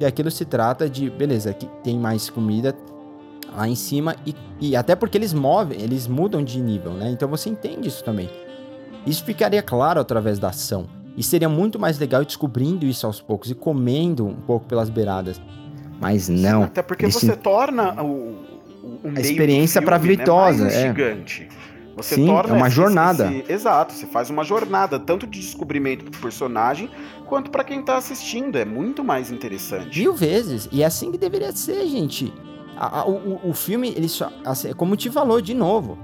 e 0.00 0.06
aquilo 0.06 0.30
se 0.30 0.46
trata 0.46 0.88
de, 0.88 1.10
beleza, 1.10 1.52
que 1.52 1.66
tem 1.84 1.98
mais 1.98 2.30
comida 2.30 2.74
lá 3.54 3.68
em 3.68 3.74
cima 3.74 4.16
e, 4.26 4.34
e 4.58 4.74
até 4.74 4.96
porque 4.96 5.18
eles 5.18 5.34
movem, 5.34 5.80
eles 5.80 6.08
mudam 6.08 6.42
de 6.42 6.60
nível, 6.60 6.92
né? 6.92 7.10
Então 7.10 7.28
você 7.28 7.50
entende 7.50 7.88
isso 7.88 8.02
também. 8.02 8.30
Isso 9.06 9.22
ficaria 9.22 9.62
claro 9.62 10.00
através 10.00 10.38
da 10.38 10.48
ação. 10.48 10.86
E 11.16 11.22
seria 11.22 11.48
muito 11.48 11.78
mais 11.78 11.98
legal 11.98 12.24
descobrindo 12.24 12.86
isso 12.86 13.06
aos 13.06 13.20
poucos 13.20 13.50
e 13.50 13.54
comendo 13.54 14.26
um 14.26 14.34
pouco 14.34 14.64
pelas 14.66 14.88
beiradas. 14.88 15.40
Mas 16.00 16.28
não. 16.30 16.62
Até 16.62 16.80
porque 16.80 17.04
esse- 17.06 17.26
você 17.26 17.36
torna 17.36 18.02
o, 18.02 18.36
o, 19.04 19.10
meio 19.10 19.20
experiência 19.20 19.82
pravirtuosa, 19.82 20.64
né, 20.64 20.64
mais 20.64 20.74
é. 20.74 20.86
instigante. 20.88 21.48
Você 22.02 22.14
Sim, 22.16 22.26
torna 22.26 22.54
é 22.54 22.56
uma 22.56 22.66
esse- 22.66 22.76
jornada. 22.76 23.32
esse- 23.32 23.52
exato, 23.52 23.92
você 23.92 24.06
faz 24.06 24.30
uma 24.30 24.44
jornada, 24.44 24.98
tanto 24.98 25.26
de 25.26 25.40
descobrimento 25.40 26.04
do 26.04 26.16
personagem, 26.18 26.88
quanto 27.26 27.50
pra 27.50 27.62
quem 27.64 27.82
tá 27.82 27.96
assistindo. 27.96 28.56
É 28.56 28.64
muito 28.64 29.02
mais 29.04 29.30
interessante. 29.30 29.98
Mil 30.00 30.12
vezes. 30.14 30.68
E 30.72 30.82
é 30.82 30.86
assim 30.86 31.10
que 31.12 31.18
deveria 31.18 31.52
ser, 31.52 31.86
gente. 31.86 32.32
A- 32.76 33.00
a- 33.00 33.04
o, 33.06 33.12
o- 33.44 33.50
o 33.50 33.52
filme, 33.52 33.92
ele 33.96 34.08
só. 34.08 34.30
assim, 34.44 34.72
como 34.72 34.96
te 34.96 35.10
falou 35.10 35.40
de 35.40 35.52
novo, 35.54 35.98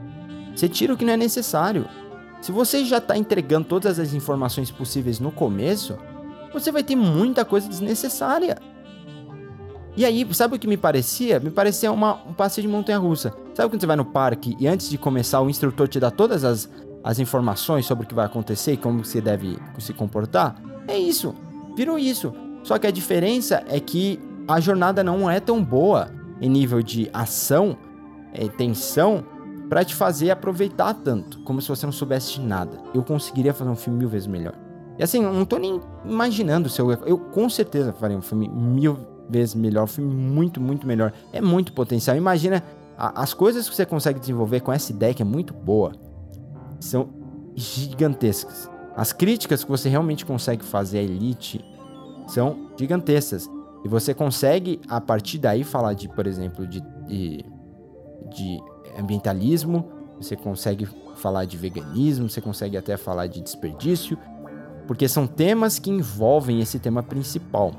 você 0.55 0.69
tira 0.69 0.93
o 0.93 0.97
que 0.97 1.05
não 1.05 1.15
é 1.15 1.17
necessário. 1.17 1.87
Se 2.43 2.53
você 2.53 2.85
já 2.85 3.01
tá 3.01 3.17
entregando 3.17 3.67
todas 3.67 3.99
as 3.99 4.13
informações 4.13 4.71
possíveis 4.71 5.19
no 5.19 5.33
começo, 5.33 5.97
você 6.53 6.71
vai 6.71 6.83
ter 6.83 6.95
muita 6.95 7.45
coisa 7.45 7.69
desnecessária. 7.69 8.59
E 9.97 10.05
aí, 10.05 10.27
sabe 10.35 10.57
o 10.57 10.59
que 10.59 10.67
me 10.67 10.77
parecia? 10.77 11.41
Me 11.41 11.51
parecia 11.51 11.91
uma, 11.91 12.21
um 12.27 12.35
passeio 12.35 12.67
de 12.67 12.73
montanha 12.73 12.99
russa. 12.99 13.35
Sabe 13.55 13.71
quando 13.71 13.81
você 13.81 13.87
vai 13.87 13.97
no 13.97 14.05
parque 14.05 14.55
e 14.61 14.69
antes 14.69 14.91
de 14.91 14.99
começar 14.99 15.41
o 15.41 15.49
instrutor 15.49 15.89
te 15.89 15.99
dá 15.99 16.11
todas 16.11 16.45
as, 16.45 16.69
as 17.03 17.19
informações 17.19 17.87
sobre 17.87 18.05
o 18.05 18.07
que 18.07 18.15
vai 18.15 18.27
acontecer 18.27 18.73
e 18.73 18.77
como 18.77 19.03
você 19.03 19.23
deve 19.23 19.57
se 19.79 19.95
comportar? 19.95 20.55
É 20.87 20.99
isso. 20.99 21.35
Virou 21.75 21.99
isso. 21.99 22.35
Só 22.63 22.79
que 22.79 22.87
a 22.87 22.91
diferença 22.91 23.65
é 23.69 23.81
que 23.81 24.21
a 24.47 24.61
jornada 24.61 25.03
não 25.03 25.31
é 25.31 25.41
tão 25.41 25.65
boa 25.65 26.11
em 26.43 26.51
nível 26.51 26.83
de 26.83 27.09
ação, 27.15 27.75
eh, 28.35 28.49
tensão, 28.49 29.25
pra 29.69 29.83
te 29.83 29.95
fazer 29.95 30.31
aproveitar 30.31 30.93
tanto, 30.93 31.41
como 31.41 31.63
se 31.63 31.69
você 31.69 31.87
não 31.87 31.93
soubesse 31.93 32.35
de 32.35 32.41
nada. 32.43 32.79
Eu 32.95 33.03
conseguiria 33.03 33.55
fazer 33.55 33.71
um 33.71 33.77
filme 33.77 34.01
mil 34.01 34.09
vezes 34.09 34.29
melhor. 34.29 34.55
E 34.99 35.03
assim, 35.03 35.21
não 35.21 35.45
tô 35.45 35.57
nem 35.59 35.81
imaginando 36.05 36.69
se 36.69 36.81
eu. 36.81 36.91
Eu 36.91 37.19
com 37.19 37.49
certeza 37.49 37.93
faria 37.95 38.17
um 38.17 38.23
filme 38.23 38.49
mil 38.49 39.16
vezes 39.29 39.55
melhor, 39.55 39.85
um 39.85 39.89
filme 39.89 40.15
muito, 40.15 40.61
muito 40.61 40.87
melhor. 40.87 41.13
É 41.33 41.41
muito 41.41 41.73
potencial. 41.73 42.17
Imagina 42.17 42.63
a- 42.97 43.23
as 43.23 43.35
coisas 43.35 43.69
que 43.69 43.75
você 43.75 43.85
consegue 43.87 44.19
desenvolver 44.21 44.61
com 44.61 44.73
essa 44.73 44.93
ideia 44.93 45.13
que 45.15 45.23
é 45.23 45.25
muito 45.25 45.53
boa. 45.53 45.93
São 46.81 47.09
gigantescas. 47.55 48.71
As 48.97 49.13
críticas 49.13 49.63
que 49.63 49.71
você 49.71 49.89
realmente 49.89 50.25
consegue 50.25 50.65
fazer 50.65 50.99
à 50.99 51.03
Elite 51.03 51.65
são 52.27 52.71
gigantescas. 52.79 53.49
E 53.85 53.89
você 53.89 54.15
consegue, 54.15 54.81
a 54.89 55.01
partir 55.01 55.39
daí, 55.39 55.63
falar 55.63 55.93
de, 55.95 56.09
por 56.09 56.27
exemplo, 56.27 56.67
de, 56.67 56.81
de, 57.07 57.45
de 58.35 58.61
ambientalismo, 58.99 59.89
você 60.21 60.35
consegue 60.35 60.89
falar 61.17 61.45
de 61.45 61.57
veganismo, 61.57 62.29
você 62.29 62.41
consegue 62.41 62.77
até 62.77 62.97
falar 62.97 63.27
de 63.27 63.41
desperdício, 63.41 64.19
porque 64.87 65.09
são 65.09 65.27
temas 65.27 65.79
que 65.79 65.91
envolvem 65.91 66.61
esse 66.61 66.79
tema 66.79 67.03
principal. 67.03 67.73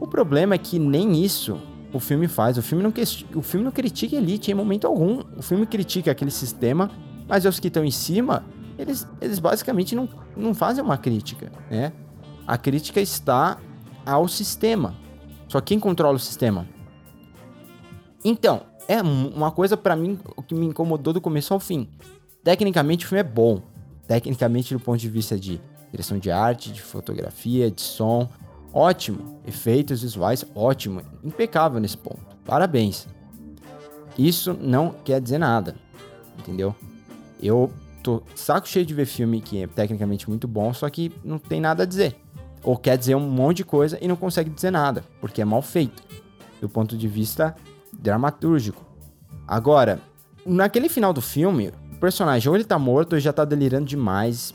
O 0.00 0.06
problema 0.06 0.54
é 0.54 0.58
que 0.58 0.78
nem 0.78 1.22
isso 1.22 1.60
o 1.92 2.00
filme 2.00 2.26
faz. 2.26 2.56
O 2.56 2.62
filme 2.62 2.82
não, 2.82 2.92
o 3.34 3.42
filme 3.42 3.64
não 3.64 3.70
critica 3.72 4.16
Elite 4.16 4.50
em 4.50 4.54
momento 4.54 4.86
algum. 4.86 5.22
O 5.36 5.42
filme 5.42 5.66
critica 5.66 6.10
aquele 6.10 6.30
sistema, 6.30 6.90
mas 7.28 7.44
os 7.44 7.60
que 7.60 7.68
estão 7.68 7.84
em 7.84 7.90
cima, 7.90 8.44
eles, 8.78 9.06
eles 9.20 9.38
basicamente 9.38 9.94
não, 9.94 10.08
não 10.36 10.54
fazem 10.54 10.82
uma 10.82 10.96
crítica, 10.96 11.52
né? 11.70 11.92
A 12.46 12.56
crítica 12.56 13.00
está 13.00 13.58
ao 14.06 14.26
sistema. 14.26 14.94
Só 15.48 15.60
quem 15.60 15.78
controla 15.78 16.16
o 16.16 16.20
sistema? 16.20 16.66
Então, 18.24 18.62
é 18.88 19.02
um- 19.02 19.28
uma 19.28 19.50
coisa 19.50 19.76
pra 19.76 19.94
mim 19.96 20.18
que 20.46 20.54
me 20.54 20.66
incomodou 20.66 21.12
do 21.12 21.20
começo 21.20 21.52
ao 21.54 21.60
fim. 21.60 21.88
Tecnicamente 22.42 23.04
o 23.04 23.08
filme 23.08 23.20
é 23.20 23.24
bom. 23.24 23.60
Tecnicamente 24.06 24.74
do 24.74 24.80
ponto 24.80 24.98
de 24.98 25.08
vista 25.08 25.38
de 25.38 25.60
direção 25.90 26.18
de 26.18 26.30
arte, 26.30 26.72
de 26.72 26.82
fotografia, 26.82 27.70
de 27.70 27.80
som, 27.80 28.28
ótimo. 28.72 29.40
Efeitos 29.46 30.02
visuais, 30.02 30.44
ótimo. 30.54 31.02
Impecável 31.22 31.80
nesse 31.80 31.96
ponto. 31.96 32.20
Parabéns. 32.44 33.06
Isso 34.18 34.54
não 34.54 34.94
quer 35.04 35.20
dizer 35.20 35.38
nada. 35.38 35.76
Entendeu? 36.38 36.74
Eu 37.42 37.72
tô 38.02 38.22
saco 38.34 38.68
cheio 38.68 38.84
de 38.84 38.94
ver 38.94 39.06
filme 39.06 39.40
que 39.40 39.62
é 39.62 39.66
tecnicamente 39.66 40.28
muito 40.28 40.48
bom, 40.48 40.72
só 40.72 40.88
que 40.88 41.12
não 41.24 41.38
tem 41.38 41.60
nada 41.60 41.82
a 41.82 41.86
dizer. 41.86 42.16
Ou 42.62 42.76
quer 42.76 42.98
dizer 42.98 43.14
um 43.14 43.20
monte 43.20 43.58
de 43.58 43.64
coisa 43.64 43.98
e 44.00 44.08
não 44.08 44.16
consegue 44.16 44.50
dizer 44.50 44.70
nada, 44.70 45.04
porque 45.20 45.40
é 45.40 45.44
mal 45.44 45.62
feito. 45.62 46.02
Do 46.60 46.68
ponto 46.68 46.96
de 46.96 47.08
vista 47.08 47.54
dramatúrgico. 47.92 48.84
Agora, 49.46 50.00
naquele 50.44 50.88
final 50.88 51.12
do 51.12 51.20
filme, 51.20 51.72
o 51.92 51.96
personagem 51.98 52.48
ou 52.48 52.54
ele 52.54 52.64
tá 52.64 52.78
morto 52.78 53.14
ou 53.14 53.20
já 53.20 53.32
tá 53.32 53.44
delirando 53.44 53.86
demais. 53.86 54.54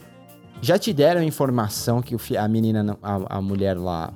Já 0.60 0.78
te 0.78 0.92
deram 0.92 1.22
informação 1.22 2.00
que 2.02 2.36
a 2.36 2.48
menina, 2.48 2.98
a, 3.02 3.38
a 3.38 3.42
mulher 3.42 3.76
lá, 3.78 4.12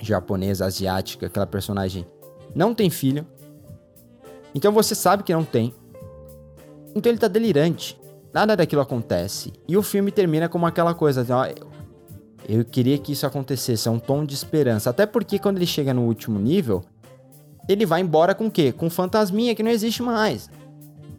japonesa, 0.00 0.66
asiática, 0.66 1.26
aquela 1.26 1.46
personagem, 1.46 2.06
não 2.54 2.74
tem 2.74 2.90
filho. 2.90 3.26
Então 4.54 4.72
você 4.72 4.94
sabe 4.94 5.22
que 5.22 5.32
não 5.32 5.44
tem. 5.44 5.74
Então 6.94 7.10
ele 7.10 7.18
tá 7.18 7.28
delirante. 7.28 7.98
Nada 8.32 8.56
daquilo 8.56 8.82
acontece. 8.82 9.52
E 9.68 9.76
o 9.76 9.82
filme 9.82 10.10
termina 10.10 10.48
como 10.48 10.66
aquela 10.66 10.94
coisa, 10.94 11.20
assim, 11.20 11.54
eu 12.48 12.64
queria 12.64 12.98
que 12.98 13.12
isso 13.12 13.26
acontecesse, 13.26 13.86
é 13.86 13.90
um 13.90 13.98
tom 13.98 14.24
de 14.24 14.34
esperança. 14.34 14.90
Até 14.90 15.06
porque 15.06 15.38
quando 15.38 15.58
ele 15.58 15.66
chega 15.66 15.94
no 15.94 16.02
último 16.02 16.38
nível, 16.38 16.82
ele 17.68 17.86
vai 17.86 18.00
embora 18.00 18.34
com 18.34 18.46
o 18.46 18.50
quê? 18.50 18.72
Com 18.72 18.90
fantasminha 18.90 19.54
que 19.54 19.62
não 19.62 19.70
existe 19.70 20.02
mais. 20.02 20.50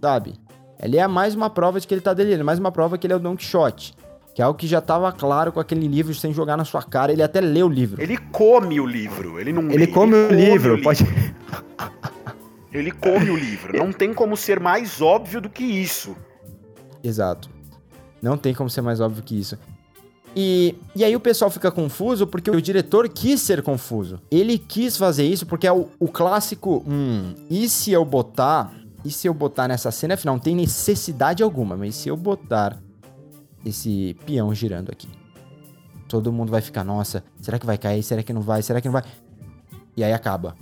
Sabe? 0.02 0.34
Ele 0.82 0.98
é 0.98 1.08
mais 1.08 1.34
uma 1.34 1.50
prova 1.50 1.80
de 1.80 1.88
que 1.88 1.94
ele 1.94 2.02
tá 2.02 2.14
delirando, 2.14 2.44
mais 2.44 2.60
uma 2.60 2.72
prova 2.72 2.98
que 2.98 3.08
ele 3.08 3.14
é 3.14 3.16
o 3.16 3.20
Don 3.20 3.38
Quixote. 3.38 3.94
Que 4.34 4.42
é 4.42 4.46
algo 4.46 4.58
que 4.58 4.66
já 4.66 4.82
tava 4.82 5.12
claro 5.12 5.52
com 5.52 5.60
aquele 5.60 5.88
livro 5.88 6.14
sem 6.16 6.34
jogar 6.34 6.58
na 6.58 6.66
sua 6.66 6.82
cara. 6.82 7.12
Ele 7.12 7.22
até 7.22 7.40
lê 7.40 7.62
o 7.62 7.70
livro. 7.70 8.02
Ele 8.02 8.18
come 8.18 8.80
o 8.80 8.86
livro, 8.86 9.40
ele 9.40 9.54
não 9.54 9.64
Ele 9.70 9.86
lê, 9.86 9.88
come 9.88 10.16
o 10.16 10.32
livro, 10.32 10.82
pode. 10.82 11.06
Ele 12.72 12.92
come 12.92 13.30
o 13.30 13.36
livro. 13.36 13.78
Não 13.78 13.94
tem 13.94 14.12
como 14.14 14.36
ser 14.36 14.60
mais 14.60 15.02
óbvio 15.02 15.40
do 15.40 15.50
que 15.50 15.64
isso. 15.64 16.16
Exato. 17.04 17.48
Não 18.22 18.36
tem 18.36 18.54
como 18.54 18.70
ser 18.70 18.82
mais 18.82 19.00
óbvio 19.00 19.22
que 19.22 19.40
isso. 19.40 19.58
E, 20.36 20.76
e 20.96 21.04
aí 21.04 21.16
o 21.16 21.20
pessoal 21.20 21.52
fica 21.52 21.72
confuso 21.72 22.26
porque 22.26 22.50
o 22.50 22.60
diretor 22.60 23.08
quis 23.08 23.40
ser 23.40 23.62
confuso. 23.62 24.20
Ele 24.32 24.58
quis 24.58 24.98
fazer 24.98 25.26
isso 25.26 25.46
porque 25.46 25.68
é 25.68 25.72
o, 25.72 25.88
o 26.00 26.08
clássico. 26.08 26.84
Hum, 26.88 27.36
e 27.50 27.70
se 27.70 27.92
eu 27.92 28.04
botar. 28.04 28.74
E 29.06 29.12
se 29.12 29.28
eu 29.28 29.34
botar 29.34 29.68
nessa 29.68 29.92
cena 29.92 30.18
final? 30.18 30.36
Não 30.36 30.42
tem 30.42 30.56
necessidade 30.56 31.44
alguma, 31.44 31.76
mas 31.76 31.94
se 31.94 32.10
eu 32.10 32.18
botar 32.18 32.80
esse 33.66 34.16
peão 34.26 34.54
girando 34.54 34.92
aqui? 34.92 35.08
Todo 36.08 36.32
mundo 36.32 36.52
vai 36.52 36.62
ficar, 36.62 36.84
nossa, 36.84 37.24
será 37.42 37.58
que 37.58 37.66
vai 37.66 37.78
cair? 37.78 38.04
Será 38.04 38.22
que 38.22 38.34
não 38.34 38.42
vai? 38.42 38.62
Será 38.62 38.80
que 38.82 38.88
não 38.88 38.94
vai? 38.94 39.04
E 39.96 40.04
aí 40.04 40.14
acaba. 40.14 40.56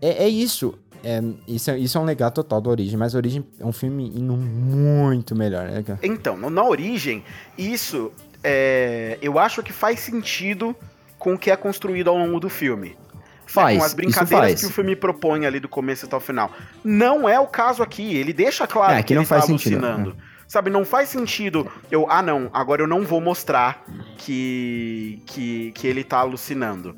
É, 0.00 0.24
é 0.24 0.28
isso. 0.28 0.78
É, 1.04 1.20
isso, 1.48 1.70
é, 1.70 1.78
isso 1.78 1.98
é 1.98 2.00
um 2.00 2.04
legado 2.04 2.34
total 2.34 2.60
da 2.60 2.70
Origem, 2.70 2.96
mas 2.96 3.14
a 3.14 3.18
Origem 3.18 3.44
é 3.58 3.66
um 3.66 3.72
filme 3.72 4.06
indo 4.14 4.34
muito 4.36 5.34
melhor, 5.34 5.68
né, 5.68 5.82
cara? 5.82 5.98
Então, 6.02 6.36
na 6.48 6.62
origem, 6.62 7.24
isso 7.58 8.12
é, 8.42 9.18
eu 9.20 9.36
acho 9.38 9.62
que 9.64 9.72
faz 9.72 9.98
sentido 9.98 10.76
com 11.18 11.34
o 11.34 11.38
que 11.38 11.50
é 11.50 11.56
construído 11.56 12.08
ao 12.08 12.16
longo 12.16 12.38
do 12.38 12.48
filme. 12.48 12.96
Faz, 13.46 13.78
com 13.78 13.84
as 13.84 13.94
brincadeiras 13.94 14.60
que 14.60 14.66
o 14.66 14.70
filme 14.70 14.96
propõe 14.96 15.44
ali 15.44 15.60
do 15.60 15.68
começo 15.68 16.06
até 16.06 16.16
o 16.16 16.20
final. 16.20 16.50
Não 16.82 17.28
é 17.28 17.38
o 17.38 17.46
caso 17.46 17.82
aqui. 17.82 18.16
Ele 18.16 18.32
deixa 18.32 18.66
claro 18.66 18.94
É, 18.94 19.02
que 19.02 19.14
não 19.14 19.22
ele 19.22 19.28
faz 19.28 19.42
tá 19.42 19.46
sentido, 19.48 19.84
alucinando. 19.84 20.16
Sabe, 20.52 20.68
não 20.68 20.84
faz 20.84 21.08
sentido 21.08 21.66
eu, 21.90 22.06
ah 22.10 22.20
não, 22.20 22.50
agora 22.52 22.82
eu 22.82 22.86
não 22.86 23.04
vou 23.06 23.22
mostrar 23.22 23.86
que 24.18 25.22
que, 25.24 25.72
que 25.74 25.86
ele 25.86 26.04
tá 26.04 26.18
alucinando. 26.18 26.94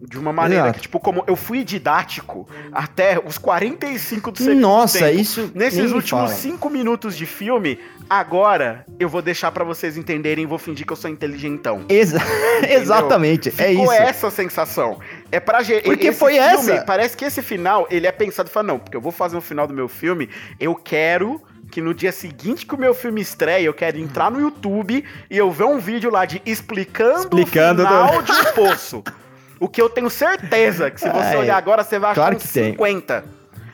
De 0.00 0.18
uma 0.18 0.32
maneira 0.32 0.64
Exato. 0.64 0.76
que, 0.76 0.82
tipo, 0.82 0.98
como 1.00 1.22
eu 1.28 1.34
fui 1.36 1.62
didático 1.64 2.48
até 2.72 3.20
os 3.24 3.38
45 3.38 4.30
do 4.32 4.38
segundo 4.38 4.60
Nossa, 4.60 4.98
tempo, 5.00 5.20
isso. 5.20 5.50
Nesses 5.54 5.90
últimos 5.92 6.10
fala. 6.10 6.28
cinco 6.28 6.68
minutos 6.70 7.16
de 7.16 7.24
filme, 7.26 7.78
agora 8.10 8.84
eu 9.00 9.08
vou 9.08 9.20
deixar 9.22 9.50
pra 9.52 9.64
vocês 9.64 9.96
entenderem 9.96 10.42
e 10.44 10.46
vou 10.46 10.58
fingir 10.58 10.84
que 10.86 10.92
eu 10.92 10.96
sou 10.96 11.08
inteligentão. 11.10 11.84
Exa- 11.88 12.20
Exatamente, 12.68 13.48
é 13.50 13.52
Ficou 13.52 13.84
isso. 13.84 13.92
essa 13.92 14.30
sensação. 14.30 14.98
É 15.30 15.38
pra 15.40 15.62
gente. 15.62 15.84
Porque 15.84 16.12
foi 16.12 16.36
essa. 16.36 16.82
Parece 16.82 17.16
que 17.16 17.24
esse 17.24 17.42
final, 17.42 17.86
ele 17.90 18.06
é 18.06 18.12
pensado 18.12 18.48
e 18.48 18.52
fala, 18.52 18.66
não, 18.68 18.78
porque 18.80 18.96
eu 18.96 19.00
vou 19.00 19.12
fazer 19.12 19.34
no 19.36 19.40
final 19.42 19.66
do 19.68 19.74
meu 19.74 19.88
filme, 19.88 20.28
eu 20.58 20.74
quero 20.74 21.40
que 21.72 21.80
no 21.80 21.94
dia 21.94 22.12
seguinte 22.12 22.66
que 22.66 22.74
o 22.74 22.78
meu 22.78 22.92
filme 22.94 23.18
estreia, 23.22 23.64
eu 23.64 23.72
quero 23.72 23.98
entrar 23.98 24.30
no 24.30 24.38
YouTube 24.38 25.02
e 25.30 25.36
eu 25.38 25.50
ver 25.50 25.64
um 25.64 25.78
vídeo 25.78 26.10
lá 26.10 26.26
de 26.26 26.40
explicando, 26.44 27.38
Explicando 27.40 27.82
o 27.82 27.86
final 27.86 28.22
de 28.22 28.30
um 28.30 28.44
poço. 28.54 29.02
O 29.58 29.66
que 29.68 29.80
eu 29.80 29.88
tenho 29.88 30.10
certeza 30.10 30.90
que 30.90 31.00
se 31.00 31.08
você 31.08 31.28
Ai, 31.28 31.36
olhar 31.36 31.56
agora, 31.56 31.82
você 31.82 31.98
vai 31.98 32.10
achar 32.10 32.20
claro 32.20 32.36
uns 32.36 32.42
que 32.42 32.48
tem. 32.52 32.72
50. 32.72 33.24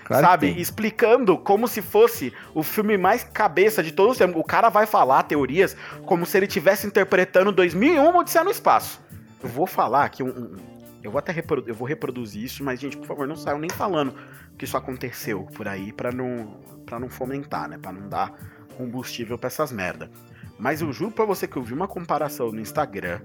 Claro 0.05 0.25
sabe? 0.27 0.55
Explicando 0.61 1.37
como 1.37 1.67
se 1.67 1.83
fosse 1.83 2.33
o 2.55 2.63
filme 2.63 2.97
mais 2.97 3.25
cabeça 3.25 3.83
de 3.83 3.91
todos 3.91 4.13
os 4.13 4.19
tempos. 4.19 4.41
O 4.41 4.45
cara 4.45 4.69
vai 4.69 4.87
falar 4.87 5.25
teorias 5.25 5.77
como 6.07 6.25
se 6.25 6.37
ele 6.37 6.47
estivesse 6.47 6.87
interpretando 6.87 7.51
2001 7.51 8.17
Odisseia 8.17 8.45
no 8.45 8.51
Espaço. 8.51 9.01
Eu 9.43 9.49
vou 9.49 9.67
falar 9.67 10.05
aqui 10.05 10.23
um... 10.23 10.29
um- 10.29 10.78
eu 11.03 11.11
vou 11.11 11.19
até 11.19 11.33
reprodu 11.33 11.69
eu 11.69 11.75
vou 11.75 11.87
reproduzir 11.87 12.43
isso, 12.45 12.63
mas, 12.65 12.81
gente, 12.81 12.97
por 12.97 13.07
favor, 13.07 13.27
não 13.27 13.37
saiam 13.37 13.59
nem 13.59 13.71
falando 13.71 14.15
que 14.59 14.65
isso 14.65 14.77
aconteceu 14.77 15.45
por 15.55 15.69
aí 15.69 15.93
pra 15.93 16.11
não, 16.13 16.61
pra 16.85 16.99
não 16.99 17.09
fomentar, 17.09 17.69
né? 17.69 17.79
Pra 17.79 17.93
não 17.93 18.09
dar 18.09 18.33
combustível 18.77 19.39
pra 19.39 19.47
essas 19.49 19.71
merda. 19.73 20.11
Mas 20.59 20.81
eu 20.81 20.93
juro 20.93 21.13
pra 21.13 21.25
você 21.25 21.47
que 21.47 21.57
eu 21.57 21.63
vi 21.63 21.73
uma 21.73 21.87
comparação 21.87 22.51
no 22.51 22.61
Instagram 22.61 23.21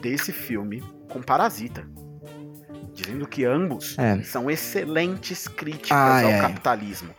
desse 0.00 0.32
filme 0.32 0.82
com 1.10 1.20
Parasita. 1.22 1.86
Dizendo 2.94 3.26
que 3.26 3.44
ambos 3.44 3.98
É. 3.98 4.22
são 4.22 4.50
excelentes 4.50 5.46
críticas 5.48 5.90
Ai, 5.96 6.24
ao 6.24 6.30
ai. 6.32 6.40
capitalismo. 6.40 7.14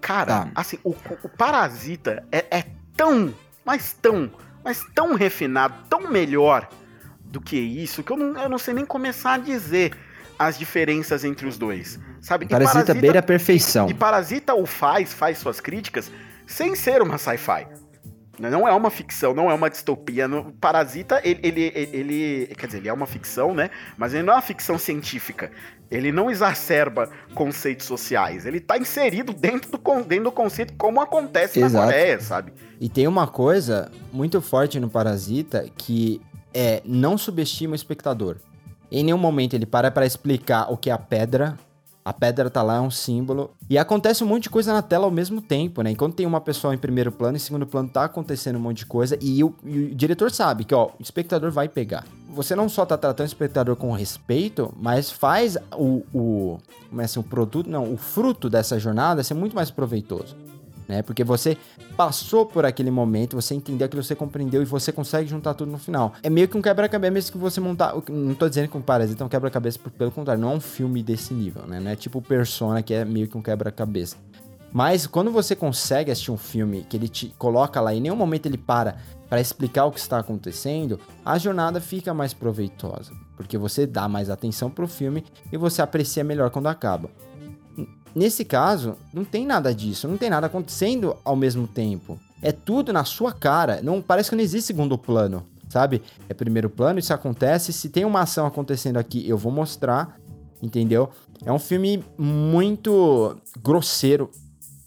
Cara, 0.00 0.44
Tá. 0.44 0.50
assim, 0.54 0.78
o, 0.84 0.90
o 1.22 1.28
Parasita 1.28 2.24
é, 2.32 2.44
é 2.50 2.64
tão, 2.96 3.34
mas 3.64 3.92
tão, 3.92 4.30
mas 4.64 4.84
tão 4.94 5.14
refinado, 5.14 5.74
tão 5.88 6.10
melhor 6.10 6.68
do 7.28 7.40
que 7.40 7.56
isso, 7.56 8.02
que 8.02 8.10
eu 8.12 8.16
não, 8.16 8.40
eu 8.42 8.48
não 8.48 8.58
sei 8.58 8.74
nem 8.74 8.84
começar 8.86 9.34
a 9.34 9.38
dizer 9.38 9.92
as 10.38 10.58
diferenças 10.58 11.24
entre 11.24 11.46
os 11.46 11.58
dois. 11.58 11.98
Sabe? 12.20 12.44
E 12.46 12.48
Parasita 12.48 12.94
beira 12.94 13.18
a 13.18 13.22
perfeição. 13.22 13.88
e 13.88 13.94
Parasita 13.94 14.54
o 14.54 14.66
faz, 14.66 15.12
faz 15.12 15.38
suas 15.38 15.60
críticas 15.60 16.10
sem 16.46 16.74
ser 16.74 17.02
uma 17.02 17.18
sci-fi. 17.18 17.66
Não 18.38 18.68
é 18.68 18.72
uma 18.72 18.88
ficção, 18.88 19.34
não 19.34 19.50
é 19.50 19.54
uma 19.54 19.68
distopia. 19.68 20.28
No- 20.28 20.52
Parasita, 20.60 21.20
ele, 21.24 21.40
ele, 21.42 21.72
ele- 21.74 22.46
Quer 22.56 22.66
dizer, 22.66 22.78
ele 22.78 22.88
é 22.88 22.92
uma 22.92 23.06
ficção, 23.06 23.52
né? 23.52 23.68
Mas 23.96 24.14
ele 24.14 24.22
não 24.22 24.32
é 24.32 24.36
uma 24.36 24.42
ficção 24.42 24.78
científica. 24.78 25.50
Ele 25.90 26.12
não 26.12 26.30
exacerba 26.30 27.10
conceitos 27.34 27.86
sociais. 27.86 28.46
Ele 28.46 28.60
tá 28.60 28.78
inserido 28.78 29.32
dentro 29.32 29.72
do, 29.72 29.78
dentro 30.04 30.24
do 30.24 30.32
conceito 30.32 30.72
como 30.74 31.00
acontece 31.00 31.58
Exato. 31.58 31.74
na 31.86 31.92
Coreia, 31.92 32.20
sabe? 32.20 32.52
E 32.80 32.88
tem 32.88 33.08
uma 33.08 33.26
coisa 33.26 33.90
muito 34.12 34.40
forte 34.40 34.78
no 34.78 34.88
Parasita 34.88 35.66
que 35.76 36.20
é 36.52 36.82
não 36.84 37.18
subestima 37.18 37.72
o 37.72 37.76
espectador. 37.76 38.36
Em 38.90 39.04
nenhum 39.04 39.18
momento 39.18 39.54
ele 39.54 39.66
para 39.66 39.90
pra 39.90 40.06
explicar 40.06 40.72
o 40.72 40.76
que 40.76 40.90
é 40.90 40.92
a 40.92 40.98
pedra. 40.98 41.58
A 42.04 42.12
pedra 42.12 42.48
tá 42.48 42.62
lá, 42.62 42.76
é 42.76 42.80
um 42.80 42.90
símbolo. 42.90 43.50
E 43.68 43.76
acontece 43.76 44.24
um 44.24 44.26
monte 44.26 44.44
de 44.44 44.50
coisa 44.50 44.72
na 44.72 44.80
tela 44.80 45.04
ao 45.04 45.10
mesmo 45.10 45.42
tempo, 45.42 45.82
né? 45.82 45.90
Enquanto 45.90 46.14
tem 46.14 46.24
uma 46.24 46.40
pessoa 46.40 46.74
em 46.74 46.78
primeiro 46.78 47.12
plano, 47.12 47.36
em 47.36 47.40
segundo 47.40 47.66
plano 47.66 47.90
tá 47.90 48.04
acontecendo 48.04 48.56
um 48.56 48.60
monte 48.60 48.78
de 48.78 48.86
coisa. 48.86 49.18
E 49.20 49.44
o, 49.44 49.54
e 49.62 49.78
o 49.78 49.94
diretor 49.94 50.30
sabe 50.30 50.64
que, 50.64 50.74
ó, 50.74 50.86
o 50.98 51.02
espectador 51.02 51.50
vai 51.50 51.68
pegar. 51.68 52.06
Você 52.30 52.56
não 52.56 52.66
só 52.66 52.86
tá 52.86 52.96
tratando 52.96 53.26
o 53.26 53.28
espectador 53.28 53.76
com 53.76 53.92
respeito, 53.92 54.72
mas 54.80 55.10
faz 55.10 55.58
o, 55.76 56.02
o, 56.14 56.58
como 56.88 57.02
é 57.02 57.04
assim, 57.04 57.20
o 57.20 57.22
produto, 57.22 57.68
não, 57.68 57.92
o 57.92 57.98
fruto 57.98 58.48
dessa 58.48 58.78
jornada 58.78 59.22
ser 59.22 59.34
muito 59.34 59.54
mais 59.54 59.70
proveitoso 59.70 60.34
né? 60.88 61.02
Porque 61.02 61.22
você 61.22 61.56
passou 61.96 62.46
por 62.46 62.64
aquele 62.64 62.90
momento, 62.90 63.36
você 63.36 63.54
entendeu 63.54 63.84
aquilo, 63.84 64.02
você 64.02 64.14
compreendeu 64.14 64.62
e 64.62 64.64
você 64.64 64.90
consegue 64.90 65.28
juntar 65.28 65.54
tudo 65.54 65.70
no 65.70 65.78
final. 65.78 66.14
É 66.22 66.30
meio 66.30 66.48
que 66.48 66.56
um 66.56 66.62
quebra-cabeça 66.62 67.30
que 67.30 67.38
você 67.38 67.60
montar. 67.60 67.94
Não 68.08 68.34
tô 68.34 68.48
dizendo 68.48 68.68
que 68.68 68.76
um 68.76 68.82
Parasita 68.82 69.22
é 69.22 69.26
um 69.26 69.28
quebra-cabeça, 69.28 69.78
pelo 69.96 70.10
contrário, 70.10 70.40
não 70.40 70.52
é 70.52 70.54
um 70.54 70.60
filme 70.60 71.02
desse 71.02 71.34
nível, 71.34 71.66
né? 71.66 71.78
Não 71.78 71.90
é 71.90 71.96
tipo 71.96 72.22
Persona, 72.22 72.82
que 72.82 72.94
é 72.94 73.04
meio 73.04 73.28
que 73.28 73.36
um 73.36 73.42
quebra-cabeça. 73.42 74.16
Mas 74.72 75.06
quando 75.06 75.30
você 75.30 75.56
consegue 75.56 76.10
assistir 76.10 76.30
um 76.30 76.36
filme 76.36 76.84
que 76.88 76.96
ele 76.96 77.08
te 77.08 77.34
coloca 77.38 77.80
lá 77.80 77.94
e 77.94 77.98
em 77.98 78.00
nenhum 78.00 78.16
momento 78.16 78.46
ele 78.46 78.58
para 78.58 78.96
para 79.28 79.40
explicar 79.40 79.84
o 79.84 79.92
que 79.92 80.00
está 80.00 80.18
acontecendo, 80.18 80.98
a 81.22 81.36
jornada 81.36 81.80
fica 81.82 82.14
mais 82.14 82.32
proveitosa, 82.32 83.12
porque 83.36 83.58
você 83.58 83.86
dá 83.86 84.08
mais 84.08 84.30
atenção 84.30 84.70
pro 84.70 84.88
filme 84.88 85.22
e 85.52 85.56
você 85.58 85.82
aprecia 85.82 86.24
melhor 86.24 86.48
quando 86.48 86.66
acaba. 86.66 87.10
Nesse 88.18 88.44
caso, 88.44 88.96
não 89.14 89.24
tem 89.24 89.46
nada 89.46 89.72
disso, 89.72 90.08
não 90.08 90.18
tem 90.18 90.28
nada 90.28 90.48
acontecendo 90.48 91.16
ao 91.24 91.36
mesmo 91.36 91.68
tempo. 91.68 92.18
É 92.42 92.50
tudo 92.50 92.92
na 92.92 93.04
sua 93.04 93.32
cara, 93.32 93.80
não 93.80 94.02
parece 94.02 94.28
que 94.28 94.34
não 94.34 94.42
existe 94.42 94.66
segundo 94.66 94.98
plano, 94.98 95.46
sabe? 95.68 96.02
É 96.28 96.34
primeiro 96.34 96.68
plano, 96.68 96.98
isso 96.98 97.14
acontece, 97.14 97.72
se 97.72 97.88
tem 97.88 98.04
uma 98.04 98.22
ação 98.22 98.44
acontecendo 98.44 98.96
aqui, 98.96 99.28
eu 99.28 99.38
vou 99.38 99.52
mostrar, 99.52 100.18
entendeu? 100.60 101.10
É 101.44 101.52
um 101.52 101.60
filme 101.60 102.04
muito 102.18 103.36
grosseiro, 103.62 104.28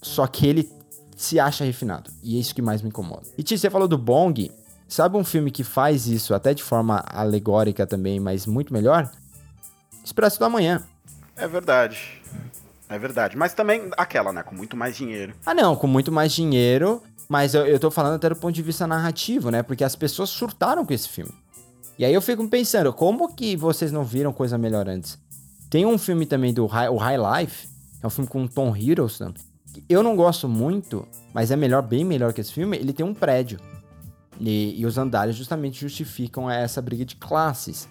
só 0.01 0.27
que 0.27 0.45
ele 0.45 0.69
se 1.15 1.39
acha 1.39 1.63
refinado, 1.63 2.11
e 2.21 2.36
é 2.36 2.39
isso 2.41 2.53
que 2.53 2.61
mais 2.61 2.82
me 2.82 2.89
incomoda. 2.89 3.23
E 3.38 3.43
Ti, 3.43 3.57
você 3.57 3.69
falou 3.69 3.88
do 3.88 3.97
Bong, 3.97 4.51
sabe 4.89 5.15
um 5.15 5.23
filme 5.23 5.51
que 5.51 5.63
faz 5.63 6.05
isso 6.05 6.34
até 6.34 6.53
de 6.53 6.63
forma 6.63 7.01
alegórica 7.07 7.88
também, 7.88 8.19
mas 8.19 8.45
muito 8.45 8.73
melhor? 8.73 9.09
Expresso 10.03 10.38
da 10.38 10.49
Manhã. 10.49 10.84
É 11.38 11.47
verdade. 11.47 12.21
É 12.91 12.99
verdade. 12.99 13.37
Mas 13.37 13.53
também 13.53 13.89
aquela, 13.97 14.33
né? 14.33 14.43
Com 14.43 14.53
muito 14.53 14.75
mais 14.75 14.97
dinheiro. 14.97 15.33
Ah, 15.45 15.53
não, 15.53 15.77
com 15.77 15.87
muito 15.87 16.11
mais 16.11 16.33
dinheiro, 16.33 17.01
mas 17.29 17.53
eu, 17.53 17.65
eu 17.65 17.79
tô 17.79 17.89
falando 17.89 18.15
até 18.15 18.27
do 18.27 18.35
ponto 18.35 18.53
de 18.53 18.61
vista 18.61 18.85
narrativo, 18.85 19.49
né? 19.49 19.63
Porque 19.63 19.83
as 19.83 19.95
pessoas 19.95 20.29
surtaram 20.29 20.85
com 20.85 20.93
esse 20.93 21.07
filme. 21.07 21.31
E 21.97 22.03
aí 22.03 22.13
eu 22.13 22.21
fico 22.21 22.45
pensando, 22.49 22.91
como 22.91 23.33
que 23.33 23.55
vocês 23.55 23.91
não 23.91 24.03
viram 24.03 24.33
coisa 24.33 24.57
melhor 24.57 24.89
antes? 24.89 25.17
Tem 25.69 25.85
um 25.85 25.97
filme 25.97 26.25
também 26.25 26.53
do 26.53 26.65
High, 26.65 26.89
o 26.89 26.97
High 26.97 27.17
Life, 27.17 27.69
é 28.03 28.07
um 28.07 28.09
filme 28.09 28.29
com 28.29 28.45
Tom 28.45 28.75
Hiddleston. 28.75 29.33
Eu 29.87 30.03
não 30.03 30.17
gosto 30.17 30.49
muito, 30.49 31.07
mas 31.33 31.49
é 31.49 31.55
melhor, 31.55 31.81
bem 31.81 32.03
melhor 32.03 32.33
que 32.33 32.41
esse 32.41 32.51
filme. 32.51 32.75
Ele 32.75 32.91
tem 32.91 33.05
um 33.05 33.13
prédio. 33.13 33.57
E, 34.37 34.81
e 34.81 34.85
os 34.85 34.97
andares 34.97 35.33
justamente 35.33 35.79
justificam 35.79 36.51
essa 36.51 36.81
briga 36.81 37.05
de 37.05 37.15
classes. 37.15 37.87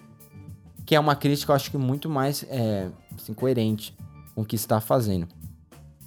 Que 0.85 0.93
é 0.95 0.99
uma 0.99 1.15
crítica, 1.15 1.51
eu 1.51 1.55
acho 1.55 1.71
que 1.71 1.77
muito 1.77 2.07
mais 2.07 2.45
é, 2.49 2.89
assim, 3.17 3.33
coerente 3.33 3.95
com 4.33 4.41
o 4.41 4.45
que 4.45 4.55
está 4.55 4.79
fazendo. 4.79 5.27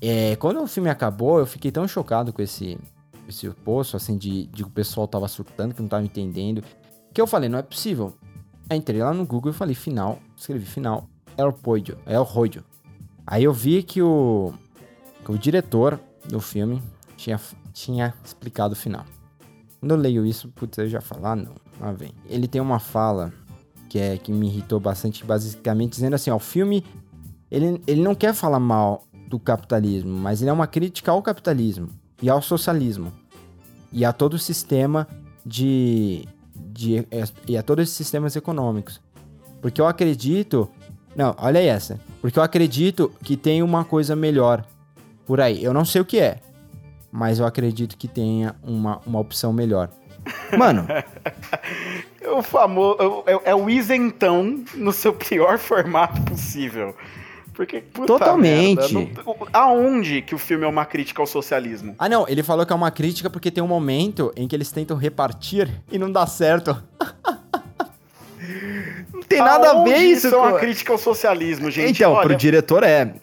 É, 0.00 0.36
quando 0.36 0.62
o 0.62 0.66
filme 0.66 0.90
acabou, 0.90 1.38
eu 1.38 1.46
fiquei 1.46 1.70
tão 1.70 1.88
chocado 1.88 2.32
com 2.32 2.42
esse, 2.42 2.78
esse 3.28 3.48
poço, 3.50 3.96
assim, 3.96 4.16
de, 4.16 4.46
de 4.46 4.62
o 4.62 4.70
pessoal 4.70 5.08
tava 5.08 5.28
surtando, 5.28 5.74
que 5.74 5.80
não 5.80 5.88
tava 5.88 6.04
entendendo, 6.04 6.62
que 7.12 7.20
eu 7.20 7.26
falei, 7.26 7.48
não 7.48 7.58
é 7.58 7.62
possível. 7.62 8.14
Aí 8.68 8.78
entrei 8.78 9.02
lá 9.02 9.12
no 9.12 9.26
Google 9.26 9.50
e 9.50 9.54
falei, 9.54 9.74
final, 9.74 10.18
escrevi 10.36 10.66
final, 10.66 11.08
El 11.36 11.52
Podio, 11.52 11.98
El 12.06 12.22
Rodio. 12.22 12.64
Aí 13.26 13.44
eu 13.44 13.52
vi 13.52 13.82
que 13.82 14.02
o, 14.02 14.52
que 15.24 15.32
o 15.32 15.38
diretor 15.38 15.98
do 16.24 16.40
filme 16.40 16.82
tinha, 17.16 17.40
tinha 17.72 18.14
explicado 18.22 18.74
o 18.74 18.76
final. 18.76 19.04
Quando 19.80 19.92
eu 19.92 19.98
leio 19.98 20.26
isso, 20.26 20.48
putz, 20.48 20.78
eu 20.78 20.88
já 20.88 21.00
falo, 21.00 21.26
ah, 21.26 21.36
não, 21.36 21.54
lá 21.80 21.92
vem. 21.92 22.12
Ele 22.28 22.48
tem 22.48 22.60
uma 22.60 22.78
fala 22.78 23.32
que, 23.88 23.98
é, 23.98 24.16
que 24.16 24.32
me 24.32 24.46
irritou 24.48 24.80
bastante, 24.80 25.24
basicamente 25.24 25.92
dizendo 25.92 26.14
assim, 26.14 26.30
ó, 26.30 26.36
o 26.36 26.40
filme, 26.40 26.84
ele, 27.50 27.80
ele 27.86 28.02
não 28.02 28.14
quer 28.14 28.34
falar 28.34 28.60
mal 28.60 29.04
do 29.28 29.38
capitalismo, 29.38 30.16
mas 30.16 30.40
ele 30.40 30.50
é 30.50 30.52
uma 30.52 30.66
crítica 30.66 31.12
ao 31.12 31.22
capitalismo 31.22 31.88
e 32.22 32.28
ao 32.28 32.40
socialismo 32.42 33.12
e 33.92 34.04
a 34.04 34.12
todo 34.12 34.34
o 34.34 34.38
sistema 34.38 35.06
de, 35.44 36.26
de 36.54 37.06
e 37.46 37.56
a 37.56 37.62
todos 37.62 37.84
esses 37.84 37.96
sistemas 37.96 38.36
econômicos. 38.36 39.00
Porque 39.60 39.80
eu 39.80 39.86
acredito, 39.86 40.68
não, 41.16 41.34
olha 41.38 41.62
essa, 41.62 41.98
porque 42.20 42.38
eu 42.38 42.42
acredito 42.42 43.10
que 43.22 43.36
tem 43.36 43.62
uma 43.62 43.84
coisa 43.84 44.14
melhor 44.14 44.64
por 45.24 45.40
aí. 45.40 45.62
Eu 45.62 45.72
não 45.72 45.84
sei 45.84 46.00
o 46.00 46.04
que 46.04 46.18
é, 46.18 46.40
mas 47.10 47.38
eu 47.38 47.46
acredito 47.46 47.96
que 47.96 48.08
tenha 48.08 48.54
uma, 48.62 49.00
uma 49.06 49.20
opção 49.20 49.52
melhor. 49.52 49.88
Mano, 50.56 50.86
É 52.24 52.30
o 52.30 52.42
famoso. 52.42 53.22
É, 53.26 53.50
é 53.50 53.54
o 53.54 53.68
isentão 53.68 54.64
no 54.74 54.92
seu 54.92 55.12
pior 55.12 55.58
formato 55.58 56.20
possível. 56.22 56.96
Porque, 57.54 57.80
Totalmente. 57.80 58.92
merda, 58.92 59.22
não- 59.24 59.36
aonde 59.52 60.20
que 60.20 60.34
o 60.34 60.38
filme 60.38 60.64
é 60.64 60.68
uma 60.68 60.84
crítica 60.84 61.22
ao 61.22 61.26
socialismo? 61.26 61.94
ah 61.98 62.08
não, 62.08 62.28
ele 62.28 62.42
falou 62.42 62.66
que 62.66 62.72
é 62.72 62.76
uma 62.76 62.90
crítica 62.90 63.30
porque 63.30 63.50
tem 63.50 63.62
um 63.62 63.68
momento 63.68 64.32
em 64.36 64.48
que 64.48 64.56
eles 64.56 64.72
tentam 64.72 64.96
repartir 64.96 65.70
e 65.90 65.96
não 65.96 66.10
dá 66.10 66.26
certo. 66.26 66.82
não 69.14 69.22
tem 69.22 69.38
nada 69.38 69.68
a 69.68 69.72
Aonde 69.72 69.90
ver 69.90 69.98
isso, 69.98 70.26
é 70.26 70.36
uma 70.36 70.58
crítica 70.58 70.92
ao 70.92 70.98
socialismo, 70.98 71.70
gente. 71.70 72.02
Então, 72.02 72.12
olha, 72.12 72.26
pro 72.26 72.36
diretor 72.36 72.82
é. 72.82 73.14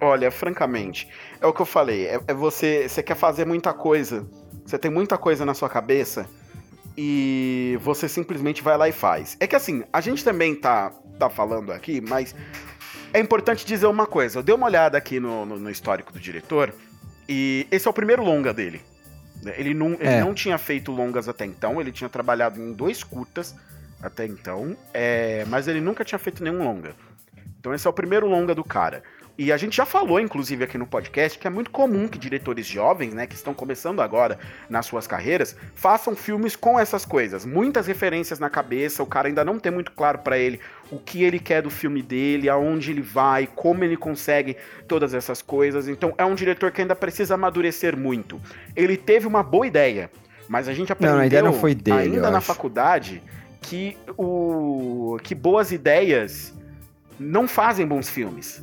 olha, 0.00 0.30
francamente, 0.30 1.06
é 1.38 1.46
o 1.46 1.52
que 1.52 1.60
eu 1.60 1.66
falei. 1.66 2.06
É, 2.06 2.20
é 2.26 2.34
você, 2.34 2.88
você 2.88 3.02
quer 3.02 3.16
fazer 3.16 3.46
muita 3.46 3.74
coisa. 3.74 4.26
Você 4.64 4.78
tem 4.78 4.90
muita 4.90 5.18
coisa 5.18 5.44
na 5.44 5.52
sua 5.52 5.68
cabeça 5.68 6.26
e 6.96 7.78
você 7.82 8.08
simplesmente 8.08 8.62
vai 8.62 8.76
lá 8.76 8.88
e 8.88 8.92
faz. 8.92 9.36
É 9.38 9.46
que 9.46 9.54
assim, 9.54 9.84
a 9.92 10.00
gente 10.00 10.24
também 10.24 10.54
tá, 10.54 10.90
tá 11.18 11.30
falando 11.30 11.70
aqui, 11.70 12.00
mas 12.00 12.34
é 13.12 13.20
importante 13.20 13.64
dizer 13.66 13.86
uma 13.86 14.06
coisa. 14.06 14.38
Eu 14.38 14.42
dei 14.42 14.54
uma 14.54 14.66
olhada 14.66 14.96
aqui 14.98 15.18
no, 15.20 15.44
no- 15.46 15.58
no 15.58 15.70
histórico 15.70 16.12
do 16.12 16.18
diretor 16.20 16.72
e 17.28 17.66
esse 17.70 17.86
é 17.86 17.90
o 17.90 17.94
primeiro 17.94 18.22
longa 18.22 18.52
dele. 18.52 18.80
Ele 19.56 19.72
não, 19.74 19.92
ele 19.92 20.04
É. 20.04 20.20
não 20.20 20.34
tinha 20.34 20.58
feito 20.58 20.90
longas 20.90 21.28
até 21.28 21.44
então, 21.44 21.80
ele 21.80 21.92
tinha 21.92 22.08
trabalhado 22.10 22.60
em 22.60 22.72
dois 22.72 23.04
curtas 23.04 23.54
até 24.02 24.26
então, 24.26 24.76
é, 24.92 25.44
mas 25.48 25.68
ele 25.68 25.80
nunca 25.80 26.04
tinha 26.04 26.18
feito 26.18 26.42
nenhum 26.42 26.64
longa. 26.64 26.94
Então 27.58 27.74
esse 27.74 27.86
é 27.86 27.90
o 27.90 27.92
primeiro 27.92 28.26
longa 28.26 28.54
do 28.54 28.64
cara. 28.64 29.02
E 29.36 29.52
a 29.52 29.56
gente 29.56 29.76
já 29.76 29.86
falou, 29.86 30.18
inclusive, 30.18 30.64
aqui 30.64 30.76
no 30.76 30.84
podcast, 30.84 31.38
que 31.38 31.46
é 31.46 31.50
muito 31.50 31.70
comum 31.70 32.08
que 32.08 32.18
diretores 32.18 32.66
jovens, 32.66 33.14
né, 33.14 33.24
que 33.24 33.36
estão 33.36 33.54
começando 33.54 34.00
agora 34.00 34.36
nas 34.68 34.84
suas 34.84 35.06
carreiras, 35.06 35.56
façam 35.76 36.16
filmes 36.16 36.56
com 36.56 36.76
essas 36.78 37.04
coisas. 37.04 37.46
Muitas 37.46 37.86
referências 37.86 38.40
na 38.40 38.50
cabeça, 38.50 39.00
o 39.00 39.06
cara 39.06 39.28
ainda 39.28 39.44
não 39.44 39.60
tem 39.60 39.70
muito 39.70 39.92
claro 39.92 40.18
pra 40.18 40.36
ele 40.36 40.58
o 40.90 40.98
que 40.98 41.22
ele 41.22 41.38
quer 41.38 41.62
do 41.62 41.70
filme 41.70 42.02
dele, 42.02 42.48
aonde 42.48 42.90
ele 42.90 43.00
vai, 43.00 43.46
como 43.46 43.84
ele 43.84 43.96
consegue 43.96 44.56
todas 44.88 45.14
essas 45.14 45.40
coisas. 45.40 45.86
Então 45.86 46.12
é 46.18 46.24
um 46.24 46.34
diretor 46.34 46.72
que 46.72 46.80
ainda 46.80 46.96
precisa 46.96 47.34
amadurecer 47.34 47.96
muito. 47.96 48.40
Ele 48.74 48.96
teve 48.96 49.28
uma 49.28 49.44
boa 49.44 49.68
ideia, 49.68 50.10
mas 50.48 50.66
a 50.66 50.74
gente 50.74 50.90
aprendeu 50.90 51.14
Não, 51.14 51.22
a 51.22 51.26
ideia 51.26 51.44
não 51.44 51.52
foi 51.52 51.76
dele, 51.76 52.16
ainda 52.16 52.28
na 52.28 52.38
acho. 52.38 52.46
faculdade 52.48 53.22
que 53.60 53.96
o 54.16 55.16
que 55.22 55.32
boas 55.32 55.70
ideias 55.70 56.58
não 57.18 57.48
fazem 57.48 57.86
bons 57.86 58.08
filmes. 58.08 58.62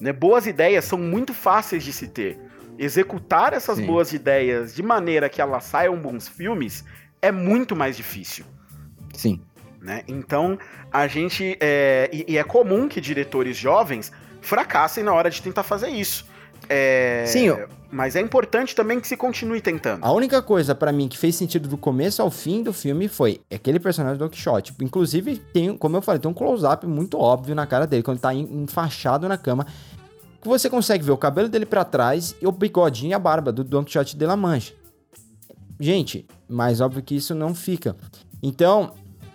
Né? 0.00 0.12
Boas 0.12 0.46
ideias 0.46 0.84
são 0.84 0.98
muito 0.98 1.32
fáceis 1.32 1.84
de 1.84 1.92
se 1.92 2.08
ter. 2.08 2.38
Executar 2.78 3.52
essas 3.52 3.78
Sim. 3.78 3.86
boas 3.86 4.12
ideias 4.12 4.74
de 4.74 4.82
maneira 4.82 5.28
que 5.28 5.40
elas 5.40 5.64
saiam 5.64 5.96
bons 5.96 6.26
filmes 6.26 6.84
é 7.20 7.30
muito 7.30 7.76
mais 7.76 7.96
difícil. 7.96 8.44
Sim. 9.14 9.40
né? 9.80 10.02
Então, 10.08 10.58
a 10.90 11.06
gente. 11.06 11.56
É, 11.60 12.08
e, 12.12 12.32
e 12.32 12.38
é 12.38 12.44
comum 12.44 12.88
que 12.88 13.00
diretores 13.00 13.56
jovens 13.56 14.10
fracassem 14.40 15.04
na 15.04 15.12
hora 15.12 15.30
de 15.30 15.40
tentar 15.40 15.62
fazer 15.62 15.88
isso. 15.88 16.26
É, 16.72 17.24
Sim, 17.26 17.44
eu- 17.46 17.68
Mas 17.90 18.16
é 18.16 18.20
importante 18.22 18.74
também 18.74 18.98
que 18.98 19.06
se 19.06 19.16
continue 19.18 19.60
tentando. 19.60 20.02
A 20.02 20.10
única 20.12 20.40
coisa 20.40 20.74
pra 20.74 20.90
mim 20.90 21.08
que 21.08 21.18
fez 21.18 21.36
sentido 21.36 21.68
do 21.68 21.76
começo 21.76 22.22
ao 22.22 22.30
fim 22.30 22.62
do 22.62 22.72
filme 22.72 23.06
foi 23.06 23.42
aquele 23.54 23.78
personagem 23.78 24.16
do 24.16 24.24
Don 24.24 24.30
Quixote. 24.30 24.72
Inclusive, 24.80 25.36
tem, 25.52 25.76
como 25.76 25.96
eu 25.98 26.00
falei, 26.02 26.18
tem 26.18 26.30
um 26.30 26.34
close-up 26.34 26.86
muito 26.86 27.18
óbvio 27.18 27.54
na 27.54 27.66
cara 27.66 27.86
dele, 27.86 28.02
quando 28.02 28.16
ele 28.16 28.22
tá 28.22 28.32
en- 28.34 28.62
enfaixado 28.62 29.28
na 29.28 29.36
cama. 29.36 29.66
Que 30.40 30.48
você 30.48 30.70
consegue 30.70 31.04
ver 31.04 31.12
o 31.12 31.18
cabelo 31.18 31.48
dele 31.50 31.66
pra 31.66 31.84
trás 31.84 32.34
e 32.40 32.46
o 32.46 32.50
bigodinho 32.52 33.10
e 33.10 33.14
a 33.14 33.18
barba 33.18 33.52
do 33.52 33.62
Don 33.62 33.84
Quixote 33.84 34.16
de 34.16 34.24
La 34.24 34.36
Mancha. 34.36 34.72
Gente, 35.78 36.26
mais 36.48 36.80
óbvio 36.80 37.02
que 37.02 37.14
isso 37.14 37.34
não 37.34 37.54
fica. 37.54 37.94
Então, 38.42 38.92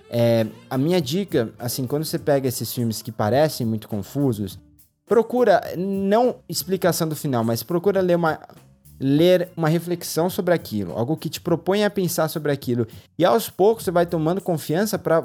é, 0.09 0.47
a 0.69 0.77
minha 0.77 0.99
dica, 0.99 1.49
assim, 1.59 1.85
quando 1.85 2.05
você 2.05 2.17
pega 2.17 2.47
esses 2.47 2.73
filmes 2.73 3.01
que 3.01 3.11
parecem 3.11 3.67
muito 3.67 3.87
confusos, 3.87 4.57
procura, 5.07 5.61
não 5.77 6.35
explicação 6.47 7.07
do 7.07 7.15
final, 7.15 7.43
mas 7.43 7.63
procura 7.63 8.01
ler 8.01 8.15
uma, 8.15 8.39
ler 8.99 9.49
uma 9.55 9.69
reflexão 9.69 10.29
sobre 10.29 10.53
aquilo, 10.53 10.91
algo 10.93 11.15
que 11.15 11.29
te 11.29 11.39
propõe 11.39 11.83
a 11.83 11.89
pensar 11.89 12.27
sobre 12.27 12.51
aquilo. 12.51 12.85
E 13.17 13.23
aos 13.23 13.49
poucos 13.49 13.85
você 13.85 13.91
vai 13.91 14.05
tomando 14.05 14.41
confiança 14.41 14.99
para 14.99 15.23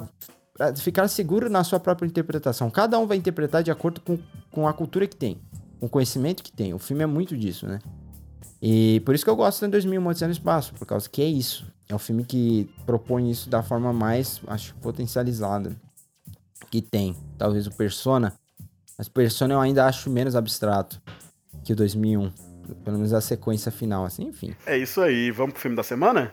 ficar 0.76 1.08
seguro 1.08 1.50
na 1.50 1.64
sua 1.64 1.80
própria 1.80 2.06
interpretação. 2.06 2.70
Cada 2.70 2.98
um 2.98 3.06
vai 3.06 3.16
interpretar 3.16 3.62
de 3.62 3.70
acordo 3.70 4.00
com, 4.00 4.18
com 4.50 4.68
a 4.68 4.72
cultura 4.72 5.06
que 5.06 5.16
tem, 5.16 5.40
com 5.80 5.86
o 5.86 5.88
conhecimento 5.88 6.42
que 6.42 6.52
tem. 6.52 6.72
O 6.72 6.78
filme 6.78 7.02
é 7.02 7.06
muito 7.06 7.36
disso, 7.36 7.66
né? 7.66 7.80
E 8.60 9.02
por 9.04 9.14
isso 9.14 9.24
que 9.24 9.30
eu 9.30 9.34
gosto 9.34 9.64
de 9.64 9.72
2000 9.72 10.06
Odisseia 10.06 10.28
no 10.28 10.32
Espaço, 10.32 10.72
por 10.74 10.86
causa 10.86 11.08
que 11.08 11.20
é 11.20 11.26
isso. 11.26 11.66
É 11.88 11.94
um 11.94 11.98
filme 11.98 12.24
que 12.24 12.70
propõe 12.86 13.28
isso 13.28 13.50
da 13.50 13.62
forma 13.62 13.92
mais, 13.92 14.40
acho, 14.46 14.74
potencializada 14.76 15.76
que 16.70 16.80
tem. 16.80 17.16
Talvez 17.36 17.66
o 17.66 17.72
Persona, 17.72 18.32
mas 19.03 19.09
Persona 19.09 19.55
eu 19.55 19.61
ainda 19.61 19.84
acho 19.84 20.09
menos 20.09 20.36
abstrato 20.36 21.03
que 21.64 21.72
o 21.72 21.76
2001. 21.76 22.30
Pelo 22.84 22.98
menos 22.98 23.12
a 23.12 23.20
sequência 23.20 23.72
final, 23.72 24.05
assim, 24.05 24.26
enfim. 24.26 24.55
É 24.64 24.78
isso 24.78 25.00
aí. 25.00 25.32
Vamos 25.32 25.55
pro 25.55 25.62
filme 25.62 25.76
da 25.76 25.82
semana? 25.82 26.32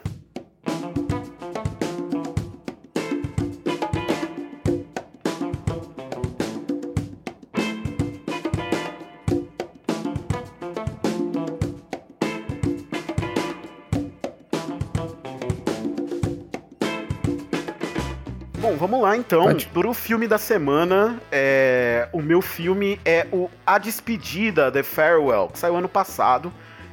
Bom, 18.60 18.76
vamos 18.76 19.02
lá 19.02 19.16
então. 19.16 19.44
Pode. 19.44 19.68
Pro 19.68 19.94
filme 19.94 20.28
da 20.28 20.38
semana, 20.38 21.18
é, 21.32 22.10
o 22.12 22.22
meu 22.22 22.42
filme 22.42 23.00
é 23.06 23.26
o 23.32 23.50
A 23.66 23.78
Despedida, 23.78 24.70
The 24.70 24.84
Farewell, 24.84 25.48
que 25.48 25.58
saiu 25.58 25.78
ano 25.78 25.88
passado. 25.88 26.52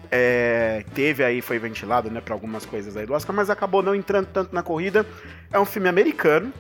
É, 0.09 0.85
teve 0.95 1.25
aí, 1.25 1.43
foi 1.43 1.59
ventilado, 1.59 2.09
né, 2.09 2.21
para 2.21 2.35
algumas 2.35 2.65
coisas 2.65 2.97
aí 2.97 3.05
do 3.05 3.13
Oscar, 3.13 3.35
mas 3.35 3.51
acabou 3.51 3.83
não 3.83 3.97
entrando 3.97 4.27
tanto 4.27 4.55
na 4.55 4.63
corrida. 4.63 5.05
É 5.53 5.59
um 5.59 5.65
filme 5.65 5.89
americano, 5.89 6.53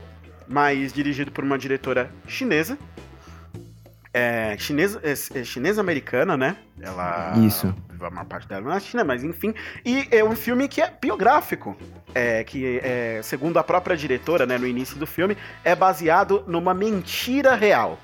mas 0.48 0.92
dirigido 0.92 1.30
por 1.30 1.44
uma 1.44 1.56
diretora 1.56 2.10
chinesa. 2.26 2.76
É, 4.18 4.56
chinesa, 4.58 4.98
é, 5.02 5.12
é 5.12 5.44
chinesa-americana, 5.44 6.38
né? 6.38 6.56
Ela. 6.80 7.34
Isso. 7.36 7.74
A 8.00 8.10
maior 8.10 8.24
parte 8.24 8.48
dela 8.48 8.66
na 8.66 8.80
China, 8.80 9.04
mas 9.04 9.22
enfim. 9.22 9.52
E 9.84 10.08
é 10.10 10.24
um 10.24 10.34
filme 10.34 10.68
que 10.68 10.80
é 10.80 10.90
biográfico. 10.90 11.76
É, 12.14 12.42
que, 12.42 12.80
é, 12.82 13.20
segundo 13.22 13.58
a 13.58 13.62
própria 13.62 13.94
diretora, 13.94 14.46
né, 14.46 14.56
no 14.56 14.66
início 14.66 14.96
do 14.96 15.06
filme, 15.06 15.36
é 15.62 15.74
baseado 15.74 16.42
numa 16.46 16.72
mentira 16.72 17.54
real. 17.54 17.98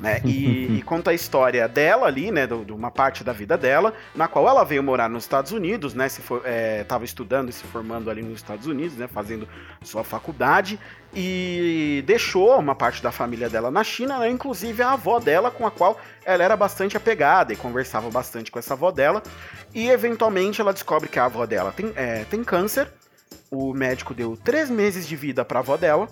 Né? 0.00 0.20
E, 0.24 0.78
e 0.78 0.82
conta 0.86 1.10
a 1.12 1.14
história 1.14 1.68
dela 1.68 2.06
ali, 2.06 2.30
né? 2.30 2.46
do- 2.46 2.64
De 2.64 2.72
uma 2.72 2.90
parte 2.90 3.22
da 3.22 3.32
vida 3.32 3.56
dela, 3.56 3.92
na 4.14 4.26
qual 4.28 4.48
ela 4.48 4.64
veio 4.64 4.82
morar 4.82 5.08
nos 5.08 5.24
Estados 5.24 5.52
Unidos, 5.52 5.94
né? 5.94 6.08
Se 6.08 6.20
for, 6.20 6.42
é, 6.44 6.82
tava 6.84 7.04
estudando 7.04 7.48
e 7.48 7.52
se 7.52 7.64
formando 7.64 8.10
ali 8.10 8.22
nos 8.22 8.36
Estados 8.36 8.66
Unidos, 8.66 8.96
né? 8.96 9.06
Fazendo 9.06 9.48
sua 9.82 10.02
faculdade. 10.02 10.78
E 11.16 12.02
deixou 12.06 12.58
uma 12.58 12.74
parte 12.74 13.00
da 13.00 13.12
família 13.12 13.48
dela 13.48 13.70
na 13.70 13.84
China, 13.84 14.18
né, 14.18 14.28
inclusive 14.28 14.82
a 14.82 14.92
avó 14.94 15.20
dela, 15.20 15.48
com 15.48 15.64
a 15.64 15.70
qual 15.70 15.96
ela 16.24 16.42
era 16.42 16.56
bastante 16.56 16.96
apegada 16.96 17.52
e 17.52 17.56
conversava 17.56 18.10
bastante 18.10 18.50
com 18.50 18.58
essa 18.58 18.74
avó 18.74 18.90
dela. 18.90 19.22
E 19.72 19.88
eventualmente 19.88 20.60
ela 20.60 20.72
descobre 20.72 21.08
que 21.08 21.18
a 21.20 21.26
avó 21.26 21.46
dela 21.46 21.70
tem, 21.70 21.92
é, 21.94 22.24
tem 22.24 22.42
câncer. 22.42 22.92
O 23.54 23.72
médico 23.72 24.12
deu 24.12 24.36
três 24.36 24.68
meses 24.68 25.06
de 25.06 25.14
vida 25.14 25.44
para 25.44 25.60
a 25.60 25.62
avó 25.62 25.76
dela. 25.76 26.08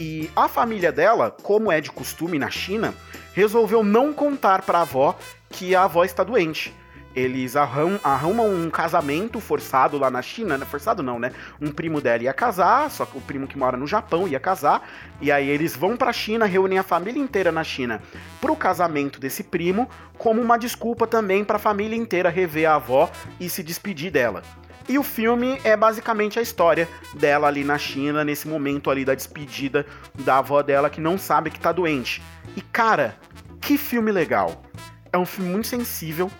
E 0.00 0.30
a 0.34 0.48
família 0.48 0.90
dela, 0.90 1.30
como 1.42 1.70
é 1.70 1.78
de 1.78 1.90
costume 1.90 2.38
na 2.38 2.50
China, 2.50 2.94
resolveu 3.34 3.84
não 3.84 4.14
contar 4.14 4.62
para 4.62 4.78
a 4.78 4.82
avó 4.82 5.14
que 5.50 5.74
a 5.74 5.84
avó 5.84 6.04
está 6.04 6.24
doente. 6.24 6.74
Eles 7.14 7.54
arrum- 7.54 7.98
arrumam 8.04 8.48
um 8.48 8.68
casamento 8.70 9.40
forçado 9.40 9.98
lá 9.98 10.10
na 10.10 10.20
China, 10.22 10.56
né? 10.56 10.64
forçado 10.66 11.02
não, 11.02 11.18
né? 11.18 11.32
Um 11.60 11.70
primo 11.70 12.00
dela 12.00 12.22
ia 12.22 12.32
casar, 12.32 12.90
só 12.90 13.04
que 13.06 13.16
o 13.16 13.20
primo 13.22 13.46
que 13.46 13.58
mora 13.58 13.76
no 13.76 13.86
Japão 13.86 14.26
ia 14.28 14.40
casar, 14.40 14.86
e 15.20 15.32
aí 15.32 15.48
eles 15.48 15.74
vão 15.74 15.96
pra 15.96 16.12
China, 16.12 16.44
reúnem 16.44 16.78
a 16.78 16.82
família 16.82 17.20
inteira 17.22 17.50
na 17.52 17.64
China 17.64 18.02
pro 18.38 18.54
casamento 18.56 19.18
desse 19.18 19.42
primo, 19.42 19.88
como 20.18 20.42
uma 20.42 20.58
desculpa 20.58 21.06
também 21.06 21.42
pra 21.42 21.58
família 21.58 21.96
inteira 21.96 22.28
rever 22.28 22.68
a 22.68 22.74
avó 22.74 23.10
e 23.40 23.48
se 23.48 23.62
despedir 23.62 24.10
dela. 24.10 24.42
E 24.88 24.98
o 24.98 25.02
filme 25.02 25.60
é 25.64 25.76
basicamente 25.76 26.38
a 26.38 26.42
história 26.42 26.88
dela 27.14 27.48
ali 27.48 27.64
na 27.64 27.76
China, 27.76 28.24
nesse 28.24 28.46
momento 28.46 28.88
ali 28.90 29.04
da 29.04 29.14
despedida 29.14 29.84
da 30.14 30.38
avó 30.38 30.62
dela 30.62 30.88
que 30.88 31.00
não 31.00 31.18
sabe 31.18 31.50
que 31.50 31.58
tá 31.58 31.72
doente. 31.72 32.22
E 32.56 32.60
cara, 32.60 33.16
que 33.60 33.76
filme 33.76 34.12
legal! 34.12 34.62
É 35.12 35.18
um 35.18 35.26
filme 35.26 35.50
muito 35.50 35.66
sensível. 35.66 36.30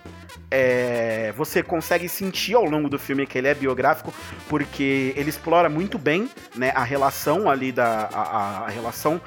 É, 0.48 1.32
você 1.36 1.60
consegue 1.60 2.08
sentir 2.08 2.54
ao 2.54 2.64
longo 2.64 2.88
do 2.88 2.98
filme 3.00 3.26
que 3.26 3.36
ele 3.36 3.48
é 3.48 3.54
biográfico, 3.54 4.14
porque 4.48 5.12
ele 5.16 5.28
explora 5.28 5.68
muito 5.68 5.98
bem 5.98 6.30
né, 6.54 6.70
a 6.74 6.84
relação 6.84 7.50
ali 7.50 7.72
da. 7.72 8.08
A, 8.12 8.64
a- 8.66 8.68
relação 8.68 9.20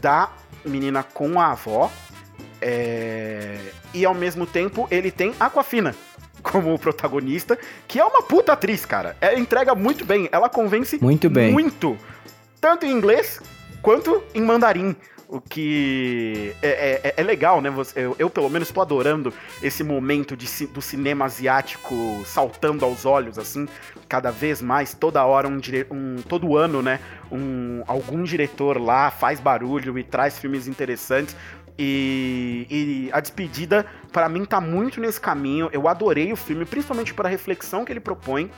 da 0.00 0.30
menina 0.64 1.02
com 1.02 1.40
a 1.40 1.50
avó. 1.52 1.90
É, 2.62 3.58
e 3.94 4.04
ao 4.04 4.14
mesmo 4.14 4.46
tempo 4.46 4.86
ele 4.90 5.10
tem 5.10 5.34
Aquafina 5.40 5.94
como 6.42 6.78
protagonista, 6.78 7.58
que 7.86 7.98
é 8.00 8.04
uma 8.04 8.22
puta 8.22 8.52
atriz, 8.52 8.84
cara. 8.84 9.16
Ela 9.20 9.38
entrega 9.38 9.74
muito 9.74 10.04
bem, 10.04 10.28
ela 10.32 10.48
convence 10.48 10.98
Muito 11.02 11.28
bem. 11.30 11.52
muito. 11.52 11.96
Tanto 12.60 12.84
em 12.86 12.90
inglês 12.90 13.40
quanto 13.82 14.22
em 14.34 14.42
mandarim. 14.42 14.94
O 15.32 15.40
que 15.40 16.52
é, 16.60 17.00
é- 17.04 17.14
é 17.16 17.22
legal, 17.22 17.60
né? 17.60 17.72
Eu, 17.94 18.16
eu, 18.18 18.28
pelo 18.28 18.50
menos, 18.50 18.68
tô 18.72 18.80
adorando 18.80 19.32
esse 19.62 19.84
momento 19.84 20.36
de 20.36 20.66
do 20.66 20.82
cinema 20.82 21.24
asiático 21.26 21.94
saltando 22.26 22.84
aos 22.84 23.06
olhos, 23.06 23.38
assim, 23.38 23.68
cada 24.08 24.32
vez 24.32 24.60
mais, 24.60 24.92
toda 24.92 25.24
hora, 25.24 25.46
um, 25.46 25.60
um- 25.92 26.16
todo 26.28 26.56
ano, 26.56 26.82
né? 26.82 26.98
Um, 27.30 27.84
algum 27.86 28.24
diretor 28.24 28.76
lá 28.80 29.08
faz 29.12 29.38
barulho 29.38 29.96
e 29.96 30.02
traz 30.02 30.36
filmes 30.36 30.66
interessantes. 30.66 31.36
E, 31.82 32.66
e 32.68 33.10
a 33.10 33.20
despedida, 33.20 33.86
pra 34.12 34.28
mim, 34.28 34.44
tá 34.44 34.60
muito 34.60 35.00
nesse 35.00 35.18
caminho. 35.18 35.70
Eu 35.72 35.88
adorei 35.88 36.30
o 36.30 36.36
filme, 36.36 36.66
principalmente 36.66 37.14
pela 37.14 37.28
reflexão 37.28 37.86
que 37.86 37.92
ele 37.92 38.00
propõe. 38.00 38.50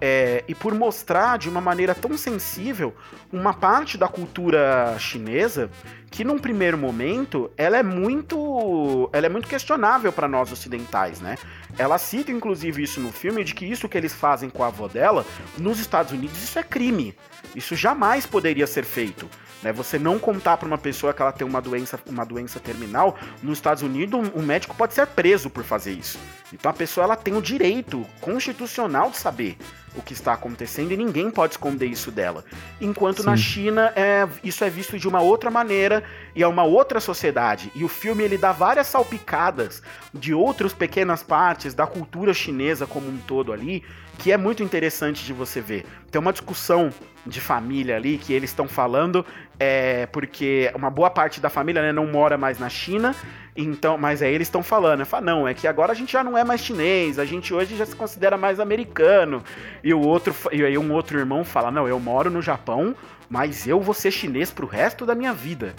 é, 0.00 0.44
e 0.46 0.54
por 0.54 0.74
mostrar 0.74 1.38
de 1.38 1.48
uma 1.48 1.60
maneira 1.60 1.94
tão 1.94 2.16
sensível 2.16 2.94
uma 3.32 3.52
parte 3.52 3.98
da 3.98 4.08
cultura 4.08 4.96
chinesa 4.98 5.70
que 6.10 6.24
num 6.24 6.38
primeiro 6.38 6.78
momento 6.78 7.50
ela 7.56 7.76
é 7.76 7.82
muito 7.82 9.10
ela 9.12 9.26
é 9.26 9.28
muito 9.28 9.48
questionável 9.48 10.12
para 10.12 10.28
nós 10.28 10.52
ocidentais, 10.52 11.20
né? 11.20 11.36
Ela 11.76 11.98
cita 11.98 12.30
inclusive 12.30 12.82
isso 12.82 13.00
no 13.00 13.12
filme 13.12 13.44
de 13.44 13.54
que 13.54 13.64
isso 13.64 13.88
que 13.88 13.98
eles 13.98 14.14
fazem 14.14 14.48
com 14.48 14.62
a 14.62 14.68
avó 14.68 14.88
dela 14.88 15.24
nos 15.56 15.78
Estados 15.80 16.12
Unidos 16.12 16.42
isso 16.42 16.58
é 16.58 16.62
crime. 16.62 17.14
Isso 17.54 17.74
jamais 17.74 18.26
poderia 18.26 18.66
ser 18.66 18.84
feito. 18.84 19.28
Né, 19.62 19.72
você 19.72 19.98
não 19.98 20.18
contar 20.18 20.56
para 20.56 20.68
uma 20.68 20.78
pessoa 20.78 21.12
que 21.12 21.20
ela 21.20 21.32
tem 21.32 21.46
uma 21.46 21.60
doença, 21.60 21.98
uma 22.06 22.24
doença 22.24 22.60
terminal, 22.60 23.18
nos 23.42 23.58
Estados 23.58 23.82
Unidos 23.82 24.30
um 24.34 24.42
médico 24.42 24.74
pode 24.76 24.94
ser 24.94 25.06
preso 25.08 25.50
por 25.50 25.64
fazer 25.64 25.92
isso. 25.92 26.18
Então 26.52 26.70
a 26.70 26.74
pessoa 26.74 27.04
ela 27.04 27.16
tem 27.16 27.34
o 27.34 27.42
direito 27.42 28.06
constitucional 28.20 29.10
de 29.10 29.16
saber 29.16 29.58
o 29.96 30.02
que 30.02 30.12
está 30.12 30.32
acontecendo 30.32 30.92
e 30.92 30.96
ninguém 30.96 31.30
pode 31.30 31.54
esconder 31.54 31.86
isso 31.86 32.10
dela. 32.10 32.44
Enquanto 32.80 33.22
na 33.24 33.36
Sim. 33.36 33.42
China 33.42 33.92
é, 33.96 34.28
isso 34.44 34.62
é 34.62 34.70
visto 34.70 34.98
de 34.98 35.08
uma 35.08 35.20
outra 35.20 35.50
maneira 35.50 36.04
e 36.34 36.42
é 36.42 36.46
uma 36.46 36.62
outra 36.62 37.00
sociedade. 37.00 37.72
E 37.74 37.84
o 37.84 37.88
filme 37.88 38.22
ele 38.22 38.38
dá 38.38 38.52
várias 38.52 38.86
salpicadas 38.86 39.82
de 40.14 40.32
outras 40.32 40.72
pequenas 40.72 41.22
partes 41.22 41.74
da 41.74 41.86
cultura 41.86 42.32
chinesa 42.32 42.86
como 42.86 43.08
um 43.08 43.18
todo 43.18 43.52
ali, 43.52 43.82
que 44.18 44.32
é 44.32 44.36
muito 44.36 44.62
interessante 44.62 45.24
de 45.24 45.32
você 45.32 45.60
ver. 45.60 45.86
Tem 46.10 46.20
uma 46.20 46.32
discussão 46.32 46.92
de 47.24 47.40
família 47.40 47.96
ali 47.96 48.18
que 48.18 48.32
eles 48.32 48.50
estão 48.50 48.66
falando 48.66 49.24
é 49.60 50.06
porque 50.06 50.70
uma 50.74 50.90
boa 50.90 51.10
parte 51.10 51.40
da 51.40 51.48
família 51.48 51.82
né, 51.82 51.92
não 51.92 52.06
mora 52.06 52.38
mais 52.38 52.58
na 52.58 52.68
China, 52.68 53.14
então, 53.56 53.98
mas 53.98 54.22
aí 54.22 54.32
eles 54.32 54.46
estão 54.46 54.62
falando, 54.62 55.04
fala, 55.04 55.26
não, 55.26 55.48
é 55.48 55.52
que 55.52 55.66
agora 55.66 55.92
a 55.92 55.94
gente 55.94 56.12
já 56.12 56.22
não 56.22 56.38
é 56.38 56.44
mais 56.44 56.60
chinês, 56.60 57.18
a 57.18 57.24
gente 57.24 57.52
hoje 57.52 57.76
já 57.76 57.84
se 57.84 57.96
considera 57.96 58.36
mais 58.36 58.60
americano. 58.60 59.42
E 59.82 59.92
o 59.92 60.00
outro, 60.00 60.34
e 60.52 60.64
aí 60.64 60.78
um 60.78 60.92
outro 60.92 61.18
irmão 61.18 61.44
fala, 61.44 61.70
não, 61.70 61.88
eu 61.88 61.98
moro 61.98 62.30
no 62.30 62.40
Japão, 62.40 62.94
mas 63.28 63.66
eu 63.66 63.80
vou 63.80 63.94
ser 63.94 64.10
chinês 64.10 64.50
pro 64.50 64.66
resto 64.66 65.04
da 65.04 65.14
minha 65.14 65.32
vida. 65.32 65.74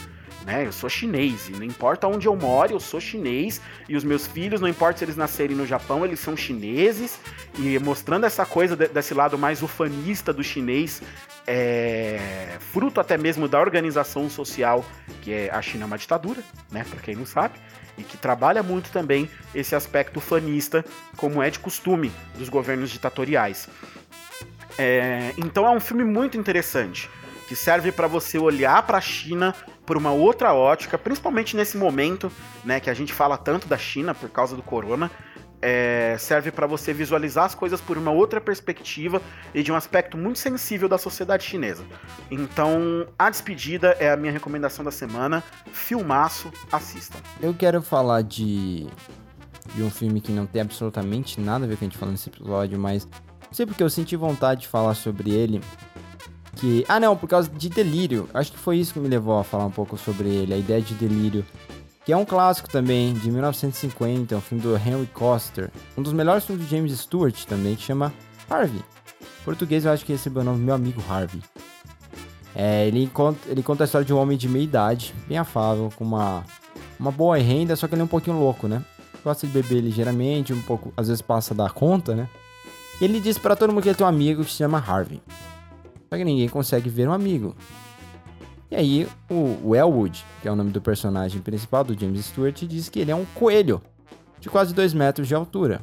Né? 0.50 0.66
Eu 0.66 0.72
sou 0.72 0.90
chinês 0.90 1.48
e 1.48 1.52
não 1.52 1.64
importa 1.64 2.08
onde 2.08 2.28
eu 2.28 2.36
moro, 2.36 2.74
eu 2.74 2.80
sou 2.80 3.00
chinês 3.00 3.62
e 3.88 3.96
os 3.96 4.04
meus 4.04 4.26
filhos, 4.26 4.60
não 4.60 4.68
importa 4.68 4.98
se 4.98 5.06
eles 5.06 5.16
nascerem 5.16 5.56
no 5.56 5.64
Japão, 5.64 6.04
eles 6.04 6.20
são 6.20 6.36
chineses 6.36 7.20
e 7.60 7.78
mostrando 7.78 8.26
essa 8.26 8.48
coisa 8.48 8.76
de, 8.76 8.88
desse 8.88 9.14
lado 9.14 9.38
mais 9.38 9.62
ufanista 9.62 10.34
do 10.34 10.44
chinês, 10.44 11.04
é, 11.46 12.58
fruto 12.72 13.00
até 13.00 13.16
mesmo 13.16 13.48
da 13.48 13.60
organização 13.60 14.28
social 14.28 14.84
que 15.22 15.32
é 15.32 15.52
a 15.52 15.62
China 15.62 15.84
é 15.84 15.86
uma 15.86 16.00
ditadura, 16.00 16.42
né? 16.72 16.84
Para 16.90 17.00
quem 17.00 17.16
não 17.16 17.28
sabe 17.28 17.60
e 17.96 18.02
que 18.02 18.18
trabalha 18.18 18.64
muito 18.64 18.90
também 18.90 19.30
esse 19.54 19.76
aspecto 19.76 20.20
fanista, 20.20 20.84
como 21.16 21.44
é 21.44 21.52
de 21.52 21.60
costume 21.60 22.12
dos 22.40 22.50
governos 22.50 22.90
ditatoriais. 22.90 23.70
É, 24.80 25.32
então 25.38 25.68
é 25.68 25.70
um 25.70 25.80
filme 25.80 26.04
muito 26.04 26.38
interessante 26.38 27.08
que 27.50 27.56
serve 27.56 27.92
para 27.92 28.06
você 28.06 28.38
olhar 28.38 28.84
para 28.84 29.00
a 29.00 29.02
China 29.02 29.56
por 29.84 29.98
uma 29.98 30.12
outra 30.12 30.54
ótica, 30.54 31.00
principalmente 31.00 31.58
nesse 31.58 31.78
momento, 31.78 32.32
né, 32.64 32.80
que 32.80 32.92
a 32.92 32.94
gente 32.94 33.12
fala 33.12 33.40
tanto 33.40 33.68
da 33.68 33.76
China 33.76 34.14
por 34.14 34.30
causa 34.30 34.56
do 34.56 34.62
corona, 34.62 35.10
é, 35.60 36.16
serve 36.20 36.52
para 36.52 36.68
você 36.68 36.94
visualizar 36.94 37.46
as 37.46 37.56
coisas 37.56 37.82
por 37.82 37.98
uma 37.98 38.12
outra 38.12 38.40
perspectiva 38.40 39.20
e 39.52 39.64
de 39.64 39.72
um 39.72 39.76
aspecto 39.76 40.16
muito 40.16 40.38
sensível 40.38 40.88
da 40.88 41.00
sociedade 41.00 41.44
chinesa. 41.44 41.84
Então, 42.30 43.08
A 43.18 43.32
Despedida 43.32 43.98
é 44.00 44.12
a 44.12 44.16
minha 44.16 44.32
recomendação 44.32 44.86
da 44.86 44.92
semana. 44.92 45.44
Filmaço, 45.72 46.54
assistam. 46.72 47.18
Eu 47.42 47.56
quero 47.56 47.82
falar 47.82 48.22
de, 48.22 48.86
de 49.74 49.82
um 49.82 49.90
filme 49.90 50.22
que 50.22 50.32
não 50.32 50.46
tem 50.46 50.62
absolutamente 50.62 51.42
nada 51.42 51.66
a 51.66 51.68
ver 51.68 51.78
com 51.78 51.86
a 51.86 51.88
gente 51.88 51.98
falando 51.98 52.12
nesse 52.14 52.30
episódio, 52.30 52.78
mas 52.78 53.06
não 53.06 53.54
sei 53.54 53.66
porque 53.66 53.82
eu 53.82 53.90
senti 53.90 54.16
vontade 54.16 54.62
de 54.62 54.68
falar 54.68 54.94
sobre 54.94 55.32
ele 55.32 55.60
que. 56.60 56.86
Ah, 56.88 57.00
não, 57.00 57.16
por 57.16 57.28
causa 57.28 57.50
de 57.50 57.70
Delírio. 57.70 58.30
Acho 58.34 58.52
que 58.52 58.58
foi 58.58 58.78
isso 58.78 58.94
que 58.94 59.00
me 59.00 59.08
levou 59.08 59.40
a 59.40 59.44
falar 59.44 59.66
um 59.66 59.72
pouco 59.72 59.98
sobre 59.98 60.30
ele, 60.30 60.54
a 60.54 60.58
ideia 60.58 60.82
de 60.82 60.94
Delírio. 60.94 61.46
Que 62.06 62.14
é 62.14 62.18
um 62.18 62.26
clássico 62.26 62.70
também, 62.70 63.14
de 63.14 63.30
1950, 63.32 64.34
é 64.34 64.38
um 64.38 64.42
filme 64.42 64.64
do 64.64 64.76
Henry 64.76 65.08
Coster. 65.14 65.70
Um 65.98 66.02
dos 66.02 66.14
melhores 66.14 66.44
filmes 66.46 66.68
de 66.68 66.76
James 66.76 66.98
Stewart 67.00 67.46
também, 67.46 67.76
que 67.76 67.84
chama 67.84 68.14
Harvey. 68.50 68.80
Em 68.80 69.44
português 69.44 69.86
eu 69.86 69.92
acho 69.92 70.06
que 70.06 70.12
recebeu 70.12 70.42
o 70.42 70.46
nome 70.46 70.60
Meu 70.60 70.76
Amigo 70.76 71.04
Harvey. 71.08 71.42
É, 72.56 72.88
ele, 72.88 73.08
conta, 73.08 73.40
ele 73.48 73.62
conta 73.62 73.84
a 73.84 73.86
história 73.86 74.06
de 74.06 74.14
um 74.14 74.18
homem 74.18 74.38
de 74.38 74.50
meia 74.50 74.64
idade, 74.64 75.14
bem 75.28 75.38
afável, 75.38 75.90
com 75.96 76.04
uma, 76.04 76.44
uma 77.00 77.12
boa 77.12 77.38
renda, 77.38 77.76
só 77.76 77.88
que 77.88 77.94
ele 77.94 78.02
é 78.02 78.06
um 78.06 78.08
pouquinho 78.08 78.40
louco, 78.40 78.68
né? 78.68 78.84
Gosta 79.24 79.46
de 79.46 79.54
beber 79.54 79.82
ligeiramente, 79.82 80.52
um 80.52 80.62
pouco, 80.62 80.92
às 80.98 81.08
vezes 81.08 81.22
passa 81.22 81.54
da 81.54 81.70
conta, 81.70 82.16
né? 82.16 82.28
E 83.00 83.06
ele 83.06 83.20
diz 83.20 83.38
para 83.38 83.56
todo 83.56 83.72
mundo 83.72 83.84
que 83.84 83.90
ele 83.90 83.96
tem 83.96 84.06
um 84.06 84.10
amigo 84.10 84.44
que 84.44 84.52
se 84.52 84.58
chama 84.58 84.78
Harvey. 84.78 85.22
Só 86.10 86.18
que 86.18 86.26
ninguém 86.26 86.50
consegue 86.50 86.90
ver 86.90 87.08
um 87.08 87.14
amigo. 87.14 87.56
E 88.72 88.76
aí, 88.76 89.08
o, 89.30 89.58
o 89.64 89.76
Elwood, 89.76 90.24
que 90.42 90.48
é 90.48 90.52
o 90.52 90.56
nome 90.56 90.72
do 90.72 90.82
personagem 90.82 91.42
principal 91.42 91.84
do 91.84 92.00
James 92.00 92.26
Stewart, 92.26 92.64
diz 92.64 92.90
que 92.90 93.00
ele 93.00 93.12
é 93.12 93.16
um 93.16 93.26
coelho 93.36 93.82
de 94.40 94.50
quase 94.50 94.74
2 94.74 94.94
metros 94.94 95.28
de 95.28 95.36
altura. 95.36 95.82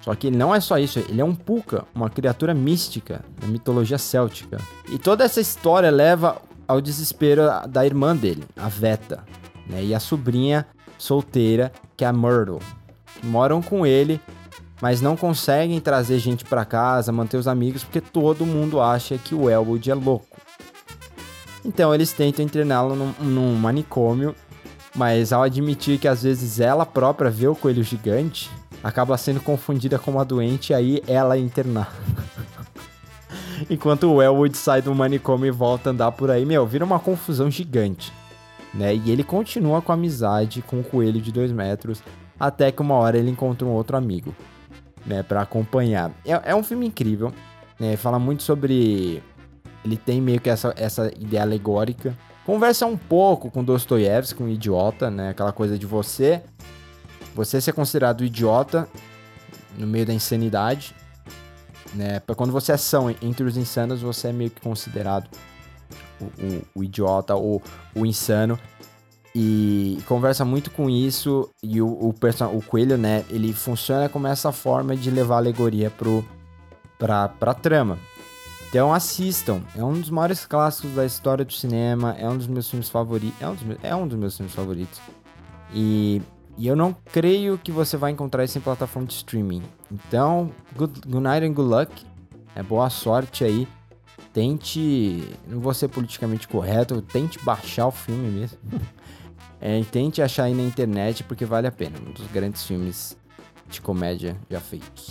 Só 0.00 0.14
que 0.14 0.28
ele 0.28 0.36
não 0.36 0.54
é 0.54 0.60
só 0.60 0.78
isso, 0.78 0.98
ele 0.98 1.20
é 1.20 1.24
um 1.24 1.34
Puka, 1.34 1.84
uma 1.94 2.08
criatura 2.08 2.54
mística 2.54 3.22
da 3.38 3.46
mitologia 3.46 3.98
céltica. 3.98 4.58
E 4.90 4.98
toda 4.98 5.24
essa 5.24 5.40
história 5.40 5.90
leva 5.90 6.40
ao 6.66 6.80
desespero 6.80 7.42
da 7.68 7.84
irmã 7.84 8.16
dele, 8.16 8.44
a 8.56 8.68
Veta, 8.68 9.24
né? 9.66 9.84
E 9.84 9.94
a 9.94 10.00
sobrinha 10.00 10.66
solteira, 10.96 11.72
que 11.96 12.04
é 12.04 12.08
a 12.08 12.12
Myrtle. 12.12 12.60
Moram 13.22 13.60
com 13.60 13.84
ele 13.84 14.20
mas 14.80 15.00
não 15.00 15.16
conseguem 15.16 15.78
trazer 15.80 16.18
gente 16.18 16.44
para 16.44 16.64
casa, 16.64 17.12
manter 17.12 17.36
os 17.36 17.46
amigos, 17.46 17.84
porque 17.84 18.00
todo 18.00 18.46
mundo 18.46 18.80
acha 18.80 19.18
que 19.18 19.34
o 19.34 19.48
Elwood 19.50 19.90
é 19.90 19.94
louco. 19.94 20.40
Então 21.64 21.94
eles 21.94 22.12
tentam 22.12 22.44
interná-lo 22.44 22.96
num, 22.96 23.12
num, 23.20 23.54
manicômio, 23.54 24.34
mas 24.94 25.32
ao 25.32 25.42
admitir 25.42 25.98
que 25.98 26.08
às 26.08 26.22
vezes 26.22 26.58
ela 26.58 26.86
própria 26.86 27.30
vê 27.30 27.46
o 27.46 27.54
coelho 27.54 27.82
gigante, 27.82 28.50
acaba 28.82 29.18
sendo 29.18 29.40
confundida 29.40 29.98
com 29.98 30.12
uma 30.12 30.24
doente 30.24 30.70
e 30.70 30.74
aí 30.74 31.02
ela 31.06 31.36
é 31.36 31.38
internada. 31.38 31.90
Enquanto 33.68 34.10
o 34.10 34.22
Elwood 34.22 34.56
sai 34.56 34.80
do 34.80 34.94
manicômio 34.94 35.48
e 35.48 35.50
volta 35.50 35.90
a 35.90 35.92
andar 35.92 36.12
por 36.12 36.30
aí, 36.30 36.46
meu, 36.46 36.66
vira 36.66 36.82
uma 36.82 36.98
confusão 36.98 37.50
gigante. 37.50 38.10
Né? 38.72 38.94
E 38.94 39.10
ele 39.10 39.22
continua 39.22 39.82
com 39.82 39.92
amizade 39.92 40.62
com 40.62 40.80
o 40.80 40.84
coelho 40.84 41.20
de 41.20 41.30
2 41.30 41.52
metros, 41.52 42.02
até 42.38 42.72
que 42.72 42.80
uma 42.80 42.94
hora 42.94 43.18
ele 43.18 43.30
encontra 43.30 43.68
um 43.68 43.72
outro 43.72 43.98
amigo 43.98 44.34
né, 45.10 45.22
para 45.24 45.42
acompanhar. 45.42 46.12
É, 46.24 46.52
é, 46.52 46.54
um 46.54 46.62
filme 46.62 46.86
incrível, 46.86 47.32
né, 47.78 47.96
fala 47.96 48.18
muito 48.18 48.42
sobre... 48.44 49.22
Ele 49.84 49.96
tem 49.96 50.20
meio 50.20 50.40
que 50.40 50.48
essa, 50.48 50.72
essa 50.76 51.10
ideia 51.18 51.42
alegórica. 51.42 52.16
Conversa 52.46 52.86
um 52.86 52.96
pouco 52.96 53.50
com 53.50 53.64
Dostoiévski, 53.64 54.38
com 54.38 54.44
um 54.44 54.48
idiota, 54.48 55.10
né, 55.10 55.30
aquela 55.30 55.52
coisa 55.52 55.76
de 55.76 55.84
você... 55.84 56.42
Você 57.34 57.60
ser 57.60 57.72
considerado 57.72 58.24
idiota 58.24 58.88
no 59.78 59.86
meio 59.86 60.04
da 60.04 60.12
insanidade, 60.12 60.94
né, 61.94 62.20
quando 62.36 62.52
você 62.52 62.72
é 62.72 62.76
são 62.76 63.08
entre 63.08 63.44
os 63.44 63.56
insanos, 63.56 64.02
você 64.02 64.28
é 64.28 64.32
meio 64.32 64.50
que 64.50 64.60
considerado 64.60 65.28
o, 66.20 66.24
o, 66.24 66.62
o 66.74 66.84
idiota 66.84 67.34
ou 67.36 67.62
o 67.94 68.04
insano. 68.04 68.58
E 69.34 69.98
conversa 70.06 70.44
muito 70.44 70.70
com 70.70 70.90
isso. 70.90 71.48
E 71.62 71.80
o, 71.80 71.86
o, 71.86 72.08
o 72.08 72.62
coelho, 72.62 72.98
né? 72.98 73.24
Ele 73.30 73.52
funciona 73.52 74.08
como 74.08 74.26
essa 74.26 74.50
forma 74.50 74.96
de 74.96 75.10
levar 75.10 75.36
alegoria 75.36 75.90
pro, 75.90 76.24
pra, 76.98 77.28
pra 77.28 77.54
trama. 77.54 77.98
Então 78.68 78.92
assistam. 78.92 79.62
É 79.76 79.84
um 79.84 79.92
dos 79.92 80.10
maiores 80.10 80.46
clássicos 80.46 80.92
da 80.92 81.04
história 81.04 81.44
do 81.44 81.52
cinema. 81.52 82.16
É 82.18 82.28
um 82.28 82.36
dos 82.36 82.46
meus 82.46 82.68
filmes 82.68 82.88
favoritos. 82.88 83.40
É 83.40 83.48
um 83.48 83.54
dos, 83.54 83.64
é 83.82 83.96
um 83.96 84.06
dos 84.06 84.18
meus 84.18 84.36
filmes 84.36 84.54
favoritos. 84.54 85.00
E, 85.72 86.20
e 86.58 86.66
eu 86.66 86.74
não 86.74 86.92
creio 87.12 87.56
que 87.58 87.70
você 87.70 87.96
vai 87.96 88.10
encontrar 88.10 88.44
isso 88.44 88.58
em 88.58 88.60
plataforma 88.60 89.06
de 89.06 89.14
streaming. 89.14 89.62
Então, 89.90 90.50
good, 90.76 91.00
good 91.06 91.20
night 91.20 91.46
and 91.46 91.52
good 91.52 91.68
luck. 91.68 92.06
É 92.54 92.62
boa 92.62 92.90
sorte 92.90 93.44
aí. 93.44 93.68
Tente. 94.32 95.28
Não 95.48 95.60
vou 95.60 95.74
ser 95.74 95.88
politicamente 95.88 96.46
correto. 96.46 97.00
Tente 97.02 97.38
baixar 97.44 97.86
o 97.86 97.92
filme 97.92 98.28
mesmo. 98.28 98.58
É, 99.60 99.82
tente 99.90 100.22
achar 100.22 100.44
aí 100.44 100.54
na 100.54 100.62
internet 100.62 101.22
porque 101.24 101.44
vale 101.44 101.66
a 101.66 101.72
pena. 101.72 101.98
Um 101.98 102.12
dos 102.12 102.26
grandes 102.28 102.64
filmes 102.64 103.16
de 103.68 103.80
comédia 103.80 104.36
já 104.48 104.60
feitos. 104.60 105.10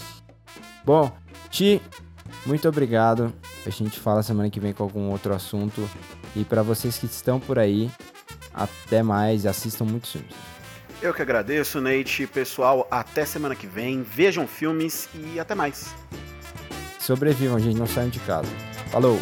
Bom, 0.84 1.12
Ti, 1.50 1.82
muito 2.46 2.68
obrigado. 2.68 3.34
A 3.66 3.70
gente 3.70 4.00
fala 4.00 4.24
semana 4.24 4.50
que 4.50 4.60
vem 4.60 4.74
com 4.74 4.84
algum 4.84 5.10
outro 5.12 5.34
assunto. 5.34 5.88
E 6.36 6.44
para 6.44 6.62
vocês 6.62 6.98
que 6.98 7.06
estão 7.06 7.40
por 7.40 7.60
aí, 7.60 7.92
até 8.54 9.04
mais. 9.04 9.46
Assistam 9.46 9.86
muitos 9.86 10.12
filmes. 10.12 10.34
Eu 11.02 11.14
que 11.14 11.22
agradeço, 11.22 11.80
Nate. 11.80 12.28
Pessoal, 12.28 12.88
até 12.92 13.26
semana 13.26 13.56
que 13.56 13.68
vem. 13.68 14.04
Vejam 14.04 14.48
filmes 14.48 15.08
e 15.14 15.40
até 15.40 15.56
mais. 15.56 15.94
Sobrevivam, 17.00 17.60
gente. 17.60 17.78
Não 17.78 17.88
saiam 17.88 18.10
de 18.10 18.20
casa. 18.20 18.50
Falou! 18.92 19.20